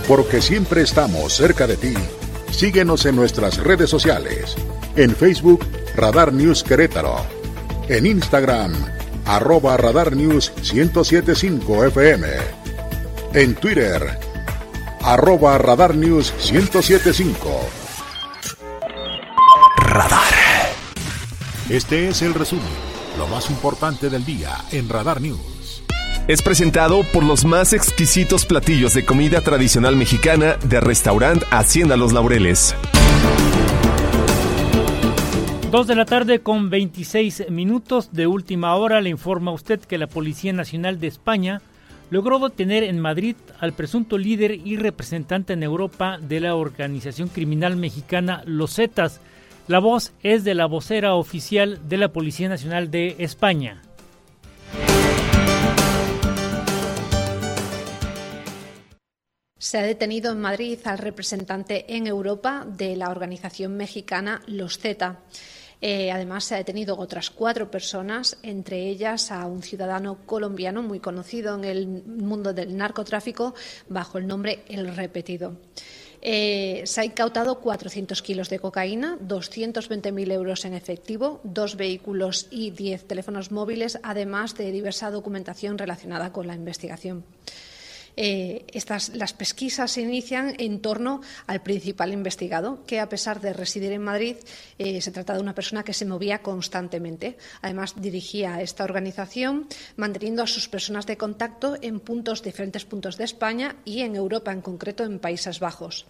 porque 0.09 0.41
siempre 0.41 0.81
estamos 0.81 1.35
cerca 1.35 1.67
de 1.67 1.77
ti, 1.77 1.95
síguenos 2.51 3.07
en 3.07 3.17
nuestras 3.17 3.59
redes 3.59 3.91
sociales. 3.91 4.57
En 4.97 5.15
Facebook, 5.15 5.65
Radar 5.97 6.33
News 6.33 6.63
Querétaro. 6.63 7.17
En 7.89 8.07
Instagram, 8.07 8.73
arroba 9.25 9.77
Radar 9.77 10.15
News 10.15 10.53
1075 10.73 11.85
FM. 11.87 12.29
En 13.35 13.55
Twitter, 13.55 14.19
arroba 15.03 15.59
Radar 15.59 15.95
News 15.95 16.33
1075. 16.53 17.69
Radar. 19.79 20.35
Este 21.69 22.09
es 22.09 22.23
el 22.23 22.35
resumen, 22.35 22.65
lo 23.19 23.27
más 23.27 23.51
importante 23.51 24.09
del 24.09 24.25
día 24.25 24.57
en 24.73 24.89
Radar 24.89 25.21
News 25.21 25.58
es 26.29 26.43
presentado 26.43 27.05
por 27.05 27.25
los 27.25 27.47
más 27.47 27.73
exquisitos 27.73 28.45
platillos 28.45 28.93
de 28.93 29.07
comida 29.07 29.41
tradicional 29.41 29.97
mexicana 29.97 30.57
de 30.63 30.79
restaurante 30.79 31.47
Hacienda 31.51 31.97
Los 31.97 32.13
Laureles. 32.13 32.75
Dos 35.71 35.87
de 35.87 35.95
la 35.95 36.05
tarde 36.05 36.41
con 36.41 36.69
26 36.69 37.49
minutos 37.49 38.13
de 38.13 38.27
última 38.27 38.77
hora 38.77 39.01
le 39.01 39.09
informa 39.09 39.53
usted 39.53 39.81
que 39.81 39.97
la 39.97 40.07
Policía 40.07 40.53
Nacional 40.53 41.01
de 41.01 41.07
España 41.07 41.63
logró 42.11 42.39
detener 42.39 42.85
en 42.85 43.01
Madrid 43.01 43.37
al 43.59 43.73
presunto 43.73 44.19
líder 44.19 44.53
y 44.53 44.77
representante 44.77 45.55
en 45.55 45.63
Europa 45.63 46.19
de 46.21 46.41
la 46.41 46.55
organización 46.55 47.29
criminal 47.29 47.77
mexicana 47.77 48.43
Los 48.45 48.75
Zetas. 48.75 49.23
La 49.67 49.79
voz 49.79 50.13
es 50.23 50.45
de 50.45 50.55
la 50.55 50.67
vocera 50.67 51.15
oficial 51.15 51.81
de 51.89 51.97
la 51.97 52.09
Policía 52.13 52.51
Nacional 52.51 52.91
de 52.91 53.17
España. 53.19 53.81
Se 59.59 59.77
ha 59.77 59.83
detenido 59.83 60.31
en 60.31 60.41
Madrid 60.41 60.79
al 60.85 60.99
representante 60.99 61.97
en 61.97 62.07
Europa 62.07 62.65
de 62.65 62.95
la 62.95 63.11
organización 63.11 63.77
mexicana 63.77 64.41
Los 64.47 64.79
Z. 64.79 65.19
Eh, 65.81 66.13
además, 66.13 66.45
se 66.45 66.55
ha 66.55 66.59
detenido 66.59 66.97
otras 66.97 67.31
cuatro 67.31 67.69
personas, 67.69 68.39
entre 68.45 68.89
ellas 68.89 69.33
a 69.33 69.47
un 69.47 69.63
ciudadano 69.63 70.19
colombiano 70.27 70.83
muy 70.83 71.01
conocido 71.01 71.57
en 71.57 71.65
el 71.65 71.89
mundo 71.89 72.53
del 72.53 72.77
narcotráfico 72.77 73.55
bajo 73.89 74.19
el 74.19 74.29
nombre 74.29 74.65
El 74.69 74.95
Repetido. 74.95 75.57
Eh, 76.23 76.83
se 76.85 77.01
ha 77.01 77.05
incautado 77.05 77.61
400 77.61 78.23
kilos 78.23 78.51
de 78.51 78.61
cocaína, 78.61 79.19
220.000 79.21 80.33
euros 80.33 80.65
en 80.65 80.75
efectivo, 80.75 81.41
dos 81.43 81.77
vehículos 81.77 82.47
y 82.51 82.71
10 82.71 83.07
teléfonos 83.07 83.51
móviles, 83.51 83.99
además 84.05 84.57
de 84.57 84.71
diversa 84.71 85.11
documentación 85.11 85.79
relacionada 85.79 86.33
con 86.33 86.47
la 86.47 86.55
investigación. 86.55 87.25
Eh, 88.21 88.67
estas, 88.73 89.11
las 89.11 89.33
pesquisas 89.33 89.93
se 89.93 90.01
inician 90.01 90.57
en 90.59 90.83
torno 90.83 91.21
al 91.47 91.63
principal 91.63 92.13
investigado, 92.13 92.85
que 92.85 92.99
a 92.99 93.09
pesar 93.09 93.41
de 93.41 93.53
residir 93.53 93.93
en 93.93 94.03
Madrid, 94.03 94.35
eh, 94.77 95.01
se 95.01 95.13
trata 95.13 95.35
de 95.35 95.41
una 95.41 95.55
persona 95.55 95.85
que 95.85 95.95
se 95.95 96.05
movía 96.05 96.43
constantemente. 96.43 97.39
Además, 97.63 97.95
dirigía 97.95 98.61
esta 98.61 98.83
organización 98.83 99.69
manteniendo 99.95 100.43
a 100.43 100.49
sus 100.49 100.69
personas 100.69 101.07
de 101.07 101.17
contacto 101.17 101.79
en 101.81 102.01
puntos, 102.01 102.43
diferentes 102.43 102.85
puntos 102.85 103.19
de 103.19 103.25
España 103.25 103.77
y 103.85 104.01
en 104.01 104.17
Europa, 104.17 104.51
en 104.51 104.63
concreto 104.63 105.05
en 105.05 105.21
Países 105.21 105.61
Bajos. 105.61 106.05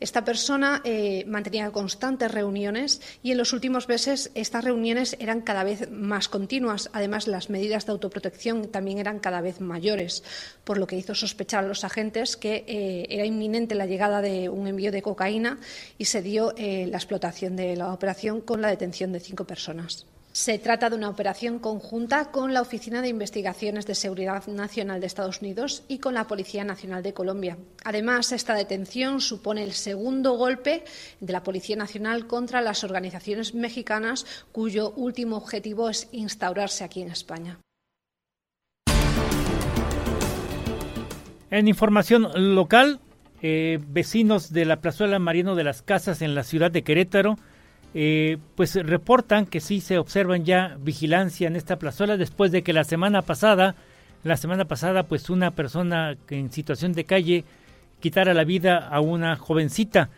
Esta 0.00 0.24
persona 0.24 0.80
eh, 0.82 1.24
mantenía 1.26 1.70
constantes 1.70 2.32
reuniones 2.32 3.02
y 3.22 3.32
en 3.32 3.38
los 3.38 3.52
últimos 3.52 3.86
meses 3.86 4.30
estas 4.34 4.64
reuniones 4.64 5.14
eran 5.20 5.42
cada 5.42 5.62
vez 5.62 5.90
más 5.90 6.28
continuas. 6.28 6.88
Además, 6.94 7.28
las 7.28 7.50
medidas 7.50 7.84
de 7.84 7.92
autoprotección 7.92 8.68
también 8.68 8.98
eran 8.98 9.18
cada 9.18 9.42
vez 9.42 9.60
mayores, 9.60 10.24
por 10.64 10.78
lo 10.78 10.86
que 10.86 10.96
hizo 10.96 11.14
sospechar 11.14 11.64
a 11.64 11.68
los 11.68 11.84
agentes 11.84 12.38
que 12.38 12.64
eh, 12.66 13.06
era 13.10 13.26
inminente 13.26 13.74
la 13.74 13.84
llegada 13.84 14.22
de 14.22 14.48
un 14.48 14.66
envío 14.66 14.90
de 14.90 15.02
cocaína 15.02 15.58
y 15.98 16.06
se 16.06 16.22
dio 16.22 16.54
eh, 16.56 16.86
la 16.86 16.96
explotación 16.96 17.54
de 17.54 17.76
la 17.76 17.92
operación 17.92 18.40
con 18.40 18.62
la 18.62 18.68
detención 18.68 19.12
de 19.12 19.20
cinco 19.20 19.44
personas. 19.44 20.06
Se 20.32 20.60
trata 20.60 20.88
de 20.88 20.94
una 20.94 21.08
operación 21.08 21.58
conjunta 21.58 22.30
con 22.30 22.54
la 22.54 22.62
Oficina 22.62 23.02
de 23.02 23.08
Investigaciones 23.08 23.84
de 23.86 23.96
Seguridad 23.96 24.46
Nacional 24.46 25.00
de 25.00 25.08
Estados 25.08 25.40
Unidos 25.40 25.82
y 25.88 25.98
con 25.98 26.14
la 26.14 26.28
Policía 26.28 26.62
Nacional 26.62 27.02
de 27.02 27.12
Colombia. 27.12 27.58
Además, 27.84 28.30
esta 28.30 28.54
detención 28.54 29.20
supone 29.20 29.64
el 29.64 29.72
segundo 29.72 30.34
golpe 30.34 30.84
de 31.18 31.32
la 31.32 31.42
Policía 31.42 31.74
Nacional 31.74 32.28
contra 32.28 32.60
las 32.60 32.84
organizaciones 32.84 33.54
mexicanas 33.54 34.24
cuyo 34.52 34.92
último 34.92 35.36
objetivo 35.36 35.90
es 35.90 36.08
instaurarse 36.12 36.84
aquí 36.84 37.02
en 37.02 37.10
España. 37.10 37.58
En 41.50 41.66
información 41.66 42.54
local, 42.54 43.00
eh, 43.42 43.80
vecinos 43.88 44.52
de 44.52 44.64
la 44.64 44.80
plazuela 44.80 45.18
Mariano 45.18 45.56
de 45.56 45.64
las 45.64 45.82
Casas 45.82 46.22
en 46.22 46.36
la 46.36 46.44
ciudad 46.44 46.70
de 46.70 46.84
Querétaro 46.84 47.36
eh, 47.92 48.38
pues 48.54 48.74
reportan 48.74 49.46
que 49.46 49.60
sí 49.60 49.80
se 49.80 49.98
observan 49.98 50.44
ya 50.44 50.76
vigilancia 50.80 51.48
en 51.48 51.56
esta 51.56 51.78
plazuela 51.78 52.16
después 52.16 52.52
de 52.52 52.62
que 52.62 52.72
la 52.72 52.84
semana 52.84 53.22
pasada, 53.22 53.74
la 54.22 54.36
semana 54.36 54.66
pasada, 54.66 55.04
pues 55.04 55.30
una 55.30 55.50
persona 55.52 56.16
en 56.28 56.52
situación 56.52 56.92
de 56.92 57.04
calle 57.04 57.44
quitara 58.00 58.34
la 58.34 58.44
vida 58.44 58.78
a 58.78 59.00
una 59.00 59.36
jovencita. 59.36 60.10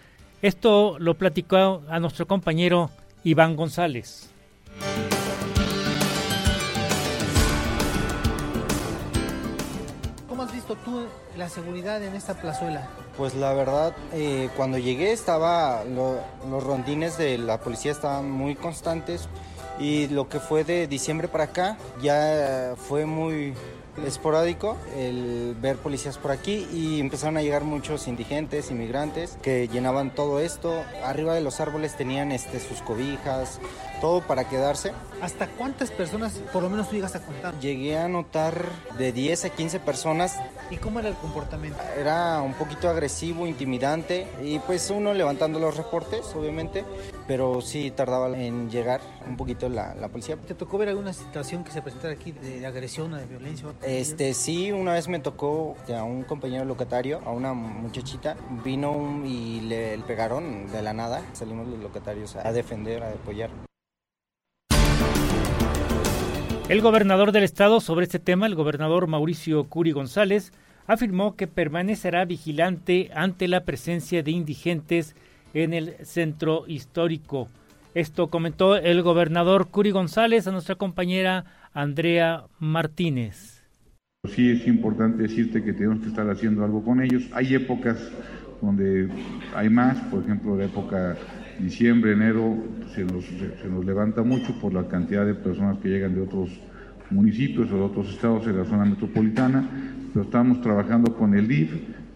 Esto 0.42 0.98
lo 0.98 1.14
platicó 1.14 1.82
a 1.88 2.00
nuestro 2.00 2.26
compañero 2.26 2.90
Iván 3.24 3.56
González. 3.56 4.30
¿Cómo 10.28 10.42
has 10.42 10.52
visto 10.52 10.74
tú 10.84 11.06
la 11.36 11.48
seguridad 11.48 12.02
en 12.02 12.14
esta 12.14 12.34
plazuela? 12.34 12.88
Pues 13.16 13.34
la 13.34 13.52
verdad, 13.52 13.94
eh, 14.12 14.48
cuando 14.56 14.78
llegué 14.78 15.12
estaba, 15.12 15.84
los 15.84 16.64
rondines 16.64 17.18
de 17.18 17.38
la 17.38 17.60
policía 17.60 17.92
estaban 17.92 18.30
muy 18.30 18.54
constantes 18.54 19.28
y 19.78 20.08
lo 20.08 20.28
que 20.28 20.40
fue 20.40 20.64
de 20.64 20.86
diciembre 20.86 21.28
para 21.28 21.44
acá 21.44 21.76
ya 22.02 22.74
fue 22.76 23.06
muy 23.06 23.54
esporádico 24.06 24.76
el 24.96 25.54
ver 25.60 25.76
policías 25.76 26.16
por 26.16 26.30
aquí 26.30 26.66
y 26.72 27.00
empezaron 27.00 27.36
a 27.36 27.42
llegar 27.42 27.64
muchos 27.64 28.08
indigentes, 28.08 28.70
inmigrantes 28.70 29.36
que 29.42 29.68
llenaban 29.68 30.14
todo 30.14 30.40
esto. 30.40 30.82
Arriba 31.04 31.34
de 31.34 31.42
los 31.42 31.60
árboles 31.60 31.96
tenían 31.96 32.32
este, 32.32 32.58
sus 32.60 32.80
cobijas, 32.80 33.60
todo 34.02 34.20
para 34.20 34.48
quedarse. 34.48 34.92
¿Hasta 35.22 35.46
cuántas 35.46 35.92
personas 35.92 36.32
por 36.52 36.60
lo 36.60 36.68
menos 36.68 36.88
tú 36.88 36.96
llegas 36.96 37.14
a 37.14 37.24
contar? 37.24 37.58
Llegué 37.60 37.96
a 37.96 38.08
notar 38.08 38.66
de 38.98 39.12
10 39.12 39.44
a 39.44 39.48
15 39.50 39.78
personas. 39.78 40.36
¿Y 40.70 40.76
cómo 40.76 40.98
era 40.98 41.08
el 41.08 41.14
comportamiento? 41.14 41.78
Era 41.96 42.42
un 42.42 42.54
poquito 42.54 42.88
agresivo, 42.88 43.46
intimidante 43.46 44.26
y 44.42 44.58
pues 44.58 44.90
uno 44.90 45.14
levantando 45.14 45.60
los 45.60 45.76
reportes, 45.76 46.34
obviamente, 46.34 46.84
pero 47.28 47.60
sí 47.60 47.92
tardaba 47.92 48.36
en 48.36 48.70
llegar 48.70 49.00
un 49.28 49.36
poquito 49.36 49.68
la, 49.68 49.94
la 49.94 50.08
policía. 50.08 50.36
¿Te 50.36 50.54
tocó 50.54 50.78
ver 50.78 50.88
alguna 50.88 51.12
situación 51.12 51.62
que 51.62 51.70
se 51.70 51.80
presentara 51.80 52.14
aquí 52.14 52.32
de, 52.32 52.66
agresión 52.66 53.14
o 53.14 53.16
de 53.18 53.26
violencia? 53.26 53.68
Este, 53.82 54.34
sí, 54.34 54.72
una 54.72 54.94
vez 54.94 55.06
me 55.06 55.20
tocó 55.20 55.76
a 55.96 56.02
un 56.02 56.24
compañero 56.24 56.64
locatario, 56.64 57.20
a 57.24 57.30
una 57.30 57.52
muchachita, 57.52 58.36
vino 58.64 59.22
y 59.24 59.60
le, 59.60 59.96
le 59.96 60.02
pegaron 60.02 60.72
de 60.72 60.82
la 60.82 60.92
nada. 60.92 61.22
Salimos 61.34 61.68
los 61.68 61.78
locatarios 61.78 62.34
a 62.34 62.50
defender, 62.50 63.04
a 63.04 63.10
apoyar. 63.10 63.50
El 66.72 66.80
gobernador 66.80 67.32
del 67.32 67.42
estado 67.42 67.80
sobre 67.80 68.04
este 68.04 68.18
tema, 68.18 68.46
el 68.46 68.54
gobernador 68.54 69.06
Mauricio 69.06 69.64
Curi 69.64 69.92
González, 69.92 70.54
afirmó 70.86 71.36
que 71.36 71.46
permanecerá 71.46 72.24
vigilante 72.24 73.10
ante 73.14 73.46
la 73.46 73.64
presencia 73.64 74.22
de 74.22 74.30
indigentes 74.30 75.14
en 75.52 75.74
el 75.74 75.96
centro 76.02 76.64
histórico. 76.66 77.48
Esto 77.92 78.28
comentó 78.28 78.76
el 78.76 79.02
gobernador 79.02 79.68
Curi 79.68 79.90
González 79.90 80.46
a 80.46 80.52
nuestra 80.52 80.76
compañera 80.76 81.44
Andrea 81.74 82.44
Martínez. 82.58 83.62
Sí 84.30 84.52
es 84.52 84.66
importante 84.66 85.24
decirte 85.24 85.62
que 85.62 85.74
tenemos 85.74 86.00
que 86.00 86.08
estar 86.08 86.30
haciendo 86.30 86.64
algo 86.64 86.82
con 86.82 87.02
ellos. 87.02 87.24
Hay 87.34 87.54
épocas 87.54 87.98
donde 88.62 89.10
hay 89.54 89.68
más, 89.68 89.98
por 90.04 90.22
ejemplo, 90.22 90.56
la 90.56 90.64
época 90.64 91.18
diciembre, 91.62 92.12
enero 92.12 92.56
se 92.94 93.04
nos, 93.04 93.24
se 93.24 93.68
nos 93.68 93.84
levanta 93.84 94.22
mucho 94.22 94.52
por 94.60 94.74
la 94.74 94.88
cantidad 94.88 95.24
de 95.24 95.34
personas 95.34 95.78
que 95.78 95.88
llegan 95.88 96.14
de 96.14 96.22
otros 96.22 96.50
municipios 97.10 97.70
o 97.70 97.76
de 97.76 97.82
otros 97.82 98.08
estados 98.10 98.46
en 98.46 98.58
la 98.58 98.64
zona 98.64 98.84
metropolitana, 98.84 99.68
pero 100.12 100.24
estamos 100.24 100.60
trabajando 100.60 101.14
con 101.14 101.34
el 101.34 101.46
DIF 101.46 101.72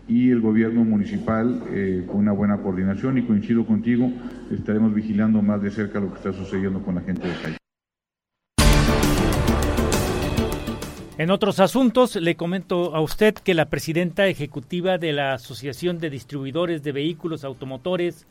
y 0.08 0.30
el 0.30 0.40
gobierno 0.40 0.84
municipal 0.84 1.62
eh, 1.70 2.04
con 2.06 2.18
una 2.18 2.32
buena 2.32 2.58
coordinación 2.58 3.18
y 3.18 3.22
coincido 3.22 3.66
contigo, 3.66 4.10
estaremos 4.50 4.94
vigilando 4.94 5.42
más 5.42 5.62
de 5.62 5.70
cerca 5.70 6.00
lo 6.00 6.10
que 6.10 6.16
está 6.16 6.32
sucediendo 6.32 6.80
con 6.82 6.94
la 6.94 7.00
gente 7.00 7.26
de 7.26 7.34
calle. 7.34 7.56
En 11.18 11.30
otros 11.30 11.60
asuntos, 11.60 12.14
le 12.16 12.36
comento 12.36 12.94
a 12.94 13.00
usted 13.00 13.34
que 13.34 13.54
la 13.54 13.70
presidenta 13.70 14.26
ejecutiva 14.26 14.98
de 14.98 15.12
la 15.12 15.32
Asociación 15.32 15.98
de 15.98 16.10
Distribuidores 16.10 16.82
de 16.82 16.92
Vehículos 16.92 17.42
Automotores 17.42 18.26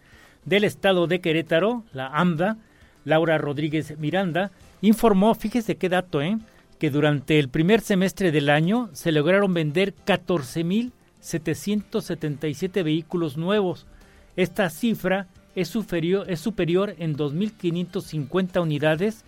del 0.45 0.63
Estado 0.63 1.07
de 1.07 1.19
Querétaro, 1.19 1.83
la 1.93 2.07
AMDA, 2.07 2.57
Laura 3.03 3.37
Rodríguez 3.37 3.97
Miranda, 3.97 4.51
informó, 4.81 5.35
fíjese 5.35 5.75
qué 5.75 5.89
dato, 5.89 6.21
¿eh? 6.21 6.37
que 6.79 6.89
durante 6.89 7.39
el 7.39 7.49
primer 7.49 7.81
semestre 7.81 8.31
del 8.31 8.49
año 8.49 8.89
se 8.93 9.11
lograron 9.11 9.53
vender 9.53 9.93
14 9.93 10.63
mil 10.63 10.91
777 11.25 12.83
vehículos 12.83 13.35
nuevos. 13.35 13.87
Esta 14.35 14.69
cifra 14.69 15.27
es 15.55 15.69
superior, 15.69 16.29
es 16.29 16.39
superior 16.39 16.95
en 16.99 17.15
2.550 17.15 18.61
unidades 18.61 19.25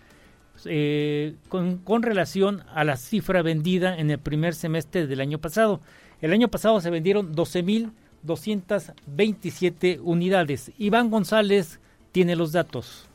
eh, 0.66 1.36
con, 1.50 1.78
con, 1.78 2.04
relación 2.04 2.64
a 2.74 2.84
la 2.84 2.98
cifra 2.98 3.42
vendida 3.42 3.98
en 3.98 4.12
el 4.12 4.20
primer 4.20 4.54
semestre 4.54 5.08
del 5.08 5.22
año 5.22 5.40
pasado. 5.40 5.82
El 6.22 6.34
año 6.34 6.50
pasado 6.50 6.82
se 6.82 6.90
vendieron 6.90 7.34
12.227 8.26 10.00
unidades. 10.04 10.72
Iván 10.78 11.10
González 11.10 11.80
tiene 12.12 12.36
los 12.36 12.52
datos. 12.52 13.08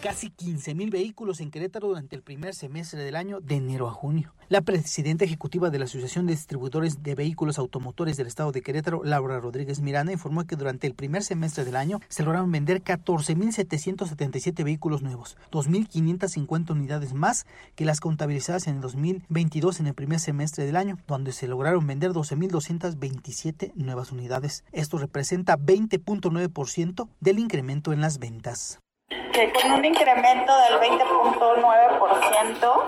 Casi 0.00 0.30
15 0.30 0.74
mil 0.74 0.90
vehículos 0.90 1.40
en 1.40 1.50
Querétaro 1.50 1.88
durante 1.88 2.16
el 2.16 2.22
primer 2.22 2.54
semestre 2.54 3.04
del 3.04 3.16
año 3.16 3.40
de 3.40 3.56
enero 3.56 3.86
a 3.86 3.92
junio. 3.92 4.32
La 4.48 4.62
presidenta 4.62 5.24
ejecutiva 5.24 5.68
de 5.68 5.78
la 5.78 5.84
Asociación 5.84 6.26
de 6.26 6.32
Distribuidores 6.32 7.02
de 7.02 7.14
Vehículos 7.14 7.58
Automotores 7.58 8.16
del 8.16 8.26
Estado 8.26 8.50
de 8.50 8.62
Querétaro, 8.62 9.02
Laura 9.04 9.38
Rodríguez 9.38 9.80
Miranda, 9.80 10.12
informó 10.12 10.46
que 10.46 10.56
durante 10.56 10.86
el 10.86 10.94
primer 10.94 11.22
semestre 11.22 11.64
del 11.64 11.76
año 11.76 12.00
se 12.08 12.22
lograron 12.22 12.50
vender 12.50 12.82
14.777 12.82 14.64
vehículos 14.64 15.02
nuevos, 15.02 15.36
2.550 15.52 16.70
unidades 16.70 17.12
más 17.12 17.46
que 17.74 17.84
las 17.84 18.00
contabilizadas 18.00 18.66
en 18.66 18.76
el 18.76 18.80
2022 18.80 19.80
en 19.80 19.86
el 19.86 19.94
primer 19.94 20.18
semestre 20.18 20.64
del 20.64 20.76
año, 20.76 20.98
donde 21.06 21.32
se 21.32 21.46
lograron 21.46 21.86
vender 21.86 22.12
12.227 22.12 23.72
nuevas 23.74 24.12
unidades. 24.12 24.64
Esto 24.72 24.96
representa 24.96 25.58
20.9% 25.58 27.08
del 27.20 27.38
incremento 27.38 27.92
en 27.92 28.00
las 28.00 28.18
ventas 28.18 28.80
que 29.10 29.52
con 29.52 29.72
un 29.72 29.84
incremento 29.84 30.56
del 30.56 30.78
20.9% 30.78 32.84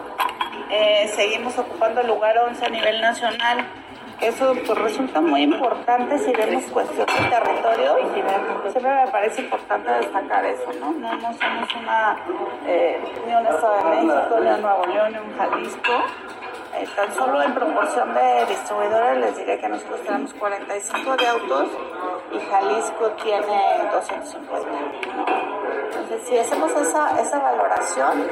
eh, 0.71 1.13
seguimos 1.15 1.59
ocupando 1.59 2.01
el 2.01 2.07
lugar 2.07 2.39
11 2.39 2.65
a 2.65 2.69
nivel 2.69 3.01
nacional. 3.01 3.67
Eso 4.23 4.55
pues, 4.65 4.79
resulta 4.79 5.21
muy 5.21 5.43
importante 5.43 6.17
si 6.21 6.33
vemos 6.33 6.63
cuestión 6.67 7.07
de 7.07 7.29
territorio 7.29 7.99
y 7.99 8.13
siempre 8.71 9.05
me 9.05 9.11
parece 9.11 9.43
importante 9.43 9.91
destacar 9.91 10.45
eso, 10.45 10.73
¿no? 10.79 10.93
No, 10.93 11.13
no 11.17 11.33
somos 11.35 11.69
una, 11.75 12.17
eh, 12.65 13.01
ni 13.27 13.35
un 13.35 13.47
Estado 13.47 13.79
de 13.79 13.97
México, 13.97 14.39
ni 14.41 14.49
un 14.49 14.63
Nuevo 14.63 14.87
León, 14.87 15.13
ni 15.13 15.19
un 15.19 15.37
Jalisco. 15.37 15.93
Eh, 16.75 16.87
tan 16.95 17.13
solo 17.15 17.43
en 17.43 17.53
proporción 17.53 18.15
de 18.15 18.47
distribuidores 18.47 19.19
les 19.19 19.37
diré 19.39 19.59
que 19.59 19.69
nosotros 19.69 20.01
tenemos 20.03 20.33
45 20.35 21.17
de 21.17 21.27
autos 21.27 21.69
y 22.33 22.39
Jalisco 22.39 23.11
tiene 23.25 23.91
250. 23.93 24.69
Entonces, 25.85 26.29
si 26.29 26.39
hacemos 26.39 26.71
esa, 26.71 27.21
esa 27.21 27.39
valoración, 27.41 28.25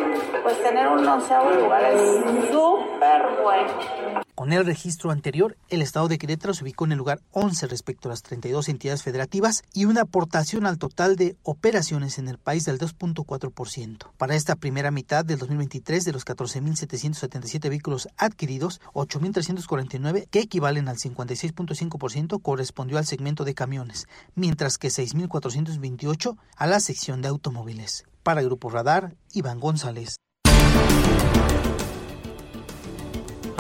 pues 0.45 0.63
tener 0.63 0.87
un 0.87 1.07
onceavo 1.07 1.51
lugar 1.51 1.83
es 1.83 2.01
súper 2.49 3.43
bueno. 3.43 4.30
Con 4.41 4.55
el 4.55 4.65
registro 4.65 5.11
anterior, 5.11 5.59
el 5.69 5.83
estado 5.83 6.09
de 6.09 6.17
Querétaro 6.17 6.55
se 6.55 6.65
ubicó 6.65 6.87
en 6.87 6.93
el 6.93 6.97
lugar 6.97 7.21
11 7.33 7.67
respecto 7.67 8.09
a 8.09 8.13
las 8.13 8.23
32 8.23 8.71
entidades 8.71 9.03
federativas 9.03 9.65
y 9.75 9.85
una 9.85 10.01
aportación 10.01 10.65
al 10.65 10.79
total 10.79 11.17
de 11.17 11.37
operaciones 11.43 12.19
en 12.19 12.27
el 12.27 12.39
país 12.39 12.65
del 12.65 12.79
2.4%. 12.79 14.13
Para 14.17 14.35
esta 14.35 14.57
primera 14.57 14.91
mitad 14.91 15.27
del 15.27 15.41
2023, 15.41 16.07
de 16.07 16.13
los 16.13 16.25
14.777 16.25 17.69
vehículos 17.69 18.09
adquiridos, 18.17 18.81
8.349, 18.95 20.27
que 20.31 20.41
equivalen 20.41 20.89
al 20.89 20.97
56.5%, 20.97 22.41
correspondió 22.41 22.97
al 22.97 23.05
segmento 23.05 23.45
de 23.45 23.53
camiones, 23.53 24.07
mientras 24.35 24.79
que 24.79 24.89
6.428 24.89 26.39
a 26.57 26.67
la 26.67 26.81
sección 26.81 27.21
de 27.21 27.29
automóviles. 27.29 28.05
Para 28.23 28.41
Grupo 28.41 28.71
Radar, 28.71 29.15
Iván 29.35 29.61
González. 29.61 30.17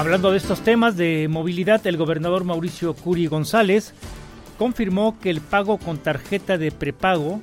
Hablando 0.01 0.30
de 0.30 0.38
estos 0.38 0.62
temas 0.62 0.96
de 0.96 1.28
movilidad, 1.28 1.86
el 1.86 1.98
gobernador 1.98 2.44
Mauricio 2.44 2.94
Curi 2.94 3.26
González 3.26 3.92
confirmó 4.57 5.18
que 5.20 5.28
el 5.28 5.42
pago 5.42 5.76
con 5.76 5.98
tarjeta 5.98 6.57
de 6.57 6.72
prepago 6.72 7.42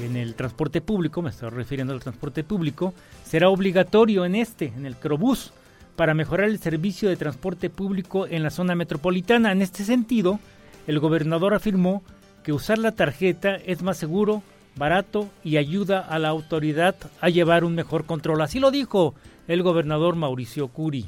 en 0.00 0.16
el 0.16 0.34
transporte 0.34 0.80
público, 0.80 1.22
me 1.22 1.30
estoy 1.30 1.50
refiriendo 1.50 1.92
al 1.92 2.00
transporte 2.00 2.42
público, 2.42 2.94
será 3.22 3.48
obligatorio 3.48 4.24
en 4.24 4.34
este, 4.34 4.72
en 4.76 4.86
el 4.86 4.96
Crobús, 4.96 5.52
para 5.94 6.14
mejorar 6.14 6.48
el 6.48 6.58
servicio 6.58 7.08
de 7.08 7.14
transporte 7.14 7.70
público 7.70 8.26
en 8.26 8.42
la 8.42 8.50
zona 8.50 8.74
metropolitana. 8.74 9.52
En 9.52 9.62
este 9.62 9.84
sentido, 9.84 10.40
el 10.88 10.98
gobernador 10.98 11.54
afirmó 11.54 12.02
que 12.42 12.52
usar 12.52 12.78
la 12.78 12.90
tarjeta 12.90 13.54
es 13.54 13.82
más 13.82 13.98
seguro, 13.98 14.42
barato 14.74 15.28
y 15.44 15.58
ayuda 15.58 16.00
a 16.00 16.18
la 16.18 16.30
autoridad 16.30 16.96
a 17.20 17.28
llevar 17.28 17.62
un 17.62 17.76
mejor 17.76 18.04
control. 18.04 18.42
Así 18.42 18.58
lo 18.58 18.72
dijo 18.72 19.14
el 19.46 19.62
gobernador 19.62 20.16
Mauricio 20.16 20.66
Curi. 20.66 21.06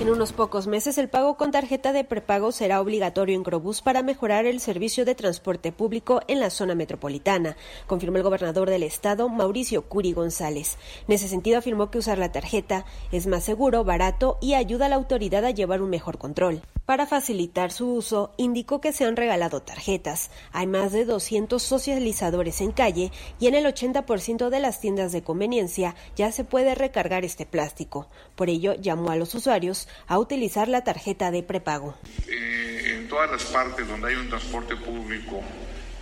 En 0.00 0.08
unos 0.08 0.32
pocos 0.32 0.66
meses 0.66 0.96
el 0.96 1.10
pago 1.10 1.36
con 1.36 1.50
tarjeta 1.50 1.92
de 1.92 2.04
prepago 2.04 2.52
será 2.52 2.80
obligatorio 2.80 3.36
en 3.36 3.44
Crobús 3.44 3.82
para 3.82 4.02
mejorar 4.02 4.46
el 4.46 4.58
servicio 4.58 5.04
de 5.04 5.14
transporte 5.14 5.72
público 5.72 6.22
en 6.26 6.40
la 6.40 6.48
zona 6.48 6.74
metropolitana, 6.74 7.54
confirmó 7.86 8.16
el 8.16 8.22
gobernador 8.22 8.70
del 8.70 8.82
estado, 8.82 9.28
Mauricio 9.28 9.82
Curi 9.82 10.14
González. 10.14 10.78
En 11.06 11.14
ese 11.14 11.28
sentido 11.28 11.58
afirmó 11.58 11.90
que 11.90 11.98
usar 11.98 12.16
la 12.16 12.32
tarjeta 12.32 12.86
es 13.12 13.26
más 13.26 13.44
seguro, 13.44 13.84
barato 13.84 14.38
y 14.40 14.54
ayuda 14.54 14.86
a 14.86 14.88
la 14.88 14.96
autoridad 14.96 15.44
a 15.44 15.50
llevar 15.50 15.82
un 15.82 15.90
mejor 15.90 16.16
control. 16.16 16.62
Para 16.90 17.06
facilitar 17.06 17.70
su 17.70 17.92
uso, 17.92 18.32
indicó 18.36 18.80
que 18.80 18.92
se 18.92 19.04
han 19.04 19.14
regalado 19.14 19.62
tarjetas. 19.62 20.32
Hay 20.50 20.66
más 20.66 20.90
de 20.90 21.04
200 21.04 21.62
socializadores 21.62 22.60
en 22.62 22.72
calle 22.72 23.12
y 23.38 23.46
en 23.46 23.54
el 23.54 23.64
80% 23.64 24.48
de 24.48 24.58
las 24.58 24.80
tiendas 24.80 25.12
de 25.12 25.22
conveniencia 25.22 25.94
ya 26.16 26.32
se 26.32 26.42
puede 26.42 26.74
recargar 26.74 27.24
este 27.24 27.46
plástico. 27.46 28.08
Por 28.34 28.48
ello, 28.48 28.74
llamó 28.74 29.10
a 29.10 29.16
los 29.16 29.36
usuarios 29.36 29.69
a 30.06 30.18
utilizar 30.18 30.68
la 30.68 30.84
tarjeta 30.84 31.30
de 31.30 31.42
prepago. 31.42 31.96
Eh, 32.28 32.96
en 32.96 33.08
todas 33.08 33.30
las 33.30 33.44
partes 33.44 33.86
donde 33.86 34.08
hay 34.08 34.16
un 34.16 34.28
transporte 34.28 34.76
público 34.76 35.42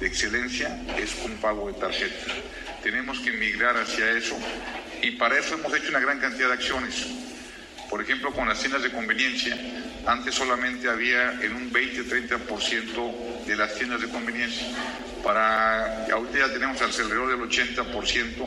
de 0.00 0.06
excelencia 0.06 0.80
es 0.96 1.14
con 1.14 1.32
pago 1.36 1.68
de 1.68 1.74
tarjeta. 1.74 2.32
Tenemos 2.82 3.18
que 3.20 3.32
migrar 3.32 3.76
hacia 3.76 4.10
eso 4.12 4.36
y 5.02 5.12
para 5.12 5.38
eso 5.38 5.54
hemos 5.54 5.74
hecho 5.74 5.88
una 5.88 6.00
gran 6.00 6.20
cantidad 6.20 6.48
de 6.48 6.54
acciones. 6.54 7.06
Por 7.90 8.02
ejemplo, 8.02 8.32
con 8.32 8.46
las 8.46 8.58
tiendas 8.60 8.82
de 8.82 8.92
conveniencia, 8.92 9.56
antes 10.06 10.34
solamente 10.34 10.88
había 10.88 11.32
en 11.40 11.54
un 11.54 11.72
20-30% 11.72 13.46
de 13.46 13.56
las 13.56 13.74
tiendas 13.74 14.02
de 14.02 14.08
conveniencia. 14.08 14.66
Para 15.24 16.04
ahorita 16.06 16.38
ya 16.38 16.52
tenemos 16.52 16.80
alrededor 16.82 17.30
del 17.30 17.48
80%. 17.48 18.46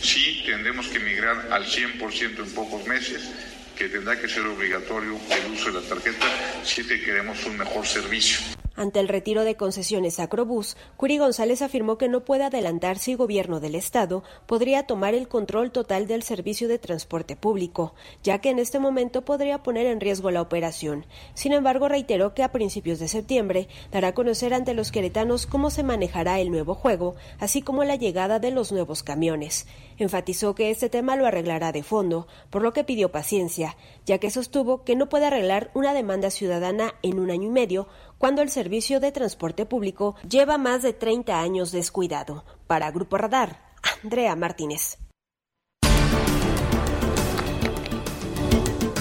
Sí, 0.00 0.42
tendremos 0.46 0.86
que 0.88 1.00
migrar 1.00 1.48
al 1.50 1.66
100% 1.66 2.38
en 2.38 2.54
pocos 2.54 2.86
meses 2.86 3.30
que 3.78 3.88
tendrá 3.88 4.20
que 4.20 4.28
ser 4.28 4.44
obligatorio 4.44 5.20
el 5.30 5.52
uso 5.52 5.70
de 5.70 5.80
la 5.80 5.88
tarjeta 5.88 6.26
si 6.64 6.82
queremos 6.84 7.46
un 7.46 7.58
mejor 7.58 7.86
servicio. 7.86 8.57
Ante 8.78 9.00
el 9.00 9.08
retiro 9.08 9.42
de 9.42 9.56
concesiones 9.56 10.20
a 10.20 10.28
Crobús, 10.28 10.76
Curi 10.96 11.18
González 11.18 11.62
afirmó 11.62 11.98
que 11.98 12.08
no 12.08 12.24
puede 12.24 12.44
adelantar 12.44 12.98
si 12.98 13.16
gobierno 13.16 13.58
del 13.58 13.74
Estado 13.74 14.22
podría 14.46 14.84
tomar 14.84 15.14
el 15.14 15.26
control 15.26 15.72
total 15.72 16.06
del 16.06 16.22
servicio 16.22 16.68
de 16.68 16.78
transporte 16.78 17.34
público, 17.34 17.94
ya 18.22 18.38
que 18.38 18.50
en 18.50 18.60
este 18.60 18.78
momento 18.78 19.24
podría 19.24 19.64
poner 19.64 19.86
en 19.86 19.98
riesgo 19.98 20.30
la 20.30 20.42
operación. 20.42 21.06
Sin 21.34 21.54
embargo, 21.54 21.88
reiteró 21.88 22.34
que 22.34 22.44
a 22.44 22.52
principios 22.52 23.00
de 23.00 23.08
septiembre 23.08 23.66
dará 23.90 24.08
a 24.08 24.14
conocer 24.14 24.54
ante 24.54 24.74
los 24.74 24.92
queretanos 24.92 25.48
cómo 25.48 25.70
se 25.70 25.82
manejará 25.82 26.38
el 26.38 26.52
nuevo 26.52 26.76
juego, 26.76 27.16
así 27.40 27.62
como 27.62 27.82
la 27.82 27.96
llegada 27.96 28.38
de 28.38 28.52
los 28.52 28.70
nuevos 28.70 29.02
camiones. 29.02 29.66
Enfatizó 29.96 30.54
que 30.54 30.70
este 30.70 30.88
tema 30.88 31.16
lo 31.16 31.26
arreglará 31.26 31.72
de 31.72 31.82
fondo, 31.82 32.28
por 32.48 32.62
lo 32.62 32.72
que 32.72 32.84
pidió 32.84 33.10
paciencia, 33.10 33.76
ya 34.06 34.18
que 34.18 34.30
sostuvo 34.30 34.84
que 34.84 34.94
no 34.94 35.08
puede 35.08 35.26
arreglar 35.26 35.72
una 35.74 35.94
demanda 35.94 36.30
ciudadana 36.30 36.94
en 37.02 37.18
un 37.18 37.32
año 37.32 37.48
y 37.48 37.50
medio 37.50 37.88
cuando 38.18 38.42
el 38.42 38.50
servicio 38.50 39.00
de 39.00 39.12
transporte 39.12 39.64
público 39.64 40.16
lleva 40.28 40.58
más 40.58 40.82
de 40.82 40.92
30 40.92 41.40
años 41.40 41.72
descuidado. 41.72 42.44
Para 42.66 42.90
Grupo 42.90 43.16
Radar, 43.16 43.62
Andrea 44.02 44.36
Martínez. 44.36 44.98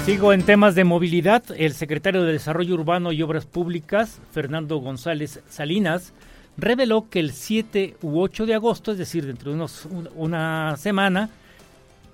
Sigo 0.06 0.32
en 0.32 0.44
temas 0.44 0.74
de 0.74 0.86
movilidad. 0.86 1.44
El 1.58 1.74
secretario 1.74 2.24
de 2.24 2.32
Desarrollo 2.32 2.76
Urbano 2.76 3.12
y 3.12 3.22
Obras 3.22 3.46
Públicas, 3.46 4.22
Fernando 4.32 4.78
González 4.78 5.42
Salinas, 5.50 6.14
reveló 6.56 7.10
que 7.10 7.20
el 7.20 7.34
7 7.34 7.98
u 8.02 8.22
8 8.22 8.46
de 8.46 8.54
agosto, 8.54 8.94
es 8.94 8.98
decir, 8.98 9.26
dentro 9.26 9.52
de 9.52 9.58
unos, 9.58 9.86
una 10.16 10.78
semana 10.78 11.30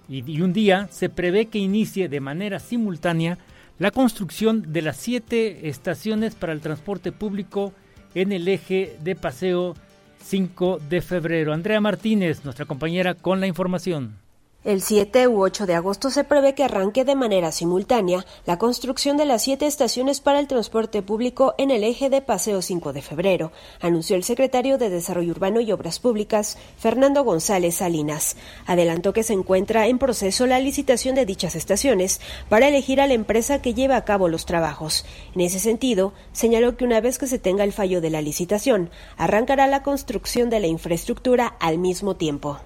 y, 0.10 0.30
y 0.30 0.42
un 0.42 0.54
día, 0.54 0.88
se 0.90 1.10
prevé 1.10 1.46
que 1.46 1.60
inicie 1.60 2.10
de 2.10 2.20
manera 2.20 2.60
simultánea 2.60 3.38
la 3.80 3.92
construcción 3.92 4.72
de 4.72 4.82
las 4.82 4.98
siete 4.98 5.68
estaciones 5.68 6.36
para 6.36 6.54
el 6.54 6.62
transporte 6.62 7.12
público 7.12 7.74
en 8.16 8.32
el 8.32 8.48
eje 8.48 8.98
de 9.04 9.16
paseo 9.16 9.76
5 10.24 10.80
de 10.90 11.02
febrero. 11.02 11.54
Andrea 11.54 11.82
Martínez, 11.82 12.46
nuestra 12.46 12.66
compañera, 12.66 13.16
con 13.16 13.40
la 13.40 13.48
información. 13.48 14.23
El 14.66 14.82
7 14.82 15.28
u 15.28 15.44
8 15.44 15.66
de 15.66 15.76
agosto 15.76 16.10
se 16.10 16.24
prevé 16.24 16.56
que 16.56 16.64
arranque 16.64 17.04
de 17.04 17.16
manera 17.16 17.52
simultánea 17.52 18.26
la 18.46 18.58
construcción 18.58 19.18
de 19.18 19.26
las 19.26 19.44
siete 19.44 19.66
estaciones 19.66 20.22
para 20.22 20.40
el 20.40 20.48
transporte 20.48 21.02
público 21.02 21.54
en 21.58 21.70
el 21.70 21.84
eje 21.84 22.10
de 22.10 22.22
Paseo 22.22 22.62
5 22.62 22.94
de 22.94 23.02
febrero, 23.02 23.52
anunció 23.82 24.16
el 24.16 24.24
secretario 24.24 24.78
de 24.78 24.90
Desarrollo 24.90 25.32
Urbano 25.32 25.60
y 25.60 25.70
Obras 25.74 26.00
Públicas, 26.00 26.58
Fernando 26.78 27.26
González 27.26 27.76
Salinas. 27.76 28.38
Adelantó 28.66 29.12
que 29.12 29.24
se 29.24 29.34
encuentra 29.34 29.88
en 29.88 30.00
proceso 30.00 30.48
la 30.48 30.62
licitación 30.62 31.16
de 31.16 31.26
dichas 31.26 31.56
estaciones 31.56 32.22
para 32.48 32.70
elegir 32.70 33.02
a 33.02 33.08
la 33.08 33.16
empresa 33.16 33.62
que 33.62 33.74
lleva 33.74 33.98
a 33.98 34.06
cabo 34.06 34.30
los 34.30 34.46
trabajos. 34.46 35.06
En 35.36 35.42
ese 35.42 35.60
sentido, 35.60 36.14
señaló 36.32 36.78
que 36.78 36.86
una 36.86 37.02
vez 37.02 37.18
que 37.18 37.28
se 37.28 37.38
tenga 37.38 37.66
el 37.66 37.74
fallo 37.74 38.00
de 38.00 38.12
la 38.12 38.22
licitación, 38.22 38.92
arrancará 39.18 39.68
la 39.68 39.84
construcción 39.84 40.50
de 40.50 40.62
la 40.62 40.68
infraestructura 40.68 41.48
al 41.60 41.80
mismo 41.80 42.16
tiempo 42.16 42.62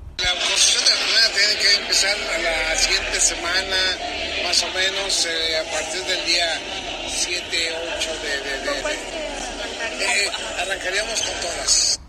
semana, 3.20 3.78
más 4.44 4.64
o 4.64 4.68
menos 4.68 5.26
eh, 5.26 5.58
a 5.58 5.72
partir 5.72 6.02
del 6.04 6.26
día 6.26 6.60
7, 7.08 7.42
8 7.98 8.10
de... 8.24 8.38
Eh, 10.00 10.30
arrancaríamos 10.62 11.22
con 11.22 11.34
todas. 11.42 12.00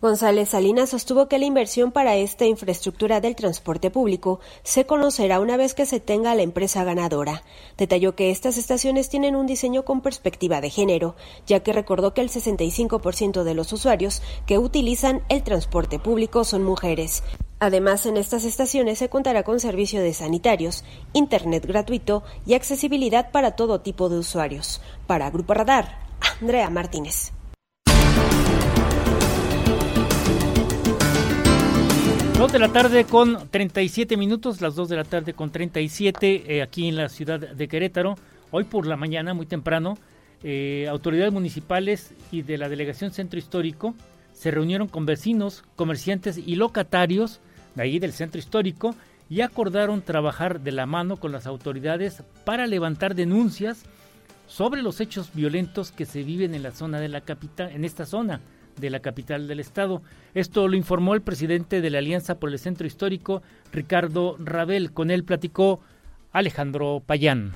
González 0.00 0.50
Salinas 0.50 0.90
sostuvo 0.90 1.28
que 1.28 1.38
la 1.38 1.46
inversión 1.46 1.90
para 1.90 2.14
esta 2.16 2.44
infraestructura 2.44 3.22
del 3.22 3.34
transporte 3.34 3.90
público 3.90 4.38
se 4.62 4.84
conocerá 4.84 5.40
una 5.40 5.56
vez 5.56 5.72
que 5.72 5.86
se 5.86 5.98
tenga 5.98 6.34
la 6.34 6.42
empresa 6.42 6.84
ganadora. 6.84 7.42
Detalló 7.78 8.14
que 8.14 8.30
estas 8.30 8.58
estaciones 8.58 9.08
tienen 9.08 9.34
un 9.34 9.46
diseño 9.46 9.86
con 9.86 10.02
perspectiva 10.02 10.60
de 10.60 10.68
género, 10.68 11.16
ya 11.46 11.60
que 11.60 11.72
recordó 11.72 12.12
que 12.12 12.20
el 12.20 12.28
65% 12.28 13.44
de 13.44 13.54
los 13.54 13.72
usuarios 13.72 14.20
que 14.46 14.58
utilizan 14.58 15.22
el 15.30 15.42
transporte 15.42 15.98
público 15.98 16.44
son 16.44 16.64
mujeres. 16.64 17.22
Además, 17.64 18.04
en 18.04 18.18
estas 18.18 18.44
estaciones 18.44 18.98
se 18.98 19.08
contará 19.08 19.42
con 19.42 19.58
servicio 19.58 20.02
de 20.02 20.12
sanitarios, 20.12 20.84
internet 21.14 21.64
gratuito 21.64 22.22
y 22.44 22.52
accesibilidad 22.52 23.30
para 23.30 23.52
todo 23.52 23.80
tipo 23.80 24.10
de 24.10 24.18
usuarios. 24.18 24.82
Para 25.06 25.30
Grupo 25.30 25.54
Radar, 25.54 25.96
Andrea 26.42 26.68
Martínez. 26.68 27.32
Dos 32.36 32.52
de 32.52 32.58
la 32.58 32.68
tarde 32.70 33.06
con 33.06 33.48
37 33.48 34.18
minutos, 34.18 34.60
las 34.60 34.74
2 34.74 34.90
de 34.90 34.96
la 34.96 35.04
tarde 35.04 35.32
con 35.32 35.50
37 35.50 36.56
eh, 36.56 36.60
aquí 36.60 36.86
en 36.86 36.96
la 36.96 37.08
ciudad 37.08 37.40
de 37.40 37.66
Querétaro. 37.66 38.16
Hoy 38.50 38.64
por 38.64 38.86
la 38.86 38.98
mañana, 38.98 39.32
muy 39.32 39.46
temprano, 39.46 39.96
eh, 40.42 40.86
autoridades 40.90 41.32
municipales 41.32 42.12
y 42.30 42.42
de 42.42 42.58
la 42.58 42.68
Delegación 42.68 43.10
Centro 43.10 43.38
Histórico 43.38 43.94
se 44.34 44.50
reunieron 44.50 44.86
con 44.88 45.06
vecinos, 45.06 45.64
comerciantes 45.76 46.36
y 46.36 46.56
locatarios 46.56 47.40
ahí 47.76 47.98
del 47.98 48.12
centro 48.12 48.38
histórico 48.38 48.94
y 49.28 49.40
acordaron 49.40 50.02
trabajar 50.02 50.60
de 50.60 50.72
la 50.72 50.86
mano 50.86 51.16
con 51.16 51.32
las 51.32 51.46
autoridades 51.46 52.22
para 52.44 52.66
levantar 52.66 53.14
denuncias 53.14 53.84
sobre 54.46 54.82
los 54.82 55.00
hechos 55.00 55.30
violentos 55.34 55.90
que 55.90 56.04
se 56.04 56.22
viven 56.22 56.54
en 56.54 56.62
la 56.62 56.72
zona 56.72 57.00
de 57.00 57.08
la 57.08 57.22
capital, 57.22 57.70
en 57.72 57.84
esta 57.84 58.06
zona 58.06 58.40
de 58.78 58.90
la 58.90 59.00
capital 59.00 59.48
del 59.48 59.60
estado. 59.60 60.02
Esto 60.34 60.68
lo 60.68 60.76
informó 60.76 61.14
el 61.14 61.22
presidente 61.22 61.80
de 61.80 61.90
la 61.90 61.98
Alianza 61.98 62.38
por 62.38 62.50
el 62.50 62.58
Centro 62.58 62.86
Histórico, 62.86 63.42
Ricardo 63.72 64.36
Rabel. 64.38 64.92
Con 64.92 65.10
él 65.10 65.24
platicó 65.24 65.80
Alejandro 66.32 67.02
Payán. 67.04 67.54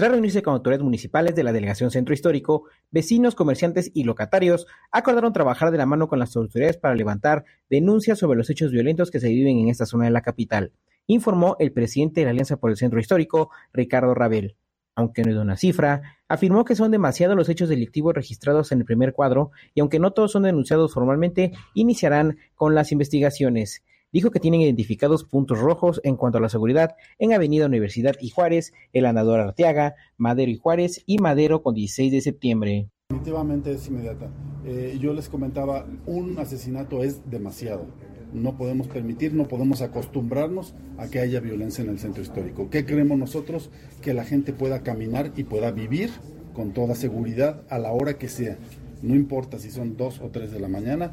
Tras 0.00 0.12
reunirse 0.12 0.40
con 0.40 0.54
autoridades 0.54 0.82
municipales 0.82 1.34
de 1.34 1.44
la 1.44 1.52
Delegación 1.52 1.90
Centro 1.90 2.14
Histórico, 2.14 2.64
vecinos, 2.90 3.34
comerciantes 3.34 3.90
y 3.92 4.04
locatarios 4.04 4.66
acordaron 4.90 5.34
trabajar 5.34 5.70
de 5.70 5.76
la 5.76 5.84
mano 5.84 6.08
con 6.08 6.18
las 6.18 6.34
autoridades 6.36 6.78
para 6.78 6.94
levantar 6.94 7.44
denuncias 7.68 8.18
sobre 8.18 8.38
los 8.38 8.48
hechos 8.48 8.72
violentos 8.72 9.10
que 9.10 9.20
se 9.20 9.28
viven 9.28 9.58
en 9.58 9.68
esta 9.68 9.84
zona 9.84 10.06
de 10.06 10.10
la 10.10 10.22
capital, 10.22 10.72
informó 11.06 11.56
el 11.58 11.72
presidente 11.72 12.22
de 12.22 12.24
la 12.24 12.30
Alianza 12.30 12.56
por 12.56 12.70
el 12.70 12.78
Centro 12.78 12.98
Histórico, 12.98 13.50
Ricardo 13.74 14.14
Rabel. 14.14 14.56
Aunque 14.94 15.20
no 15.20 15.32
dio 15.32 15.42
una 15.42 15.58
cifra, 15.58 16.16
afirmó 16.28 16.64
que 16.64 16.76
son 16.76 16.90
demasiados 16.90 17.36
los 17.36 17.50
hechos 17.50 17.68
delictivos 17.68 18.14
registrados 18.14 18.72
en 18.72 18.78
el 18.78 18.86
primer 18.86 19.12
cuadro 19.12 19.50
y 19.74 19.80
aunque 19.80 19.98
no 19.98 20.14
todos 20.14 20.32
son 20.32 20.44
denunciados 20.44 20.94
formalmente, 20.94 21.52
iniciarán 21.74 22.38
con 22.54 22.74
las 22.74 22.90
investigaciones 22.90 23.82
dijo 24.12 24.30
que 24.30 24.40
tienen 24.40 24.60
identificados 24.60 25.24
puntos 25.24 25.58
rojos 25.58 26.00
en 26.04 26.16
cuanto 26.16 26.38
a 26.38 26.40
la 26.40 26.48
seguridad 26.48 26.96
en 27.18 27.32
Avenida 27.32 27.66
Universidad 27.66 28.16
y 28.20 28.30
Juárez, 28.30 28.72
El 28.92 29.06
Andador 29.06 29.40
Arteaga, 29.40 29.94
Madero 30.16 30.50
y 30.50 30.56
Juárez 30.56 31.02
y 31.06 31.18
Madero 31.18 31.62
con 31.62 31.74
16 31.74 32.12
de 32.12 32.20
septiembre. 32.20 32.88
Definitivamente 33.10 33.72
es 33.72 33.88
inmediata. 33.88 34.30
Eh, 34.64 34.98
yo 35.00 35.12
les 35.12 35.28
comentaba, 35.28 35.86
un 36.06 36.38
asesinato 36.38 37.02
es 37.02 37.28
demasiado. 37.28 37.86
No 38.32 38.56
podemos 38.56 38.86
permitir, 38.86 39.34
no 39.34 39.48
podemos 39.48 39.82
acostumbrarnos 39.82 40.74
a 40.98 41.08
que 41.08 41.18
haya 41.18 41.40
violencia 41.40 41.82
en 41.82 41.90
el 41.90 41.98
centro 41.98 42.22
histórico. 42.22 42.70
¿Qué 42.70 42.86
creemos 42.86 43.18
nosotros? 43.18 43.70
Que 44.00 44.14
la 44.14 44.24
gente 44.24 44.52
pueda 44.52 44.84
caminar 44.84 45.32
y 45.36 45.42
pueda 45.42 45.72
vivir 45.72 46.10
con 46.54 46.72
toda 46.72 46.94
seguridad 46.94 47.62
a 47.68 47.78
la 47.78 47.90
hora 47.90 48.16
que 48.18 48.28
sea. 48.28 48.58
No 49.02 49.14
importa 49.14 49.58
si 49.58 49.70
son 49.70 49.96
dos 49.96 50.20
o 50.20 50.28
tres 50.28 50.52
de 50.52 50.60
la 50.60 50.68
mañana, 50.68 51.12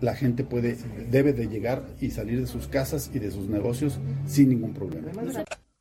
la 0.00 0.14
gente 0.14 0.44
puede, 0.44 0.76
debe 1.10 1.32
de 1.32 1.48
llegar 1.48 1.84
y 2.00 2.10
salir 2.10 2.40
de 2.40 2.46
sus 2.46 2.68
casas 2.68 3.10
y 3.12 3.18
de 3.18 3.30
sus 3.30 3.48
negocios 3.48 3.98
sin 4.26 4.50
ningún 4.50 4.74
problema. 4.74 5.10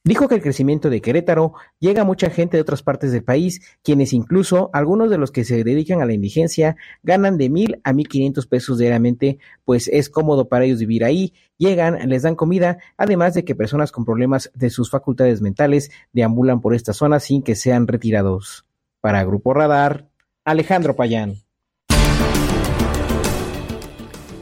Dijo 0.08 0.30
que 0.30 0.36
el 0.36 0.42
crecimiento 0.42 0.90
de 0.90 1.02
Querétaro 1.02 1.52
llega 1.80 2.04
a 2.04 2.06
mucha 2.06 2.30
gente 2.30 2.56
de 2.56 2.62
otras 2.62 2.82
partes 2.82 3.12
del 3.12 3.26
país, 3.26 3.60
quienes 3.84 4.14
incluso 4.14 4.70
algunos 4.72 5.10
de 5.10 5.18
los 5.18 5.32
que 5.32 5.44
se 5.44 5.66
dedican 5.66 6.02
a 6.02 6.06
la 6.06 6.14
indigencia 6.14 6.78
ganan 7.04 7.38
de 7.38 7.50
mil 7.50 7.82
a 7.84 7.92
mil 7.92 8.08
quinientos 8.08 8.48
pesos 8.48 8.78
diariamente, 8.78 9.38
pues 9.66 9.90
es 9.90 10.10
cómodo 10.10 10.48
para 10.48 10.64
ellos 10.64 10.80
vivir 10.80 11.04
ahí, 11.04 11.34
llegan, 11.58 12.08
les 12.08 12.22
dan 12.22 12.36
comida, 12.36 12.78
además 12.96 13.34
de 13.34 13.44
que 13.44 13.54
personas 13.54 13.92
con 13.92 14.06
problemas 14.06 14.50
de 14.56 14.70
sus 14.70 14.90
facultades 14.90 15.42
mentales 15.42 15.92
deambulan 16.14 16.62
por 16.62 16.74
esta 16.74 16.94
zona 16.94 17.20
sin 17.20 17.44
que 17.44 17.56
sean 17.56 17.86
retirados. 17.86 18.66
Para 19.02 19.26
Grupo 19.26 19.54
Radar, 19.54 20.08
Alejandro 20.46 20.96
Payán. 20.96 21.47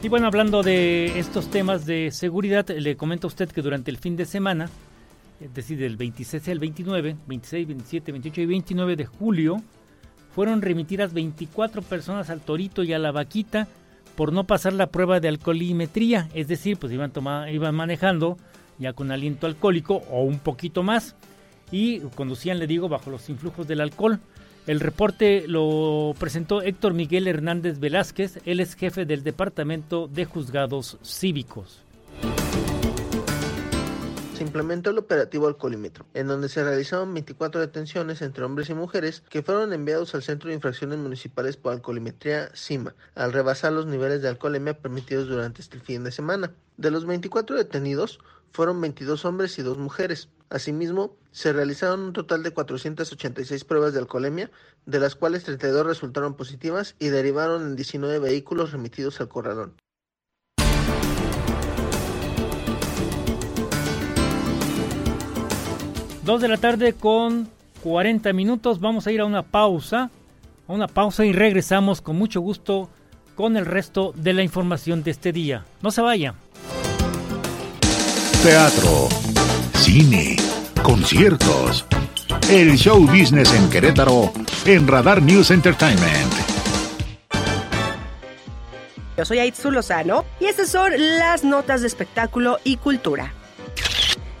Y 0.06 0.08
bueno, 0.08 0.28
hablando 0.28 0.62
de 0.62 1.18
estos 1.18 1.50
temas 1.50 1.84
de 1.84 2.12
seguridad, 2.12 2.64
le 2.68 2.96
comento 2.96 3.26
a 3.26 3.30
usted 3.30 3.50
que 3.50 3.60
durante 3.60 3.90
el 3.90 3.98
fin 3.98 4.14
de 4.14 4.24
semana, 4.24 4.70
es 5.40 5.52
decir, 5.52 5.80
del 5.80 5.96
26 5.96 6.46
al 6.46 6.60
29, 6.60 7.16
26, 7.26 7.66
27, 7.66 8.12
28 8.12 8.40
y 8.40 8.46
29 8.46 8.94
de 8.94 9.04
julio, 9.04 9.56
fueron 10.32 10.62
remitidas 10.62 11.12
24 11.12 11.82
personas 11.82 12.30
al 12.30 12.40
Torito 12.40 12.84
y 12.84 12.92
a 12.92 13.00
la 13.00 13.10
Vaquita 13.10 13.66
por 14.14 14.32
no 14.32 14.44
pasar 14.44 14.74
la 14.74 14.92
prueba 14.92 15.18
de 15.18 15.26
alcoholimetría, 15.26 16.28
es 16.34 16.46
decir, 16.46 16.76
pues 16.76 16.92
iban, 16.92 17.10
iban 17.50 17.74
manejando 17.74 18.36
ya 18.78 18.92
con 18.92 19.10
aliento 19.10 19.48
alcohólico 19.48 20.04
o 20.08 20.22
un 20.22 20.38
poquito 20.38 20.84
más 20.84 21.16
y 21.72 21.98
conducían, 22.14 22.60
le 22.60 22.68
digo, 22.68 22.88
bajo 22.88 23.10
los 23.10 23.28
influjos 23.28 23.66
del 23.66 23.80
alcohol. 23.80 24.20
El 24.66 24.80
reporte 24.80 25.44
lo 25.46 26.12
presentó 26.18 26.60
Héctor 26.60 26.92
Miguel 26.92 27.28
Hernández 27.28 27.78
Velázquez, 27.78 28.40
él 28.46 28.58
es 28.58 28.74
jefe 28.74 29.06
del 29.06 29.22
Departamento 29.22 30.08
de 30.08 30.24
Juzgados 30.24 30.98
Cívicos. 31.04 31.84
Se 34.36 34.42
implementó 34.42 34.90
el 34.90 34.98
operativo 34.98 35.46
Alcoholímetro, 35.46 36.04
en 36.14 36.26
donde 36.26 36.48
se 36.48 36.64
realizaron 36.64 37.14
24 37.14 37.60
detenciones 37.60 38.20
entre 38.22 38.42
hombres 38.42 38.68
y 38.68 38.74
mujeres 38.74 39.22
que 39.30 39.42
fueron 39.42 39.72
enviados 39.72 40.16
al 40.16 40.24
Centro 40.24 40.48
de 40.48 40.56
Infracciones 40.56 40.98
Municipales 40.98 41.56
por 41.56 41.72
Alcoholimetría 41.72 42.50
CIMA, 42.56 42.96
al 43.14 43.32
rebasar 43.32 43.72
los 43.72 43.86
niveles 43.86 44.20
de 44.20 44.28
alcoholemia 44.28 44.80
permitidos 44.80 45.28
durante 45.28 45.62
este 45.62 45.78
fin 45.78 46.02
de 46.02 46.10
semana. 46.10 46.52
De 46.76 46.90
los 46.90 47.06
24 47.06 47.56
detenidos, 47.56 48.18
fueron 48.50 48.80
22 48.80 49.24
hombres 49.26 49.58
y 49.60 49.62
2 49.62 49.78
mujeres. 49.78 50.28
Asimismo, 50.48 51.16
se 51.32 51.52
realizaron 51.52 52.00
un 52.00 52.12
total 52.12 52.42
de 52.42 52.52
486 52.52 53.64
pruebas 53.64 53.92
de 53.92 53.98
alcoholemia, 53.98 54.50
de 54.86 55.00
las 55.00 55.16
cuales 55.16 55.44
32 55.44 55.84
resultaron 55.84 56.34
positivas 56.34 56.94
y 56.98 57.08
derivaron 57.08 57.62
en 57.62 57.76
19 57.76 58.20
vehículos 58.20 58.72
remitidos 58.72 59.20
al 59.20 59.28
corralón. 59.28 59.74
Dos 66.24 66.40
de 66.40 66.48
la 66.48 66.56
tarde 66.56 66.92
con 66.92 67.48
40 67.82 68.32
minutos. 68.32 68.80
Vamos 68.80 69.06
a 69.06 69.12
ir 69.12 69.20
a 69.20 69.24
una 69.24 69.42
pausa. 69.42 70.10
A 70.66 70.72
una 70.72 70.88
pausa 70.88 71.24
y 71.24 71.32
regresamos 71.32 72.00
con 72.00 72.16
mucho 72.16 72.40
gusto 72.40 72.88
con 73.36 73.56
el 73.56 73.66
resto 73.66 74.12
de 74.16 74.32
la 74.32 74.42
información 74.42 75.04
de 75.04 75.12
este 75.12 75.32
día. 75.32 75.64
No 75.82 75.92
se 75.92 76.02
vaya. 76.02 76.34
Teatro 78.42 79.08
cine, 79.86 80.34
conciertos. 80.82 81.86
El 82.50 82.76
show 82.76 83.06
business 83.06 83.54
en 83.54 83.70
Querétaro 83.70 84.32
en 84.64 84.88
Radar 84.88 85.22
News 85.22 85.52
Entertainment. 85.52 86.32
Yo 89.16 89.24
soy 89.24 89.38
Aitzu 89.38 89.70
Lozano 89.70 90.24
y 90.40 90.46
estas 90.46 90.70
son 90.70 90.90
las 91.20 91.44
notas 91.44 91.82
de 91.82 91.86
espectáculo 91.86 92.58
y 92.64 92.78
cultura. 92.78 93.32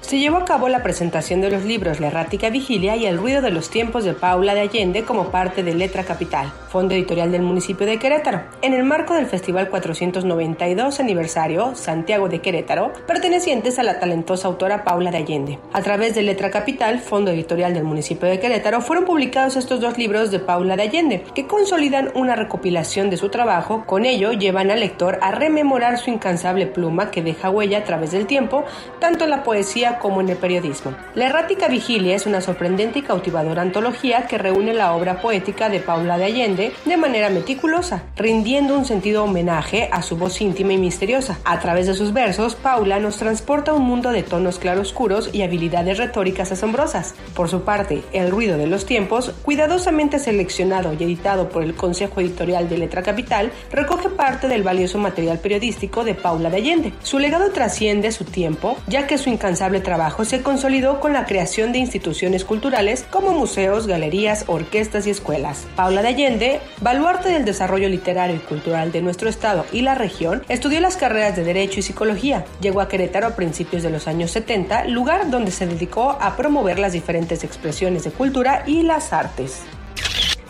Se 0.06 0.20
llevó 0.20 0.36
a 0.36 0.44
cabo 0.44 0.68
la 0.68 0.84
presentación 0.84 1.40
de 1.40 1.50
los 1.50 1.64
libros 1.64 1.98
La 1.98 2.06
Errática 2.06 2.48
Vigilia 2.48 2.94
y 2.94 3.06
El 3.06 3.18
Ruido 3.18 3.42
de 3.42 3.50
los 3.50 3.70
Tiempos 3.70 4.04
de 4.04 4.14
Paula 4.14 4.54
de 4.54 4.60
Allende 4.60 5.02
como 5.02 5.32
parte 5.32 5.64
de 5.64 5.74
Letra 5.74 6.04
Capital, 6.04 6.52
fondo 6.68 6.94
editorial 6.94 7.32
del 7.32 7.42
municipio 7.42 7.88
de 7.88 7.98
Querétaro, 7.98 8.42
en 8.62 8.72
el 8.72 8.84
marco 8.84 9.14
del 9.14 9.26
Festival 9.26 9.68
492 9.68 11.00
aniversario 11.00 11.74
Santiago 11.74 12.28
de 12.28 12.40
Querétaro, 12.40 12.92
pertenecientes 13.04 13.80
a 13.80 13.82
la 13.82 13.98
talentosa 13.98 14.46
autora 14.46 14.84
Paula 14.84 15.10
de 15.10 15.16
Allende. 15.16 15.58
A 15.72 15.82
través 15.82 16.14
de 16.14 16.22
Letra 16.22 16.52
Capital, 16.52 17.00
fondo 17.00 17.32
editorial 17.32 17.74
del 17.74 17.82
municipio 17.82 18.28
de 18.28 18.38
Querétaro, 18.38 18.82
fueron 18.82 19.06
publicados 19.06 19.56
estos 19.56 19.80
dos 19.80 19.98
libros 19.98 20.30
de 20.30 20.38
Paula 20.38 20.76
de 20.76 20.84
Allende, 20.84 21.24
que 21.34 21.48
consolidan 21.48 22.12
una 22.14 22.36
recopilación 22.36 23.10
de 23.10 23.16
su 23.16 23.28
trabajo, 23.28 23.82
con 23.86 24.04
ello 24.04 24.30
llevan 24.30 24.70
al 24.70 24.78
lector 24.78 25.18
a 25.20 25.32
rememorar 25.32 25.98
su 25.98 26.10
incansable 26.10 26.68
pluma 26.68 27.10
que 27.10 27.22
deja 27.22 27.50
huella 27.50 27.78
a 27.78 27.84
través 27.84 28.12
del 28.12 28.28
tiempo, 28.28 28.64
tanto 29.00 29.24
en 29.24 29.30
la 29.30 29.42
poesía 29.42 29.95
como 29.98 30.20
en 30.20 30.28
el 30.28 30.36
periodismo. 30.36 30.94
La 31.14 31.26
errática 31.26 31.68
vigilia 31.68 32.14
es 32.14 32.26
una 32.26 32.40
sorprendente 32.40 33.00
y 33.00 33.02
cautivadora 33.02 33.62
antología 33.62 34.26
que 34.26 34.38
reúne 34.38 34.74
la 34.74 34.94
obra 34.94 35.20
poética 35.20 35.68
de 35.68 35.80
Paula 35.80 36.18
de 36.18 36.24
Allende 36.24 36.72
de 36.84 36.96
manera 36.96 37.30
meticulosa, 37.30 38.02
rindiendo 38.16 38.76
un 38.76 38.84
sentido 38.84 39.24
homenaje 39.24 39.88
a 39.92 40.02
su 40.02 40.16
voz 40.16 40.40
íntima 40.40 40.72
y 40.72 40.78
misteriosa. 40.78 41.38
A 41.44 41.58
través 41.60 41.86
de 41.86 41.94
sus 41.94 42.12
versos, 42.12 42.54
Paula 42.54 42.98
nos 42.98 43.16
transporta 43.16 43.70
a 43.70 43.74
un 43.74 43.82
mundo 43.82 44.12
de 44.12 44.22
tonos 44.22 44.58
claroscuros 44.58 45.30
y 45.32 45.42
habilidades 45.42 45.98
retóricas 45.98 46.52
asombrosas. 46.52 47.14
Por 47.34 47.48
su 47.48 47.62
parte, 47.62 48.02
El 48.12 48.30
ruido 48.30 48.56
de 48.56 48.66
los 48.66 48.86
tiempos, 48.86 49.32
cuidadosamente 49.42 50.18
seleccionado 50.18 50.92
y 50.92 51.02
editado 51.02 51.48
por 51.48 51.62
el 51.62 51.74
Consejo 51.74 52.20
Editorial 52.20 52.68
de 52.68 52.78
Letra 52.78 53.02
Capital, 53.02 53.52
recoge 53.70 54.08
parte 54.08 54.48
del 54.48 54.62
valioso 54.62 54.98
material 54.98 55.38
periodístico 55.38 56.04
de 56.04 56.14
Paula 56.14 56.50
de 56.50 56.56
Allende. 56.56 56.92
Su 57.02 57.18
legado 57.18 57.50
trasciende 57.50 58.12
su 58.12 58.24
tiempo, 58.24 58.76
ya 58.86 59.06
que 59.06 59.18
su 59.18 59.30
incansable 59.30 59.80
trabajo 59.86 60.24
se 60.24 60.42
consolidó 60.42 61.00
con 61.00 61.14
la 61.14 61.24
creación 61.24 61.72
de 61.72 61.78
instituciones 61.78 62.44
culturales 62.44 63.06
como 63.08 63.32
museos, 63.32 63.86
galerías, 63.86 64.44
orquestas 64.48 65.06
y 65.06 65.10
escuelas. 65.10 65.66
Paula 65.76 66.02
de 66.02 66.08
Allende, 66.08 66.60
baluarte 66.80 67.28
del 67.30 67.44
desarrollo 67.44 67.88
literario 67.88 68.36
y 68.36 68.40
cultural 68.40 68.90
de 68.90 69.00
nuestro 69.00 69.30
estado 69.30 69.64
y 69.72 69.82
la 69.82 69.94
región, 69.94 70.42
estudió 70.48 70.80
las 70.80 70.96
carreras 70.96 71.36
de 71.36 71.44
Derecho 71.44 71.78
y 71.78 71.82
Psicología. 71.84 72.44
Llegó 72.60 72.80
a 72.80 72.88
Querétaro 72.88 73.28
a 73.28 73.36
principios 73.36 73.84
de 73.84 73.90
los 73.90 74.08
años 74.08 74.32
70, 74.32 74.86
lugar 74.86 75.30
donde 75.30 75.52
se 75.52 75.68
dedicó 75.68 76.18
a 76.20 76.36
promover 76.36 76.80
las 76.80 76.92
diferentes 76.92 77.44
expresiones 77.44 78.02
de 78.02 78.10
cultura 78.10 78.64
y 78.66 78.82
las 78.82 79.12
artes. 79.12 79.62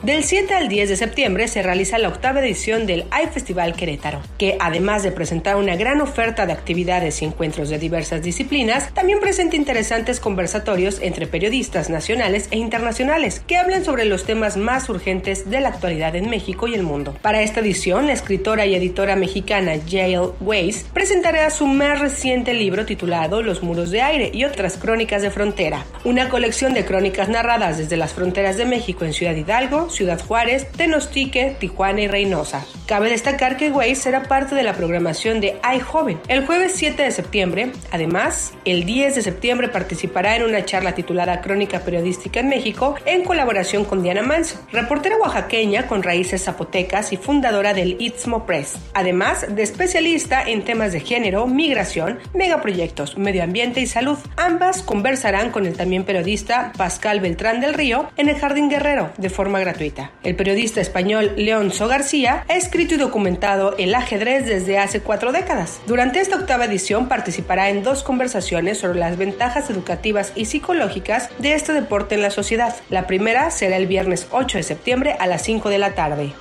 Del 0.03 0.25
7 0.25 0.55
al 0.55 0.69
10 0.69 0.91
de 0.91 0.97
septiembre 0.97 1.49
se 1.49 1.63
realiza 1.63 1.97
la 1.97 2.09
octava 2.09 2.41
edición 2.41 2.87
del 2.87 3.07
iFestival 3.25 3.75
Querétaro, 3.75 4.21
que 4.37 4.59
además 4.61 5.03
de 5.03 5.11
presentar 5.11 5.57
una 5.57 5.75
gran 5.75 6.03
oferta 6.03 6.45
de 6.45 6.53
actividades 6.53 7.23
y 7.23 7.25
encuentros 7.25 7.71
de 7.71 7.79
diversas 7.79 8.23
disciplinas, 8.23 8.93
también 8.93 9.21
presenta 9.21 9.57
interesantes 9.57 10.21
conversatorios 10.21 10.99
entre 11.01 11.27
periodistas 11.27 11.89
nacionales 11.89 12.49
e 12.51 12.59
internacionales 12.59 13.43
que 13.47 13.57
hablan 13.57 13.87
sobre 13.87 14.05
los 14.05 14.25
temas 14.25 14.59
más 14.59 14.87
urgentes 14.91 15.49
de 15.49 15.61
la 15.61 15.71
actualidad 15.71 16.15
en 16.15 16.29
México 16.29 16.69
y 16.69 16.75
el 16.75 16.83
mundo. 16.83 17.17
Para 17.23 17.41
esta 17.41 17.61
edición, 17.61 18.07
la 18.07 18.13
escritora 18.13 18.67
y 18.67 18.75
editora 18.75 19.17
mexicana 19.17 19.77
Jael 19.89 20.33
Weiss 20.41 20.85
presentará 20.93 21.49
su 21.49 21.67
más 21.67 22.01
reciente 22.01 22.53
libro 22.53 22.85
titulado 22.85 23.43
Los 23.43 23.63
muros 23.63 23.91
de 23.91 24.03
aire 24.03 24.31
y 24.33 24.45
otras 24.45 24.77
crónicas 24.77 25.23
de 25.23 25.31
frontera, 25.31 25.87
una 26.05 26.29
colección 26.29 26.75
de 26.75 26.85
crónicas 26.85 27.31
narradas 27.31 27.79
desde 27.79 27.97
las 27.97 28.13
fronteras 28.13 28.59
de 28.59 28.67
México 28.67 29.07
en 29.07 29.15
Ciudad 29.15 29.35
Hidalgo, 29.35 29.86
Ciudad 29.91 30.21
Juárez, 30.21 30.67
Tenostique, 30.73 31.57
Tijuana 31.59 32.03
y 32.03 32.09
Reynosa. 32.09 32.65
Cabe 32.87 33.11
destacar 33.11 33.57
que 33.57 33.71
Weiss 33.71 33.99
será 33.99 34.25
parte 34.25 34.55
de 34.55 34.63
la 34.63 34.75
programación 34.75 35.41
de 35.41 35.59
iJoven 35.77 36.21
el 36.29 36.47
jueves 36.47 36.73
7 36.75 37.03
de 37.03 37.11
septiembre. 37.11 37.73
Además, 37.91 38.53
el 38.65 38.85
10 38.85 39.17
de 39.17 39.23
septiembre 39.23 39.69
participará 39.69 40.37
en 40.37 40.43
una 40.43 40.65
charla 40.65 40.95
titulada 40.95 41.41
Crónica 41.41 41.81
Periodística 41.81 42.41
en 42.41 42.49
México 42.49 42.95
en 43.05 43.25
colaboración 43.25 43.85
con 43.85 44.03
Diana 44.03 44.23
Manso, 44.23 44.59
reportera 44.73 45.17
oaxaqueña 45.17 45.87
con 45.87 46.03
raíces 46.03 46.45
zapotecas 46.45 47.13
y 47.13 47.17
fundadora 47.17 47.75
del 47.75 47.97
Istmo 48.01 48.47
Press, 48.47 48.79
además 48.95 49.47
de 49.49 49.63
especialista 49.63 50.43
en 50.43 50.65
temas 50.65 50.93
de 50.93 51.01
género, 51.01 51.47
migración, 51.47 52.19
megaproyectos, 52.35 53.17
medio 53.17 53.43
ambiente 53.43 53.81
y 53.81 53.87
salud. 53.87 54.19
Ambas 54.37 54.83
conversarán 54.83 55.51
con 55.51 55.67
el 55.67 55.77
también 55.77 56.05
periodista 56.05 56.73
Pascal 56.77 57.21
Beltrán 57.21 57.61
del 57.61 57.75
Río 57.75 58.09
en 58.17 58.29
el 58.29 58.39
Jardín 58.39 58.69
Guerrero 58.69 59.11
de 59.17 59.31
forma 59.31 59.61
gratuita. 59.61 59.76
El 60.23 60.37
periodista 60.37 60.81
español 60.81 61.33
Leonzo 61.37 61.87
García 61.87 62.45
ha 62.49 62.55
escrito 62.55 62.95
y 62.95 62.99
documentado 62.99 63.77
el 63.77 63.95
ajedrez 63.95 64.47
desde 64.47 64.79
hace 64.79 65.01
cuatro 65.01 65.33
décadas. 65.33 65.81
Durante 65.87 66.21
esta 66.21 66.37
octava 66.37 66.65
edición 66.65 67.09
participará 67.09 67.69
en 67.69 67.83
dos 67.83 68.03
conversaciones 68.03 68.79
sobre 68.79 68.99
las 68.99 69.19
ventajas 69.19 69.69
educativas 69.69 70.33
y 70.35 70.47
psicológicas 70.47 71.29
de 71.39 71.55
este 71.55 71.73
deporte 71.73 72.15
en 72.15 72.23
la 72.23 72.31
sociedad. 72.31 72.75
La 72.89 73.07
primera 73.07 73.51
será 73.51 73.77
el 73.77 73.87
viernes 73.87 74.29
8 74.31 74.59
de 74.59 74.65
septiembre 74.65 75.17
a 75.19 75.27
las 75.27 75.43
5 75.43 75.69
de 75.69 75.79
la 75.79 75.95
tarde. 75.95 76.33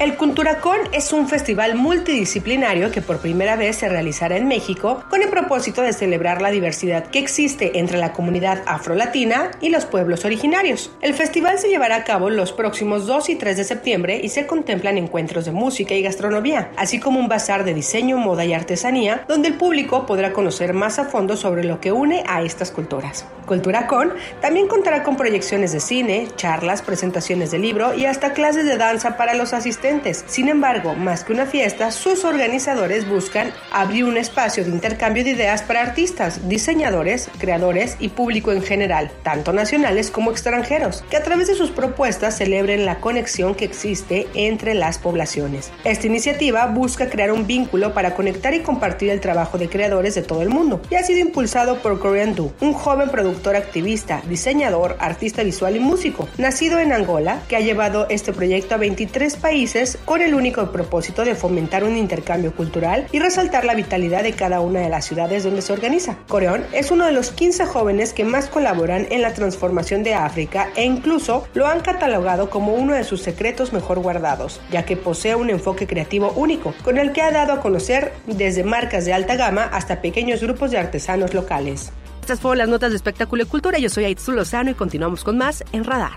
El 0.00 0.16
Culturacón 0.16 0.78
es 0.92 1.12
un 1.12 1.28
festival 1.28 1.74
multidisciplinario 1.74 2.90
que 2.90 3.02
por 3.02 3.18
primera 3.18 3.54
vez 3.56 3.76
se 3.76 3.88
realizará 3.90 4.38
en 4.38 4.48
México 4.48 5.04
con 5.10 5.20
el 5.20 5.28
propósito 5.28 5.82
de 5.82 5.92
celebrar 5.92 6.40
la 6.40 6.50
diversidad 6.50 7.08
que 7.08 7.18
existe 7.18 7.78
entre 7.78 7.98
la 7.98 8.14
comunidad 8.14 8.62
afrolatina 8.64 9.50
y 9.60 9.68
los 9.68 9.84
pueblos 9.84 10.24
originarios. 10.24 10.90
El 11.02 11.12
festival 11.12 11.58
se 11.58 11.68
llevará 11.68 11.96
a 11.96 12.04
cabo 12.04 12.30
los 12.30 12.52
próximos 12.52 13.06
2 13.06 13.28
y 13.28 13.34
3 13.34 13.58
de 13.58 13.64
septiembre 13.64 14.20
y 14.24 14.30
se 14.30 14.46
contemplan 14.46 14.96
encuentros 14.96 15.44
de 15.44 15.52
música 15.52 15.92
y 15.92 16.00
gastronomía, 16.00 16.70
así 16.78 16.98
como 16.98 17.20
un 17.20 17.28
bazar 17.28 17.64
de 17.64 17.74
diseño, 17.74 18.16
moda 18.16 18.46
y 18.46 18.54
artesanía, 18.54 19.26
donde 19.28 19.48
el 19.48 19.58
público 19.58 20.06
podrá 20.06 20.32
conocer 20.32 20.72
más 20.72 20.98
a 20.98 21.04
fondo 21.04 21.36
sobre 21.36 21.62
lo 21.62 21.78
que 21.78 21.92
une 21.92 22.24
a 22.26 22.40
estas 22.40 22.70
culturas. 22.70 23.26
Culturacón 23.44 24.14
también 24.40 24.66
contará 24.66 25.02
con 25.02 25.16
proyecciones 25.16 25.72
de 25.72 25.80
cine, 25.80 26.28
charlas, 26.36 26.80
presentaciones 26.80 27.50
de 27.50 27.58
libro 27.58 27.92
y 27.92 28.06
hasta 28.06 28.32
clases 28.32 28.64
de 28.64 28.78
danza 28.78 29.18
para 29.18 29.34
los 29.34 29.52
asistentes 29.52 29.89
sin 30.26 30.48
embargo, 30.48 30.94
más 30.94 31.24
que 31.24 31.32
una 31.32 31.46
fiesta, 31.46 31.90
sus 31.90 32.24
organizadores 32.24 33.08
buscan 33.08 33.52
abrir 33.72 34.04
un 34.04 34.16
espacio 34.16 34.64
de 34.64 34.70
intercambio 34.70 35.24
de 35.24 35.30
ideas 35.30 35.62
para 35.62 35.82
artistas, 35.82 36.48
diseñadores, 36.48 37.28
creadores 37.38 37.96
y 37.98 38.10
público 38.10 38.52
en 38.52 38.62
general, 38.62 39.10
tanto 39.24 39.52
nacionales 39.52 40.12
como 40.12 40.30
extranjeros, 40.30 41.02
que 41.10 41.16
a 41.16 41.24
través 41.24 41.48
de 41.48 41.56
sus 41.56 41.70
propuestas 41.70 42.36
celebren 42.38 42.86
la 42.86 43.00
conexión 43.00 43.56
que 43.56 43.64
existe 43.64 44.28
entre 44.34 44.74
las 44.74 44.98
poblaciones. 44.98 45.72
Esta 45.82 46.06
iniciativa 46.06 46.66
busca 46.66 47.10
crear 47.10 47.32
un 47.32 47.48
vínculo 47.48 47.92
para 47.92 48.14
conectar 48.14 48.54
y 48.54 48.60
compartir 48.60 49.10
el 49.10 49.20
trabajo 49.20 49.58
de 49.58 49.68
creadores 49.68 50.14
de 50.14 50.22
todo 50.22 50.42
el 50.42 50.50
mundo 50.50 50.80
y 50.88 50.94
ha 50.94 51.02
sido 51.02 51.18
impulsado 51.18 51.82
por 51.82 51.98
Korean 51.98 52.36
Do, 52.36 52.52
un 52.60 52.74
joven 52.74 53.10
productor 53.10 53.56
activista, 53.56 54.22
diseñador, 54.28 54.96
artista 55.00 55.42
visual 55.42 55.74
y 55.74 55.80
músico, 55.80 56.28
nacido 56.38 56.78
en 56.78 56.92
Angola, 56.92 57.42
que 57.48 57.56
ha 57.56 57.60
llevado 57.60 58.06
este 58.08 58.32
proyecto 58.32 58.76
a 58.76 58.78
23 58.78 59.34
países 59.36 59.79
con 60.04 60.20
el 60.20 60.34
único 60.34 60.70
propósito 60.72 61.24
de 61.24 61.34
fomentar 61.34 61.84
un 61.84 61.96
intercambio 61.96 62.54
cultural 62.54 63.06
y 63.12 63.18
resaltar 63.18 63.64
la 63.64 63.74
vitalidad 63.74 64.22
de 64.22 64.32
cada 64.32 64.60
una 64.60 64.80
de 64.80 64.88
las 64.88 65.06
ciudades 65.06 65.44
donde 65.44 65.62
se 65.62 65.72
organiza. 65.72 66.18
Coreón 66.28 66.64
es 66.72 66.90
uno 66.90 67.06
de 67.06 67.12
los 67.12 67.30
15 67.30 67.66
jóvenes 67.66 68.12
que 68.12 68.24
más 68.24 68.48
colaboran 68.48 69.06
en 69.10 69.22
la 69.22 69.32
transformación 69.32 70.02
de 70.02 70.14
África 70.14 70.68
e 70.76 70.84
incluso 70.84 71.46
lo 71.54 71.66
han 71.66 71.80
catalogado 71.80 72.50
como 72.50 72.74
uno 72.74 72.94
de 72.94 73.04
sus 73.04 73.22
secretos 73.22 73.72
mejor 73.72 74.00
guardados, 74.00 74.60
ya 74.70 74.84
que 74.84 74.96
posee 74.96 75.34
un 75.34 75.50
enfoque 75.50 75.86
creativo 75.86 76.32
único, 76.32 76.74
con 76.84 76.98
el 76.98 77.12
que 77.12 77.22
ha 77.22 77.30
dado 77.30 77.52
a 77.52 77.60
conocer 77.60 78.12
desde 78.26 78.64
marcas 78.64 79.04
de 79.04 79.12
alta 79.12 79.36
gama 79.36 79.64
hasta 79.64 80.02
pequeños 80.02 80.40
grupos 80.40 80.70
de 80.70 80.78
artesanos 80.78 81.34
locales. 81.34 81.92
Estas 82.20 82.40
fueron 82.40 82.58
las 82.58 82.68
notas 82.68 82.90
de 82.90 82.96
espectáculo 82.96 83.42
y 83.42 83.46
cultura. 83.46 83.78
Yo 83.78 83.88
soy 83.88 84.16
Lozano 84.28 84.70
y 84.70 84.74
continuamos 84.74 85.24
con 85.24 85.38
más 85.38 85.64
en 85.72 85.84
Radar. 85.84 86.12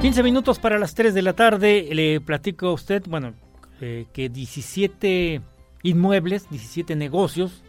15 0.00 0.22
minutos 0.22 0.60
para 0.60 0.78
las 0.78 0.94
3 0.94 1.12
de 1.12 1.22
la 1.22 1.32
tarde. 1.32 1.88
Le 1.92 2.20
platico 2.20 2.68
a 2.68 2.72
usted, 2.72 3.02
bueno, 3.08 3.34
eh, 3.80 4.06
que 4.12 4.28
17 4.28 5.42
inmuebles, 5.82 6.48
17 6.50 6.94
negocios 6.94 7.64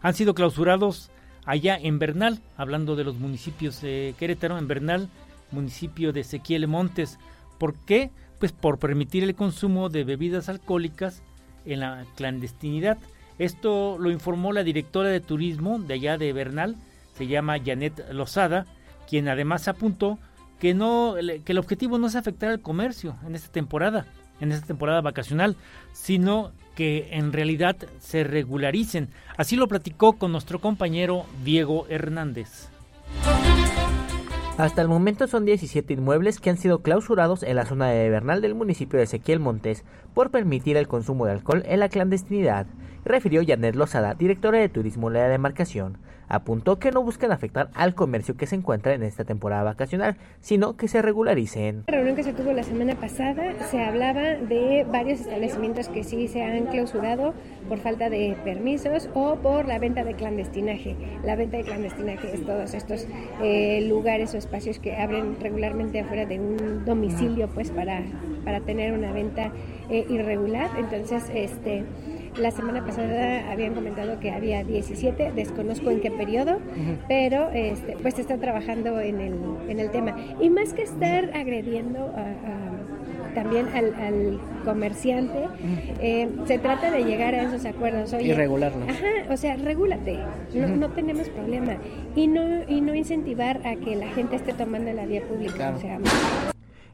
han 0.00 0.14
sido 0.14 0.34
clausurados 0.34 1.10
allá 1.44 1.76
en 1.76 1.98
Bernal, 1.98 2.40
hablando 2.56 2.96
de 2.96 3.04
los 3.04 3.16
municipios 3.16 3.82
de 3.82 4.14
Querétaro, 4.18 4.56
en 4.56 4.66
Bernal, 4.66 5.10
municipio 5.50 6.14
de 6.14 6.20
Ezequiel 6.20 6.68
Montes. 6.68 7.18
¿Por 7.58 7.74
qué? 7.84 8.10
Pues 8.38 8.52
por 8.52 8.78
permitir 8.78 9.22
el 9.22 9.34
consumo 9.34 9.90
de 9.90 10.04
bebidas 10.04 10.48
alcohólicas 10.48 11.22
en 11.66 11.80
la 11.80 12.06
clandestinidad. 12.16 12.96
Esto 13.38 13.98
lo 13.98 14.10
informó 14.10 14.52
la 14.52 14.64
directora 14.64 15.10
de 15.10 15.20
turismo 15.20 15.78
de 15.78 15.94
allá 15.94 16.16
de 16.16 16.32
Bernal, 16.32 16.76
se 17.12 17.26
llama 17.26 17.58
Janet 17.62 18.10
Lozada, 18.10 18.64
quien 19.06 19.28
además 19.28 19.68
apuntó 19.68 20.18
que 20.58 20.74
no 20.74 21.14
que 21.44 21.52
el 21.52 21.58
objetivo 21.58 21.98
no 21.98 22.06
es 22.06 22.16
afectar 22.16 22.50
al 22.50 22.60
comercio 22.60 23.16
en 23.26 23.34
esta 23.34 23.50
temporada, 23.50 24.06
en 24.40 24.52
esta 24.52 24.66
temporada 24.66 25.00
vacacional, 25.00 25.56
sino 25.92 26.52
que 26.74 27.08
en 27.12 27.32
realidad 27.32 27.76
se 27.98 28.24
regularicen. 28.24 29.08
Así 29.36 29.56
lo 29.56 29.68
platicó 29.68 30.14
con 30.14 30.32
nuestro 30.32 30.60
compañero 30.60 31.26
Diego 31.44 31.86
Hernández. 31.88 32.68
Hasta 34.56 34.82
el 34.82 34.88
momento 34.88 35.26
son 35.26 35.44
17 35.44 35.94
inmuebles 35.94 36.38
que 36.38 36.48
han 36.48 36.58
sido 36.58 36.78
clausurados 36.80 37.42
en 37.42 37.56
la 37.56 37.66
zona 37.66 37.88
de 37.88 38.08
Bernal 38.08 38.40
del 38.40 38.54
municipio 38.54 38.98
de 38.98 39.04
Ezequiel 39.04 39.40
Montes 39.40 39.84
por 40.14 40.30
permitir 40.30 40.76
el 40.76 40.86
consumo 40.86 41.26
de 41.26 41.32
alcohol 41.32 41.64
en 41.66 41.80
la 41.80 41.88
clandestinidad, 41.88 42.66
refirió 43.04 43.42
Janet 43.44 43.74
Lozada, 43.74 44.14
directora 44.14 44.58
de 44.58 44.68
turismo 44.68 45.10
de 45.10 45.18
la 45.18 45.28
demarcación 45.28 45.98
apuntó 46.28 46.78
que 46.78 46.90
no 46.90 47.02
buscan 47.02 47.32
afectar 47.32 47.70
al 47.74 47.94
comercio 47.94 48.36
que 48.36 48.46
se 48.46 48.56
encuentra 48.56 48.94
en 48.94 49.02
esta 49.02 49.24
temporada 49.24 49.62
vacacional, 49.62 50.16
sino 50.40 50.76
que 50.76 50.88
se 50.88 51.02
regularicen. 51.02 51.84
En 51.86 51.92
la 51.92 51.94
reunión 51.94 52.16
que 52.16 52.22
se 52.22 52.32
tuvo 52.32 52.52
la 52.52 52.62
semana 52.62 52.94
pasada 52.94 53.54
se 53.70 53.82
hablaba 53.82 54.22
de 54.22 54.86
varios 54.90 55.20
establecimientos 55.20 55.88
que 55.88 56.04
sí 56.04 56.28
se 56.28 56.42
han 56.42 56.66
clausurado 56.66 57.34
por 57.68 57.78
falta 57.78 58.10
de 58.10 58.36
permisos 58.44 59.08
o 59.14 59.36
por 59.36 59.66
la 59.66 59.78
venta 59.78 60.04
de 60.04 60.14
clandestinaje. 60.14 60.96
La 61.24 61.36
venta 61.36 61.56
de 61.56 61.64
clandestinaje 61.64 62.34
es 62.34 62.44
todos 62.44 62.74
estos 62.74 63.06
eh, 63.42 63.86
lugares 63.88 64.34
o 64.34 64.38
espacios 64.38 64.78
que 64.78 64.96
abren 64.96 65.36
regularmente 65.40 66.00
afuera 66.00 66.26
de 66.26 66.40
un 66.40 66.84
domicilio 66.84 67.48
pues 67.48 67.70
para, 67.70 68.02
para 68.44 68.60
tener 68.60 68.92
una 68.92 69.12
venta 69.12 69.52
eh, 69.90 70.06
irregular. 70.08 70.70
Entonces, 70.78 71.24
este 71.34 71.84
la 72.36 72.50
semana 72.50 72.84
pasada 72.84 73.50
habían 73.50 73.74
comentado 73.74 74.18
que 74.20 74.30
había 74.30 74.64
17, 74.64 75.32
desconozco 75.32 75.90
en 75.90 76.00
qué 76.00 76.10
periodo, 76.10 76.58
pero 77.08 77.50
este, 77.50 77.96
pues 78.02 78.18
está 78.18 78.38
trabajando 78.38 79.00
en 79.00 79.20
el, 79.20 79.34
en 79.68 79.80
el 79.80 79.90
tema. 79.90 80.16
Y 80.40 80.50
más 80.50 80.72
que 80.72 80.82
estar 80.82 81.30
agrediendo 81.34 82.12
también 83.34 83.68
al, 83.68 84.40
comerciante, 84.64 85.48
eh, 86.00 86.28
se 86.46 86.58
trata 86.58 86.90
de 86.90 87.04
llegar 87.04 87.34
a 87.34 87.42
esos 87.42 87.64
acuerdos. 87.66 88.14
y 88.14 88.32
regularlo. 88.32 88.84
Ajá, 88.84 89.32
o 89.32 89.36
sea, 89.36 89.56
regúlate, 89.56 90.18
no, 90.54 90.68
no, 90.68 90.88
tenemos 90.90 91.28
problema. 91.28 91.76
Y 92.14 92.28
no, 92.28 92.62
y 92.66 92.80
no 92.80 92.94
incentivar 92.94 93.60
a 93.66 93.76
que 93.76 93.96
la 93.96 94.08
gente 94.08 94.36
esté 94.36 94.52
tomando 94.54 94.92
la 94.92 95.04
vía 95.04 95.22
pública. 95.22 95.74
O 95.76 95.80
sea, 95.80 95.98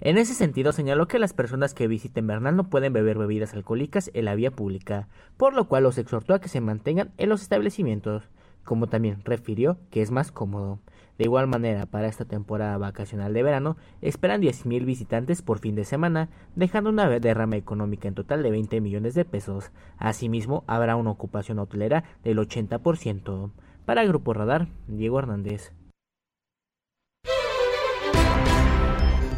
en 0.00 0.16
ese 0.16 0.34
sentido, 0.34 0.72
señaló 0.72 1.06
que 1.08 1.18
las 1.18 1.34
personas 1.34 1.74
que 1.74 1.86
visiten 1.86 2.26
Bernal 2.26 2.56
no 2.56 2.70
pueden 2.70 2.92
beber 2.92 3.18
bebidas 3.18 3.52
alcohólicas 3.52 4.10
en 4.14 4.24
la 4.24 4.34
vía 4.34 4.50
pública, 4.50 5.08
por 5.36 5.54
lo 5.54 5.68
cual 5.68 5.82
los 5.82 5.98
exhortó 5.98 6.32
a 6.32 6.40
que 6.40 6.48
se 6.48 6.60
mantengan 6.60 7.12
en 7.18 7.28
los 7.28 7.42
establecimientos, 7.42 8.30
como 8.64 8.86
también 8.86 9.22
refirió 9.24 9.78
que 9.90 10.00
es 10.00 10.10
más 10.10 10.32
cómodo. 10.32 10.78
De 11.18 11.24
igual 11.24 11.46
manera, 11.48 11.84
para 11.84 12.08
esta 12.08 12.24
temporada 12.24 12.78
vacacional 12.78 13.34
de 13.34 13.42
verano, 13.42 13.76
esperan 14.00 14.40
10.000 14.40 14.86
visitantes 14.86 15.42
por 15.42 15.58
fin 15.58 15.74
de 15.74 15.84
semana, 15.84 16.30
dejando 16.56 16.88
una 16.88 17.06
derrama 17.20 17.56
económica 17.56 18.08
en 18.08 18.14
total 18.14 18.42
de 18.42 18.50
20 18.50 18.80
millones 18.80 19.14
de 19.14 19.26
pesos. 19.26 19.70
Asimismo, 19.98 20.64
habrá 20.66 20.96
una 20.96 21.10
ocupación 21.10 21.58
hotelera 21.58 22.04
del 22.24 22.38
80%. 22.38 23.50
Para 23.84 24.04
Grupo 24.04 24.32
Radar, 24.32 24.68
Diego 24.88 25.18
Hernández. 25.18 25.74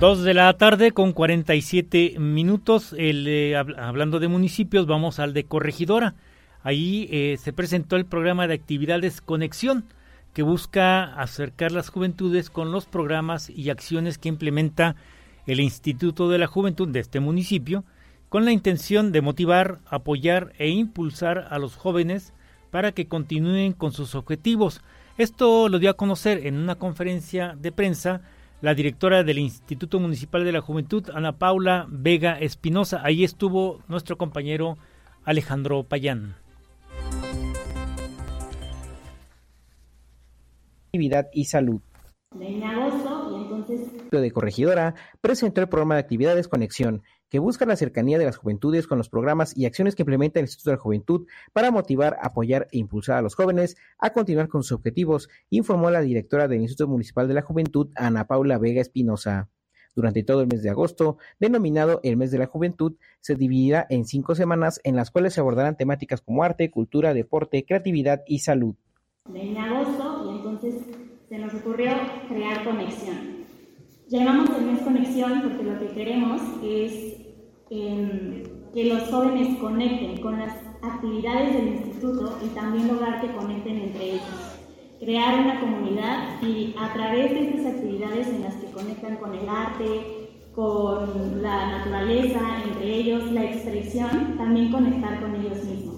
Dos 0.02 0.24
de 0.24 0.34
la 0.34 0.52
tarde 0.54 0.90
con 0.90 1.12
47 1.12 2.16
minutos. 2.18 2.92
El, 2.98 3.24
eh, 3.28 3.54
hablando 3.54 4.18
de 4.18 4.26
municipios, 4.26 4.84
vamos 4.88 5.20
al 5.20 5.32
de 5.32 5.44
Corregidora. 5.44 6.16
Ahí 6.64 7.06
eh, 7.12 7.36
se 7.40 7.52
presentó 7.52 7.94
el 7.94 8.04
programa 8.04 8.48
de 8.48 8.54
actividades 8.54 9.20
Conexión, 9.20 9.84
que 10.34 10.42
busca 10.42 11.04
acercar 11.04 11.70
las 11.70 11.88
juventudes 11.88 12.50
con 12.50 12.72
los 12.72 12.86
programas 12.86 13.48
y 13.48 13.70
acciones 13.70 14.18
que 14.18 14.28
implementa 14.28 14.96
el 15.46 15.60
Instituto 15.60 16.28
de 16.28 16.38
la 16.38 16.48
Juventud 16.48 16.88
de 16.88 16.98
este 16.98 17.20
municipio, 17.20 17.84
con 18.28 18.44
la 18.44 18.50
intención 18.50 19.12
de 19.12 19.20
motivar, 19.20 19.78
apoyar 19.86 20.52
e 20.58 20.68
impulsar 20.68 21.46
a 21.48 21.60
los 21.60 21.76
jóvenes 21.76 22.32
para 22.72 22.90
que 22.90 23.06
continúen 23.06 23.72
con 23.72 23.92
sus 23.92 24.16
objetivos. 24.16 24.82
Esto 25.16 25.68
lo 25.68 25.78
dio 25.78 25.90
a 25.90 25.96
conocer 25.96 26.44
en 26.44 26.56
una 26.56 26.74
conferencia 26.74 27.54
de 27.56 27.70
prensa 27.70 28.22
la 28.62 28.74
directora 28.74 29.24
del 29.24 29.38
Instituto 29.40 29.98
Municipal 29.98 30.44
de 30.44 30.52
la 30.52 30.60
Juventud, 30.60 31.10
Ana 31.12 31.36
Paula 31.36 31.86
Vega 31.90 32.38
Espinosa. 32.38 33.00
Ahí 33.04 33.24
estuvo 33.24 33.82
nuestro 33.88 34.16
compañero 34.16 34.78
Alejandro 35.24 35.82
Payán. 35.82 36.36
Actividad 40.86 41.26
y 41.34 41.44
salud. 41.44 41.80
En 42.40 42.62
agosto. 42.62 43.11
De 44.10 44.30
Corregidora 44.30 44.94
presentó 45.20 45.60
el 45.60 45.68
programa 45.68 45.94
de 45.94 46.00
actividades 46.00 46.48
Conexión, 46.48 47.02
que 47.28 47.38
busca 47.38 47.64
la 47.64 47.76
cercanía 47.76 48.18
de 48.18 48.26
las 48.26 48.36
juventudes 48.36 48.86
con 48.86 48.98
los 48.98 49.08
programas 49.08 49.56
y 49.56 49.64
acciones 49.64 49.94
que 49.94 50.02
implementa 50.02 50.38
el 50.38 50.44
Instituto 50.44 50.70
de 50.70 50.76
la 50.76 50.82
Juventud 50.82 51.26
para 51.54 51.70
motivar, 51.70 52.18
apoyar 52.20 52.68
e 52.72 52.78
impulsar 52.78 53.16
a 53.16 53.22
los 53.22 53.34
jóvenes 53.34 53.76
a 53.98 54.10
continuar 54.10 54.48
con 54.48 54.62
sus 54.62 54.72
objetivos, 54.72 55.30
informó 55.48 55.90
la 55.90 56.02
directora 56.02 56.46
del 56.46 56.60
Instituto 56.60 56.88
Municipal 56.88 57.28
de 57.28 57.34
la 57.34 57.40
Juventud, 57.40 57.88
Ana 57.94 58.26
Paula 58.26 58.58
Vega 58.58 58.82
Espinosa. 58.82 59.48
Durante 59.94 60.22
todo 60.22 60.42
el 60.42 60.48
mes 60.48 60.62
de 60.62 60.70
agosto, 60.70 61.18
denominado 61.38 62.00
el 62.02 62.16
mes 62.16 62.30
de 62.30 62.38
la 62.38 62.46
juventud, 62.46 62.96
se 63.20 63.34
dividirá 63.34 63.86
en 63.88 64.04
cinco 64.04 64.34
semanas 64.34 64.80
en 64.84 64.96
las 64.96 65.10
cuales 65.10 65.34
se 65.34 65.40
abordarán 65.40 65.76
temáticas 65.76 66.20
como 66.20 66.44
arte, 66.44 66.70
cultura, 66.70 67.14
deporte, 67.14 67.64
creatividad 67.64 68.22
y 68.26 68.40
salud. 68.40 68.74
En 69.34 69.56
agosto, 69.56 70.32
y 70.32 70.36
entonces 70.36 70.74
se 71.28 71.38
nos 71.38 71.54
ocurrió 71.54 71.92
crear 72.28 72.62
conexión. 72.62 73.41
Llamamos 74.12 74.50
el 74.58 74.66
mes 74.66 74.82
conexión 74.82 75.40
porque 75.40 75.62
lo 75.62 75.78
que 75.78 75.86
queremos 75.94 76.42
es 76.62 77.16
que 77.70 78.84
los 78.84 79.08
jóvenes 79.08 79.56
conecten 79.56 80.20
con 80.20 80.38
las 80.38 80.54
actividades 80.82 81.54
del 81.54 81.68
instituto 81.68 82.38
y 82.44 82.48
también 82.48 82.88
lograr 82.88 83.22
que 83.22 83.34
conecten 83.34 83.78
entre 83.78 84.10
ellos. 84.10 84.58
Crear 85.00 85.40
una 85.40 85.60
comunidad 85.60 86.42
y 86.42 86.74
a 86.78 86.92
través 86.92 87.30
de 87.30 87.48
estas 87.48 87.72
actividades 87.72 88.28
en 88.28 88.42
las 88.42 88.54
que 88.56 88.70
conectan 88.72 89.16
con 89.16 89.32
el 89.32 89.48
arte, 89.48 90.28
con 90.54 91.42
la 91.42 91.78
naturaleza, 91.78 92.40
entre 92.66 92.94
ellos 92.94 93.32
la 93.32 93.44
expresión, 93.44 94.36
también 94.36 94.70
conectar 94.70 95.22
con 95.22 95.36
ellos 95.36 95.64
mismos. 95.64 95.96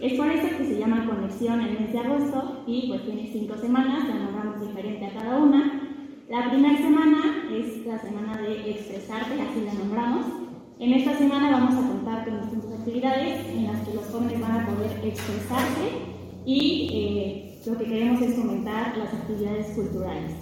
Es 0.00 0.14
por 0.14 0.26
eso 0.26 0.56
que 0.58 0.64
se 0.64 0.76
llama 0.76 1.06
Conexión 1.06 1.60
el 1.60 1.78
mes 1.78 1.92
de 1.92 2.00
agosto 2.00 2.64
y 2.66 2.88
pues 2.88 3.04
tiene 3.04 3.30
cinco 3.32 3.56
semanas, 3.58 4.08
la 4.08 4.14
nombramos 4.16 4.60
diferente 4.66 5.06
a 5.06 5.14
cada 5.14 5.38
una. 5.38 5.81
La 6.32 6.48
primera 6.48 6.78
semana 6.78 7.46
es 7.52 7.84
la 7.84 7.98
semana 7.98 8.40
de 8.40 8.70
expresarte, 8.70 9.38
así 9.38 9.60
la 9.66 9.74
nombramos, 9.74 10.24
en 10.78 10.94
esta 10.94 11.18
semana 11.18 11.50
vamos 11.50 11.84
a 11.84 11.88
contar 11.88 12.24
con 12.24 12.40
distintas 12.40 12.80
actividades 12.80 13.46
en 13.48 13.66
las 13.66 13.86
que 13.86 13.92
los 13.92 14.06
jóvenes 14.06 14.40
van 14.40 14.60
a 14.60 14.66
poder 14.66 14.92
expresarse 15.04 15.90
y 16.46 16.88
eh, 16.90 17.62
lo 17.66 17.76
que 17.76 17.84
queremos 17.84 18.22
es 18.22 18.34
fomentar 18.34 18.96
las 18.96 19.12
actividades 19.12 19.66
culturales. 19.74 20.32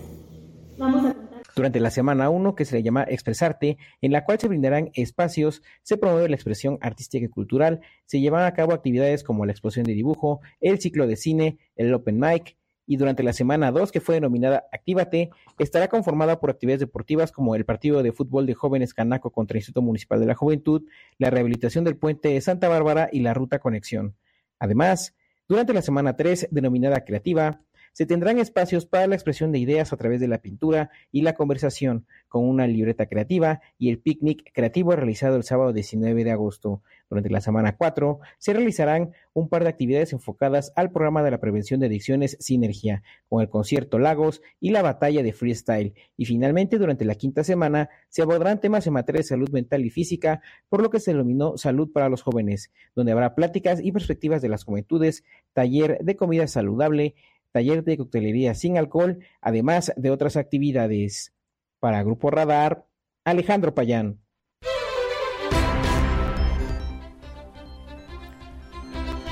Vamos 0.79 1.07
a 1.07 1.17
durante 1.57 1.81
la 1.81 1.91
semana 1.91 2.31
1, 2.31 2.55
que 2.55 2.65
se 2.65 2.77
le 2.77 2.85
llama 2.85 3.05
Expresarte, 3.09 3.77
en 4.01 4.13
la 4.13 4.25
cual 4.25 4.39
se 4.39 4.47
brindarán 4.47 4.91
espacios, 4.95 5.63
se 5.83 5.97
promueve 5.97 6.29
la 6.29 6.37
expresión 6.37 6.79
artística 6.81 7.27
y 7.27 7.29
cultural, 7.29 7.81
se 8.07 8.21
llevan 8.21 8.45
a 8.45 8.55
cabo 8.55 8.73
actividades 8.73 9.25
como 9.25 9.45
la 9.45 9.51
exposición 9.51 9.87
de 9.87 9.95
dibujo, 9.95 10.41
el 10.61 10.79
ciclo 10.79 11.09
de 11.09 11.17
cine, 11.17 11.59
el 11.75 11.93
open 11.93 12.21
mic, 12.21 12.57
y 12.91 12.97
durante 12.97 13.23
la 13.23 13.33
semana 13.33 13.71
2, 13.71 13.93
que 13.93 14.01
fue 14.01 14.17
denominada 14.17 14.67
Actívate, 14.73 15.31
estará 15.61 15.87
conformada 15.87 16.41
por 16.41 16.51
actividades 16.51 16.81
deportivas 16.81 17.31
como 17.31 17.55
el 17.55 17.65
partido 17.65 18.03
de 18.03 18.11
fútbol 18.11 18.47
de 18.47 18.55
jóvenes 18.55 18.95
Canaco 18.95 19.31
contra 19.31 19.55
el 19.55 19.59
Instituto 19.61 19.81
Municipal 19.81 20.19
de 20.19 20.27
la 20.27 20.35
Juventud, 20.35 20.83
la 21.17 21.31
rehabilitación 21.31 21.85
del 21.85 21.97
puente 21.97 22.31
de 22.31 22.41
Santa 22.41 22.69
Bárbara 22.69 23.09
y 23.13 23.21
la 23.21 23.33
ruta 23.33 23.61
Conexión. 23.61 24.17
Además, 24.59 25.15
durante 25.49 25.73
la 25.73 25.83
semana 25.83 26.17
3, 26.17 26.49
denominada 26.51 27.05
Creativa, 27.05 27.63
se 27.93 28.07
tendrán 28.07 28.39
espacios 28.39 28.87
para 28.87 29.07
la 29.07 29.15
expresión 29.15 29.53
de 29.53 29.59
ideas 29.59 29.93
a 29.93 29.97
través 29.97 30.21
de 30.21 30.29
la 30.29 30.39
pintura 30.39 30.91
y 31.13 31.23
la 31.23 31.35
conversación, 31.35 32.07
con 32.29 32.49
una 32.49 32.67
libreta 32.67 33.07
creativa 33.07 33.61
y 33.79 33.91
el 33.91 33.99
picnic 33.99 34.53
creativo 34.53 34.93
realizado 34.93 35.37
el 35.37 35.43
sábado 35.43 35.73
19 35.73 36.25
de 36.25 36.31
agosto. 36.31 36.83
Durante 37.09 37.29
la 37.29 37.41
semana 37.41 37.77
4 37.77 38.21
se 38.39 38.53
realizarán 38.53 39.13
un 39.33 39.49
par 39.49 39.65
de 39.65 39.71
actividades 39.71 40.13
enfocadas 40.13 40.73
al 40.77 40.93
programa 40.93 41.25
de 41.25 41.33
la 41.33 41.41
prevención 41.41 41.81
de 41.81 41.87
adicciones 41.87 42.37
Sinergia, 42.39 43.03
con 43.29 43.43
el 43.43 43.49
concierto 43.49 43.99
Lagos 43.99 44.43
y 44.61 44.71
la 44.71 44.83
batalla 44.83 45.23
de 45.23 45.33
freestyle. 45.33 45.95
Y 46.17 46.27
finalmente, 46.27 46.79
durante 46.79 47.05
la 47.05 47.17
quinta 47.17 47.43
semana, 47.43 47.91
se 48.09 48.23
abordarán 48.23 48.61
temas 48.61 48.87
en 48.87 48.93
materia 48.93 49.21
de 49.21 49.25
salud 49.25 49.51
mental 49.51 49.85
y 49.85 49.91
física, 49.91 50.41
por 50.69 50.83
lo 50.83 50.91
que 50.91 51.01
se 51.01 51.11
denominó 51.13 51.57
Salud 51.57 51.91
para 51.93 52.09
los 52.09 52.23
Jóvenes, 52.23 52.71
donde 52.95 53.13
habrá 53.13 53.35
pláticas 53.35 53.81
y 53.83 53.91
perspectivas 53.91 54.41
de 54.41 54.49
las 54.49 54.65
juventudes, 54.65 55.25
taller 55.53 55.99
de 56.03 56.17
comida 56.17 56.47
saludable, 56.47 57.15
taller 57.53 57.85
de 57.85 57.97
coctelería 57.97 58.55
sin 58.55 58.79
alcohol, 58.79 59.19
además 59.41 59.93
de 59.97 60.11
otras 60.11 60.37
actividades. 60.37 61.35
Para 61.79 62.03
Grupo 62.03 62.31
Radar, 62.31 62.87
Alejandro 63.25 63.75
Payán. 63.75 64.21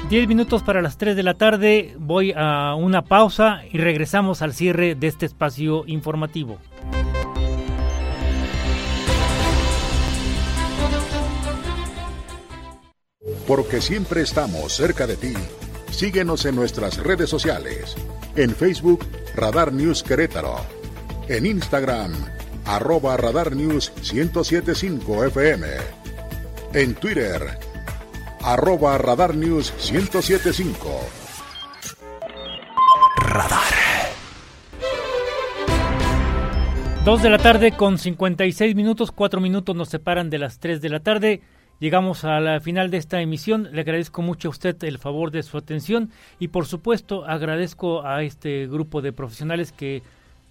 Diez 0.09 0.27
minutos 0.27 0.63
para 0.63 0.81
las 0.81 0.97
tres 0.97 1.17
de 1.17 1.23
la 1.23 1.35
tarde, 1.35 1.95
voy 1.99 2.33
a 2.35 2.75
una 2.75 3.05
pausa 3.05 3.61
y 3.71 3.77
regresamos 3.77 4.41
al 4.41 4.55
cierre 4.55 4.95
de 4.95 5.07
este 5.07 5.27
espacio 5.27 5.85
informativo. 5.87 6.59
Porque 13.47 13.83
siempre 13.83 14.23
estamos 14.23 14.73
cerca 14.73 15.07
de 15.07 15.17
ti 15.17 15.35
Síguenos 15.99 16.45
en 16.45 16.55
nuestras 16.55 16.99
redes 16.99 17.29
sociales. 17.29 17.97
En 18.37 18.55
Facebook, 18.55 19.05
Radar 19.35 19.73
News 19.73 20.05
Querétaro. 20.05 20.61
En 21.27 21.45
Instagram, 21.45 22.13
arroba 22.67 23.17
Radar 23.17 23.57
News 23.57 23.93
1075 24.13 25.25
FM. 25.25 25.67
En 26.73 26.95
Twitter, 26.95 27.43
arroba 28.43 28.97
Radar 28.97 29.35
News 29.35 29.73
1075. 29.93 31.01
Radar. 33.17 33.75
Dos 37.05 37.23
de 37.23 37.31
la 37.31 37.39
tarde 37.39 37.73
con 37.73 37.99
56 37.99 38.77
minutos, 38.77 39.11
cuatro 39.11 39.41
minutos 39.41 39.75
nos 39.75 39.89
separan 39.89 40.31
de 40.31 40.39
las 40.39 40.61
3 40.61 40.81
de 40.81 40.91
la 40.91 41.01
tarde. 41.01 41.43
Llegamos 41.81 42.25
a 42.25 42.41
la 42.41 42.61
final 42.61 42.91
de 42.91 42.97
esta 42.97 43.21
emisión. 43.21 43.69
Le 43.71 43.83
agradezco 43.83 44.21
mucho 44.21 44.49
a 44.49 44.51
usted 44.51 44.83
el 44.83 44.99
favor 44.99 45.31
de 45.31 45.45
su 45.45 45.57
atención 45.57 46.11
y 46.41 46.49
por 46.49 46.67
supuesto 46.67 47.25
agradezco 47.25 48.05
a 48.05 48.25
este 48.25 48.67
grupo 48.67 49.01
de 49.01 49.13
profesionales 49.13 49.71
que 49.71 50.03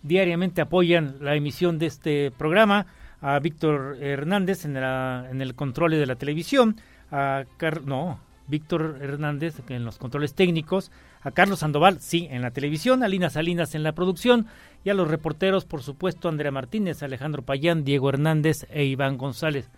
diariamente 0.03 0.61
apoyan 0.61 1.17
la 1.19 1.35
emisión 1.35 1.79
de 1.79 1.87
este 1.87 2.31
programa, 2.31 2.85
a 3.19 3.39
Víctor 3.39 3.97
Hernández 3.99 4.63
en, 4.63 4.77
en 4.77 5.41
el 5.41 5.53
control 5.53 5.91
de 5.91 6.05
la 6.05 6.15
televisión, 6.15 6.77
a 7.11 7.43
no, 7.83 8.19
Víctor 8.47 8.99
Hernández 9.01 9.55
en 9.67 9.83
los 9.83 9.97
controles 9.97 10.33
técnicos, 10.33 10.91
a 11.23 11.31
Carlos 11.31 11.59
Sandoval, 11.59 11.99
sí, 11.99 12.27
en 12.29 12.41
la 12.41 12.51
televisión, 12.51 13.03
a 13.03 13.09
Lina 13.09 13.29
Salinas 13.29 13.75
en 13.75 13.83
la 13.83 13.93
producción 13.93 14.45
y 14.85 14.91
a 14.91 14.93
los 14.93 15.09
reporteros, 15.09 15.65
por 15.65 15.81
supuesto, 15.81 16.29
Andrea 16.29 16.51
Martínez, 16.51 17.03
Alejandro 17.03 17.41
Payán, 17.41 17.83
Diego 17.83 18.07
Hernández 18.07 18.65
e 18.69 18.85
Iván 18.85 19.17
González 19.17 19.69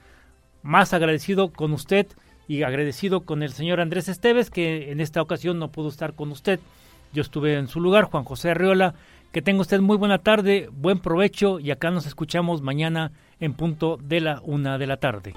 más 0.63 0.93
agradecido 0.93 1.49
con 1.49 1.73
usted 1.73 2.07
y 2.47 2.63
agradecido 2.63 3.21
con 3.21 3.43
el 3.43 3.51
señor 3.51 3.79
Andrés 3.79 4.09
Esteves, 4.09 4.49
que 4.49 4.91
en 4.91 5.01
esta 5.01 5.21
ocasión 5.21 5.59
no 5.59 5.69
pudo 5.69 5.89
estar 5.89 6.13
con 6.13 6.31
usted. 6.31 6.59
Yo 7.13 7.21
estuve 7.21 7.55
en 7.55 7.67
su 7.67 7.79
lugar, 7.79 8.05
Juan 8.05 8.23
José 8.23 8.51
Arriola. 8.51 8.95
Que 9.31 9.43
tenga 9.43 9.61
usted 9.61 9.79
muy 9.79 9.95
buena 9.95 10.17
tarde, 10.17 10.69
buen 10.71 10.97
provecho 10.97 11.59
y 11.59 11.69
acá 11.69 11.91
nos 11.91 12.07
escuchamos 12.07 12.63
mañana 12.63 13.11
en 13.39 13.53
punto 13.53 13.97
de 14.01 14.21
la 14.21 14.41
una 14.43 14.79
de 14.79 14.87
la 14.87 14.97
tarde. 14.97 15.33